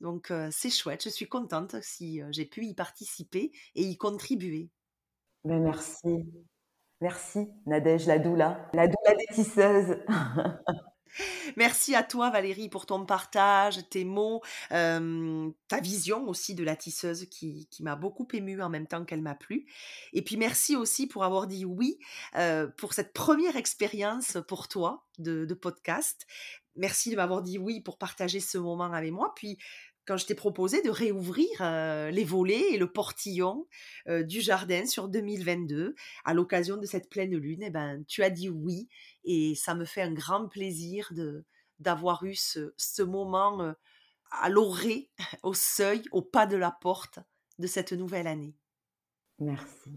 Donc 0.00 0.32
c'est 0.50 0.70
chouette, 0.70 1.04
je 1.04 1.10
suis 1.10 1.28
contente 1.28 1.76
si 1.82 2.20
j'ai 2.30 2.44
pu 2.44 2.64
y 2.66 2.74
participer 2.74 3.52
et 3.74 3.82
y 3.82 3.96
contribuer. 3.96 4.70
Ben 5.44 5.62
merci. 5.62 6.24
Merci 7.00 7.48
Nadège, 7.66 8.06
la 8.06 8.18
doula, 8.18 8.70
la 8.72 8.86
doula 8.86 9.14
des 9.14 9.34
tisseuses. 9.34 9.98
Merci 11.56 11.94
à 11.94 12.02
toi 12.02 12.30
Valérie 12.30 12.68
pour 12.68 12.86
ton 12.86 13.06
partage, 13.06 13.88
tes 13.88 14.04
mots, 14.04 14.40
ta 14.70 15.80
vision 15.80 16.26
aussi 16.28 16.54
de 16.54 16.64
la 16.64 16.74
tisseuse 16.74 17.26
qui, 17.26 17.68
m'a 17.80 17.94
beaucoup 17.94 18.26
émue 18.32 18.60
en 18.60 18.68
même 18.68 18.86
temps 18.86 19.04
qu'elle 19.04 19.22
m'a 19.22 19.34
plu. 19.34 19.66
Et 20.12 20.22
puis 20.22 20.36
merci 20.36 20.74
aussi 20.74 21.06
pour 21.06 21.24
avoir 21.24 21.46
dit 21.46 21.64
oui 21.64 21.98
pour 22.76 22.94
cette 22.94 23.12
première 23.12 23.56
expérience 23.56 24.38
pour 24.48 24.66
toi 24.66 25.06
de, 25.18 25.44
de 25.44 25.54
podcast. 25.54 26.26
Merci 26.76 27.10
de 27.10 27.16
m'avoir 27.16 27.42
dit 27.42 27.58
oui 27.58 27.80
pour 27.80 27.98
partager 27.98 28.40
ce 28.40 28.58
moment 28.58 28.92
avec 28.92 29.12
moi. 29.12 29.32
Puis 29.36 29.58
quand 30.06 30.16
je 30.16 30.26
t'ai 30.26 30.34
proposé 30.34 30.82
de 30.82 30.90
réouvrir 30.90 31.48
euh, 31.60 32.10
les 32.10 32.24
volets 32.24 32.72
et 32.72 32.78
le 32.78 32.90
portillon 32.90 33.66
euh, 34.08 34.22
du 34.22 34.40
jardin 34.40 34.86
sur 34.86 35.08
2022 35.08 35.94
à 36.24 36.34
l'occasion 36.34 36.76
de 36.76 36.86
cette 36.86 37.08
pleine 37.08 37.36
lune, 37.36 37.62
eh 37.62 37.70
ben, 37.70 38.04
tu 38.06 38.22
as 38.22 38.30
dit 38.30 38.48
oui 38.48 38.88
et 39.24 39.54
ça 39.54 39.74
me 39.74 39.84
fait 39.84 40.02
un 40.02 40.12
grand 40.12 40.48
plaisir 40.48 41.08
de 41.12 41.44
d'avoir 41.80 42.22
eu 42.24 42.34
ce, 42.34 42.72
ce 42.76 43.02
moment 43.02 43.60
euh, 43.60 43.72
à 44.30 44.48
l'orée, 44.48 45.10
au 45.42 45.54
seuil, 45.54 46.02
au 46.12 46.22
pas 46.22 46.46
de 46.46 46.56
la 46.56 46.70
porte 46.70 47.18
de 47.58 47.66
cette 47.66 47.92
nouvelle 47.92 48.26
année. 48.26 48.56
Merci. 49.38 49.90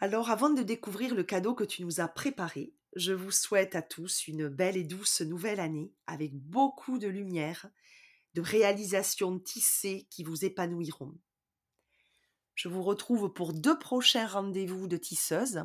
Alors 0.00 0.30
avant 0.30 0.50
de 0.50 0.62
découvrir 0.62 1.14
le 1.14 1.22
cadeau 1.22 1.54
que 1.54 1.64
tu 1.64 1.82
nous 1.82 2.00
as 2.00 2.08
préparé, 2.08 2.74
je 2.96 3.12
vous 3.12 3.30
souhaite 3.30 3.74
à 3.74 3.82
tous 3.82 4.28
une 4.28 4.48
belle 4.48 4.76
et 4.76 4.84
douce 4.84 5.20
nouvelle 5.22 5.60
année 5.60 5.92
avec 6.06 6.34
beaucoup 6.34 6.98
de 6.98 7.08
lumière, 7.08 7.68
de 8.34 8.40
réalisations 8.40 9.38
tissées 9.38 10.06
qui 10.10 10.24
vous 10.24 10.44
épanouiront. 10.44 11.14
Je 12.54 12.68
vous 12.68 12.82
retrouve 12.82 13.32
pour 13.32 13.52
deux 13.52 13.78
prochains 13.78 14.26
rendez-vous 14.26 14.86
de 14.86 14.96
tisseuse. 14.96 15.64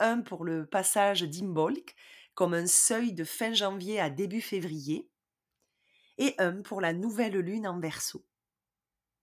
Un 0.00 0.20
pour 0.20 0.44
le 0.44 0.66
passage 0.66 1.22
d'Imbolc, 1.22 1.94
comme 2.34 2.54
un 2.54 2.66
seuil 2.66 3.12
de 3.12 3.24
fin 3.24 3.52
janvier 3.52 4.00
à 4.00 4.10
début 4.10 4.40
février, 4.40 5.08
et 6.18 6.34
un 6.38 6.62
pour 6.62 6.80
la 6.80 6.92
nouvelle 6.92 7.38
lune 7.38 7.66
en 7.66 7.80
verso. 7.80 8.26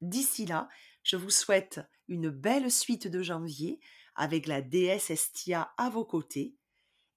D'ici 0.01 0.45
là, 0.45 0.69
je 1.03 1.15
vous 1.15 1.29
souhaite 1.29 1.79
une 2.07 2.29
belle 2.29 2.71
suite 2.71 3.07
de 3.07 3.21
janvier 3.21 3.79
avec 4.15 4.47
la 4.47 4.61
déesse 4.61 5.09
Estia 5.09 5.73
à 5.77 5.89
vos 5.89 6.05
côtés 6.05 6.55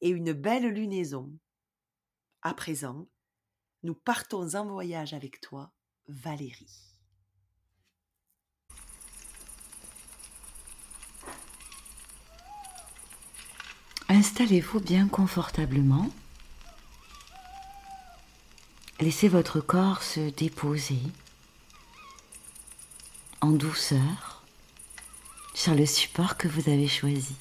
et 0.01 0.09
une 0.11 0.33
belle 0.33 0.69
lunaison. 0.69 1.33
À 2.43 2.55
présent, 2.55 3.09
nous 3.85 3.95
partons 3.95 4.55
en 4.55 4.65
voyage 4.65 5.13
avec 5.13 5.41
toi, 5.41 5.71
Valérie. 6.09 6.97
Installez-vous 14.09 14.81
bien 14.81 15.07
confortablement. 15.09 16.09
Laissez 19.01 19.29
votre 19.29 19.61
corps 19.61 20.03
se 20.03 20.31
déposer 20.31 21.01
en 23.41 23.51
douceur 23.51 24.45
sur 25.53 25.75
le 25.75 25.85
support 25.85 26.39
que 26.39 26.49
vous 26.49 26.71
avez 26.71 26.89
choisi. 26.89 27.37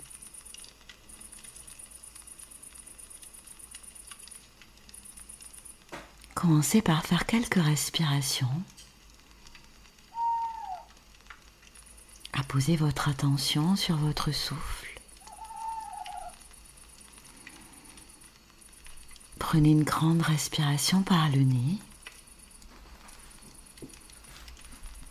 Commencez 6.44 6.82
par 6.82 7.06
faire 7.06 7.26
quelques 7.26 7.64
respirations. 7.64 8.62
À 12.34 12.44
poser 12.44 12.76
votre 12.76 13.08
attention 13.08 13.78
sur 13.78 13.96
votre 13.96 14.34
souffle. 14.34 15.00
Prenez 19.40 19.72
une 19.72 19.86
grande 19.86 20.22
respiration 20.22 21.02
par 21.02 21.30
le 21.30 21.44
nez. 21.44 21.78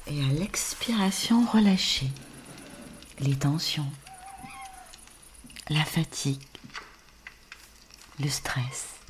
Et 0.09 0.23
à 0.23 0.29
l'expiration, 0.35 1.47
relâchez 1.47 2.11
les 3.21 3.39
tensions, 3.39 3.91
la 5.71 5.87
fatigue, 5.87 6.43
le 8.21 8.29
stress. 8.29 9.02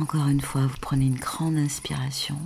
Encore 0.00 0.28
une 0.28 0.40
fois, 0.40 0.66
vous 0.66 0.76
prenez 0.80 1.06
une 1.06 1.18
grande 1.18 1.56
inspiration. 1.56 2.38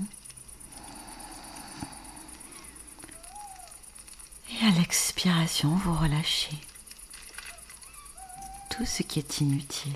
Et 4.50 4.64
à 4.64 4.70
l'expiration, 4.70 5.74
vous 5.76 5.92
relâchez 5.94 6.56
tout 8.70 8.86
ce 8.86 9.02
qui 9.02 9.18
est 9.18 9.40
inutile. 9.40 9.92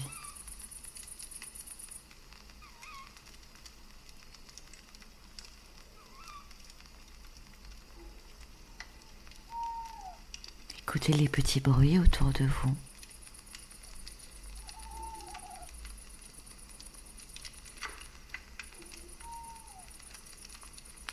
Écoutez 10.83 11.13
les 11.15 11.29
petits 11.29 11.61
bruits 11.61 11.99
autour 11.99 12.29
de 12.33 12.45
vous. 12.45 12.77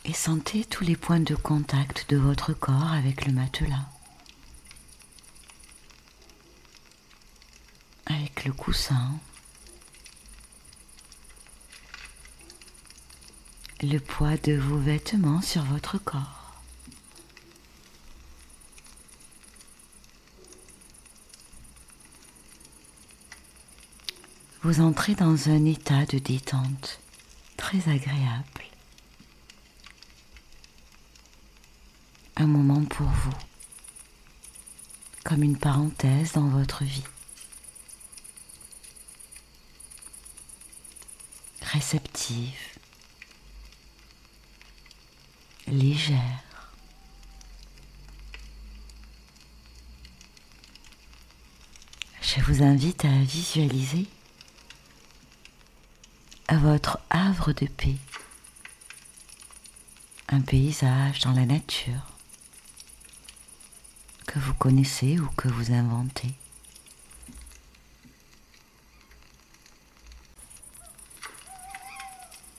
Et 0.04 0.12
sentez 0.12 0.64
tous 0.64 0.84
les 0.84 0.96
points 0.96 1.20
de 1.20 1.34
contact 1.34 2.10
de 2.10 2.16
votre 2.16 2.52
corps 2.52 2.92
avec 2.92 3.26
le 3.26 3.32
matelas, 3.32 3.88
avec 8.06 8.44
le 8.44 8.52
coussin, 8.52 9.12
le 13.82 13.98
poids 13.98 14.36
de 14.36 14.54
vos 14.54 14.78
vêtements 14.78 15.40
sur 15.40 15.64
votre 15.64 15.98
corps. 15.98 16.40
Vous 24.62 24.80
entrez 24.80 25.14
dans 25.14 25.50
un 25.50 25.64
état 25.66 26.06
de 26.06 26.18
détente 26.18 27.00
très 27.58 27.88
agréable. 27.90 28.53
Un 32.44 32.46
moment 32.46 32.84
pour 32.84 33.06
vous, 33.06 33.32
comme 35.24 35.42
une 35.42 35.56
parenthèse 35.56 36.32
dans 36.32 36.46
votre 36.46 36.84
vie. 36.84 37.02
Réceptive, 41.62 42.60
légère. 45.68 46.18
Je 52.20 52.42
vous 52.42 52.62
invite 52.62 53.06
à 53.06 53.18
visualiser 53.22 54.06
votre 56.52 56.98
havre 57.08 57.52
de 57.54 57.66
paix, 57.66 57.96
un 60.28 60.42
paysage 60.42 61.20
dans 61.20 61.32
la 61.32 61.46
nature 61.46 62.13
que 64.34 64.40
vous 64.40 64.54
connaissez 64.54 65.20
ou 65.20 65.28
que 65.36 65.46
vous 65.46 65.72
inventez. 65.72 66.34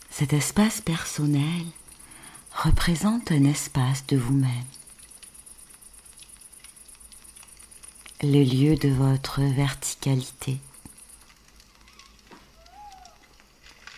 Cet 0.10 0.32
espace 0.32 0.80
personnel 0.80 1.66
représente 2.54 3.34
un 3.34 3.44
espace 3.44 4.08
de 4.08 4.16
vous-même. 4.16 4.50
Le 8.22 8.42
lieu 8.42 8.78
de 8.78 8.88
votre 8.88 9.42
verticalité. 9.42 10.62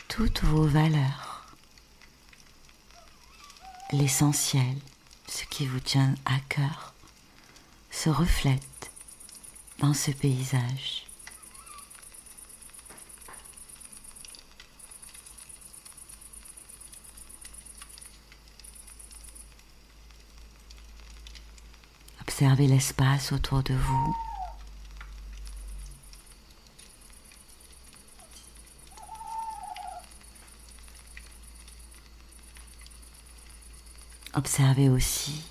Toutes 0.08 0.44
vos 0.44 0.66
valeurs. 0.66 1.46
L'essentiel, 3.92 4.78
ce 5.28 5.46
qui 5.46 5.68
vous 5.68 5.80
tient 5.80 6.16
à 6.26 6.40
cœur, 6.50 6.87
se 7.98 8.12
reflète 8.12 8.92
dans 9.80 9.96
ce 9.96 10.12
paysage. 10.12 11.08
Observez 22.22 22.68
l'espace 22.68 23.32
autour 23.32 23.64
de 23.64 23.74
vous. 23.74 24.16
Observez 34.36 34.88
aussi 34.88 35.42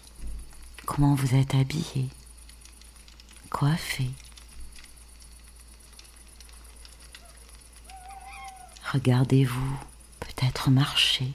comment 0.85 1.17
vous 1.17 1.35
êtes 1.35 1.57
habillé, 1.57 2.09
coiffé. 3.57 4.11
Regardez-vous 8.93 9.79
peut-être 10.21 10.69
marcher. 10.69 11.33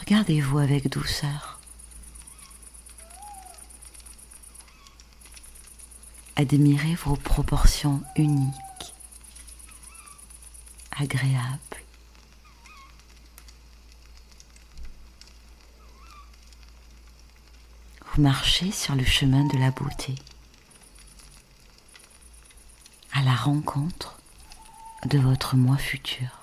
Regardez-vous 0.00 0.58
avec 0.58 0.90
douceur. 0.90 1.60
Admirez 6.36 6.94
vos 6.96 7.16
proportions 7.16 8.02
uniques, 8.16 8.94
agréables. 10.90 11.69
Vous 18.12 18.22
marchez 18.22 18.72
sur 18.72 18.94
le 18.94 19.04
chemin 19.04 19.44
de 19.44 19.58
la 19.58 19.70
beauté, 19.70 20.14
à 23.12 23.22
la 23.22 23.34
rencontre 23.34 24.18
de 25.06 25.18
votre 25.18 25.56
moi 25.56 25.76
futur. 25.76 26.40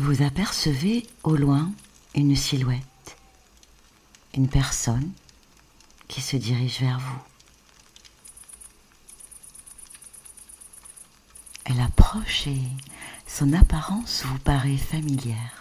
vous 0.00 0.22
apercevez 0.22 1.06
au 1.22 1.36
loin 1.36 1.70
une 2.14 2.34
silhouette, 2.34 3.16
une 4.34 4.48
personne 4.48 5.12
qui 6.08 6.22
se 6.22 6.36
dirige 6.36 6.80
vers 6.80 6.98
vous. 6.98 7.18
Elle 11.64 11.80
approche 11.80 12.46
et 12.46 12.62
son 13.26 13.52
apparence 13.52 14.24
vous 14.24 14.38
paraît 14.38 14.78
familière. 14.78 15.59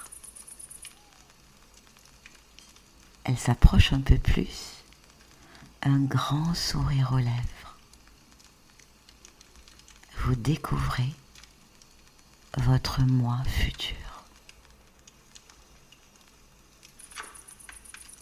Elle 3.30 3.38
s'approche 3.38 3.94
un 3.94 4.02
peu 4.02 4.18
plus, 4.18 4.84
un 5.84 6.00
grand 6.00 6.56
sourire 6.56 7.12
aux 7.14 7.20
lèvres. 7.20 7.78
Vous 10.18 10.34
découvrez 10.34 11.14
votre 12.58 13.02
moi 13.02 13.38
futur. 13.46 13.96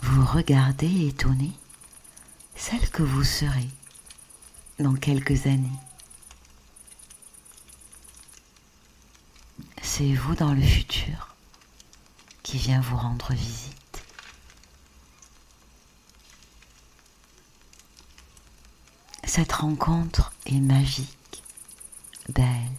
vous 0.02 0.26
regardez 0.26 1.08
étonné 1.08 1.52
celle 2.58 2.90
que 2.90 3.02
vous 3.02 3.24
serez 3.24 3.70
dans 4.78 4.96
quelques 4.96 5.48
années. 5.48 5.80
C'est 9.82 10.14
vous 10.16 10.36
dans 10.36 10.54
le 10.54 10.62
futur 10.62 11.34
qui 12.44 12.58
vient 12.58 12.82
vous 12.82 12.98
rendre 12.98 13.32
visite. 13.32 13.87
Cette 19.28 19.52
rencontre 19.52 20.32
est 20.48 20.60
magique, 20.60 21.44
belle. 22.30 22.72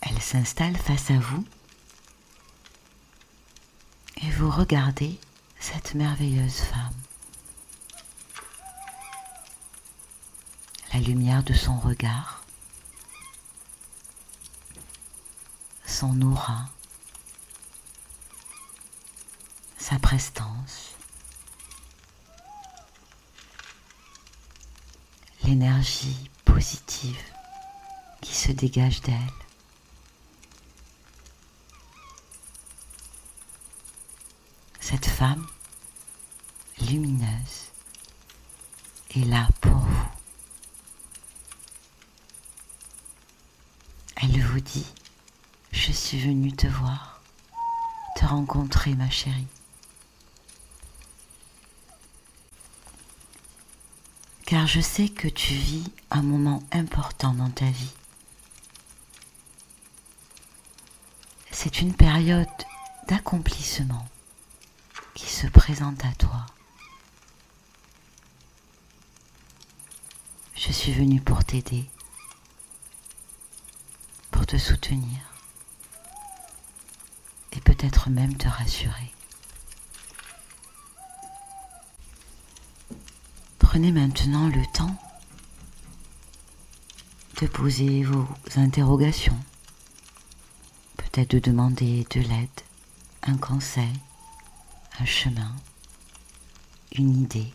Elle 0.00 0.20
s'installe 0.20 0.76
face 0.76 1.10
à 1.10 1.18
vous 1.18 1.44
et 4.16 4.30
vous 4.30 4.50
regardez 4.50 5.20
cette 5.60 5.94
merveilleuse 5.94 6.60
femme. 6.60 6.94
La 10.92 11.00
lumière 11.00 11.44
de 11.44 11.52
son 11.52 11.78
regard, 11.78 12.42
son 15.86 16.20
aura, 16.22 16.68
sa 19.78 19.98
prestance, 19.98 20.93
l'énergie 25.44 26.30
positive 26.44 27.20
qui 28.20 28.34
se 28.34 28.52
dégage 28.52 29.00
d'elle. 29.02 29.14
cette 34.84 35.06
femme 35.06 35.44
lumineuse 36.88 37.72
est 39.16 39.24
là 39.24 39.48
pour 39.60 39.72
vous. 39.78 40.08
Elle 44.16 44.40
vous 44.42 44.60
dit, 44.60 44.86
je 45.72 45.90
suis 45.90 46.20
venue 46.20 46.52
te 46.52 46.66
voir, 46.66 47.22
te 48.14 48.26
rencontrer 48.26 48.94
ma 48.94 49.08
chérie. 49.08 49.48
Car 54.54 54.68
je 54.68 54.80
sais 54.80 55.08
que 55.08 55.26
tu 55.26 55.52
vis 55.52 55.82
un 56.12 56.22
moment 56.22 56.62
important 56.70 57.34
dans 57.34 57.50
ta 57.50 57.64
vie. 57.64 57.92
C'est 61.50 61.80
une 61.80 61.92
période 61.92 62.46
d'accomplissement 63.08 64.08
qui 65.12 65.26
se 65.26 65.48
présente 65.48 66.04
à 66.04 66.12
toi. 66.12 66.46
Je 70.54 70.70
suis 70.70 70.92
venue 70.92 71.20
pour 71.20 71.42
t'aider, 71.42 71.90
pour 74.30 74.46
te 74.46 74.56
soutenir 74.56 75.18
et 77.50 77.60
peut-être 77.60 78.08
même 78.08 78.36
te 78.36 78.46
rassurer. 78.46 79.12
Prenez 83.74 83.90
maintenant 83.90 84.46
le 84.46 84.62
temps 84.72 84.94
de 87.40 87.48
poser 87.48 88.04
vos 88.04 88.24
interrogations, 88.54 89.36
peut-être 90.96 91.32
de 91.32 91.40
demander 91.40 92.06
de 92.10 92.20
l'aide, 92.20 92.60
un 93.24 93.36
conseil 93.36 93.92
un 95.00 95.04
chemin, 95.04 95.56
une 96.92 97.20
idée, 97.20 97.52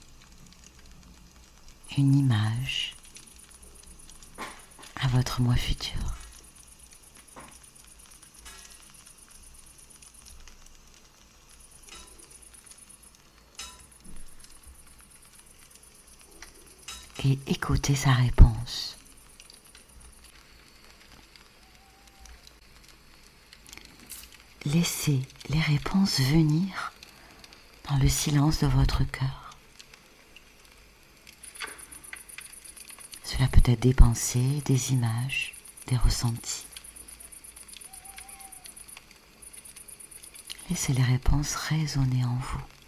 une 1.98 2.14
image 2.14 2.98
à 4.98 5.08
votre 5.08 5.40
moi 5.40 5.56
futur. 5.56 6.19
Et 17.26 17.38
écoutez 17.48 17.96
sa 17.96 18.14
réponse. 18.14 18.98
Laissez 24.64 25.20
les 25.50 25.60
réponses 25.60 26.22
venir 26.22 26.94
dans 27.90 27.98
le 27.98 28.08
silence 28.08 28.62
de 28.62 28.68
votre 28.68 29.04
cœur. 29.04 29.58
Cela 33.26 33.48
peut 33.50 33.62
être 33.66 33.82
des 33.82 33.94
pensées, 33.94 34.62
des 34.66 34.94
images, 34.94 35.56
des 35.88 35.98
ressentis. 35.98 36.68
Laissez 40.70 40.94
les 40.94 41.04
réponses 41.04 41.56
résonner 41.56 42.24
en 42.24 42.36
vous. 42.36 42.79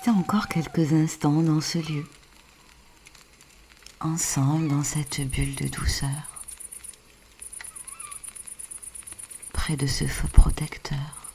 Puis 0.00 0.10
restez 0.10 0.18
encore 0.18 0.48
quelques 0.48 0.94
instants 0.94 1.42
dans 1.42 1.60
ce 1.60 1.76
lieu, 1.76 2.06
ensemble 4.00 4.68
dans 4.68 4.82
cette 4.82 5.20
bulle 5.20 5.54
de 5.56 5.68
douceur, 5.68 6.08
près 9.52 9.76
de 9.76 9.86
ce 9.86 10.06
feu 10.06 10.28
protecteur, 10.28 11.28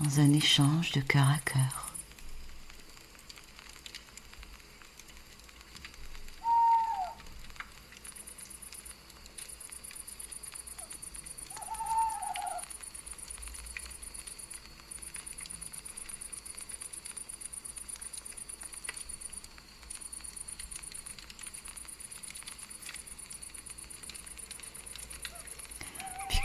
dans 0.00 0.18
un 0.18 0.32
échange 0.32 0.90
de 0.92 1.00
cœur 1.00 1.28
à 1.30 1.38
cœur. 1.44 1.86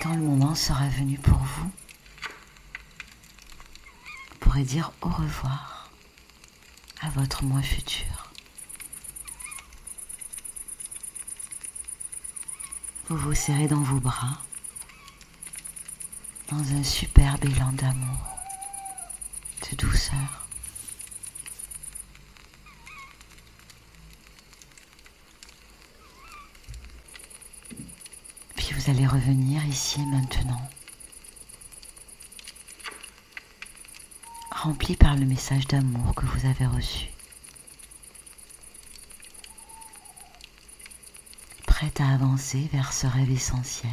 quand 0.01 0.15
le 0.15 0.21
moment 0.21 0.55
sera 0.55 0.87
venu 0.89 1.17
pour 1.19 1.37
vous, 1.37 1.71
vous 4.31 4.37
pourrez 4.39 4.63
dire 4.63 4.91
au 5.01 5.09
revoir 5.09 5.91
à 7.01 7.09
votre 7.11 7.43
moi 7.43 7.61
futur. 7.61 8.31
Serrez 13.43 13.67
dans 13.67 13.81
vos 13.81 13.99
bras, 13.99 14.37
dans 16.51 16.73
un 16.73 16.83
superbe 16.83 17.43
élan 17.43 17.71
d'amour, 17.71 18.37
de 19.67 19.75
douceur. 19.77 20.45
vous 28.73 28.91
allez 28.91 29.07
revenir 29.07 29.65
ici 29.65 30.01
et 30.01 30.05
maintenant, 30.05 30.61
rempli 34.51 34.95
par 34.95 35.15
le 35.15 35.25
message 35.25 35.65
d'amour 35.67 36.13
que 36.13 36.27
vous 36.27 36.45
avez 36.45 36.67
reçu. 36.67 37.07
Prête 41.81 41.99
à 41.99 42.09
avancer 42.09 42.69
vers 42.71 42.93
ce 42.93 43.07
rêve 43.07 43.31
essentiel. 43.31 43.89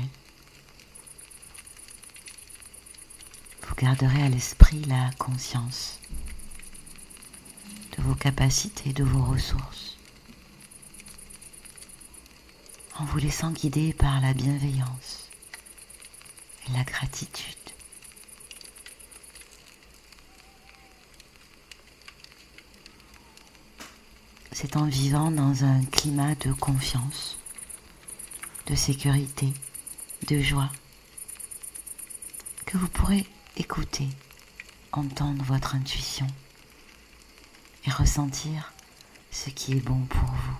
Vous 3.66 3.74
garderez 3.76 4.24
à 4.24 4.28
l'esprit 4.28 4.84
la 4.84 5.10
conscience 5.16 5.98
de 7.96 8.02
vos 8.02 8.14
capacités, 8.14 8.92
de 8.92 9.04
vos 9.04 9.24
ressources 9.24 9.96
en 12.98 13.06
vous 13.06 13.16
laissant 13.16 13.52
guider 13.52 13.94
par 13.94 14.20
la 14.20 14.34
bienveillance 14.34 15.30
et 16.68 16.72
la 16.72 16.84
gratitude. 16.84 17.54
C'est 24.52 24.76
en 24.76 24.84
vivant 24.84 25.30
dans 25.30 25.64
un 25.64 25.82
climat 25.86 26.34
de 26.34 26.52
confiance, 26.52 27.37
de 28.68 28.74
sécurité, 28.74 29.52
de 30.28 30.40
joie, 30.40 30.70
que 32.66 32.78
vous 32.78 32.88
pourrez 32.88 33.26
écouter, 33.56 34.08
entendre 34.92 35.44
votre 35.44 35.74
intuition 35.74 36.26
et 37.86 37.90
ressentir 37.90 38.72
ce 39.30 39.50
qui 39.50 39.72
est 39.72 39.84
bon 39.84 40.00
pour 40.06 40.30
vous. 40.30 40.58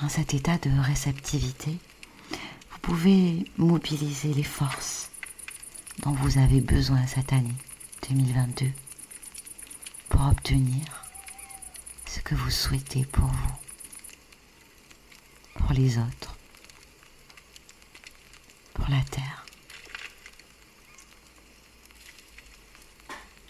dans 0.00 0.08
cet 0.08 0.34
état 0.34 0.58
de 0.58 0.70
réceptivité, 0.80 1.76
vous 2.30 2.78
pouvez 2.82 3.44
mobiliser 3.56 4.32
les 4.32 4.44
forces 4.44 5.10
dont 6.02 6.12
vous 6.12 6.38
avez 6.38 6.60
besoin 6.60 7.06
cette 7.06 7.32
année 7.32 7.54
2022 8.08 8.70
pour 10.08 10.26
obtenir 10.26 11.04
ce 12.06 12.20
que 12.20 12.34
vous 12.34 12.50
souhaitez 12.50 13.04
pour 13.06 13.26
vous, 13.26 13.54
pour 15.58 15.72
les 15.72 15.98
autres, 15.98 16.36
pour 18.74 18.88
la 18.88 19.02
Terre. 19.10 19.44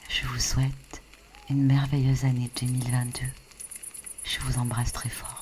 Je 0.09 0.27
vous 0.27 0.41
souhaite 0.41 1.03
une 1.49 1.65
merveilleuse 1.65 2.25
année 2.25 2.51
2022. 2.61 3.21
Je 4.25 4.41
vous 4.41 4.59
embrasse 4.59 4.93
très 4.93 5.09
fort. 5.09 5.38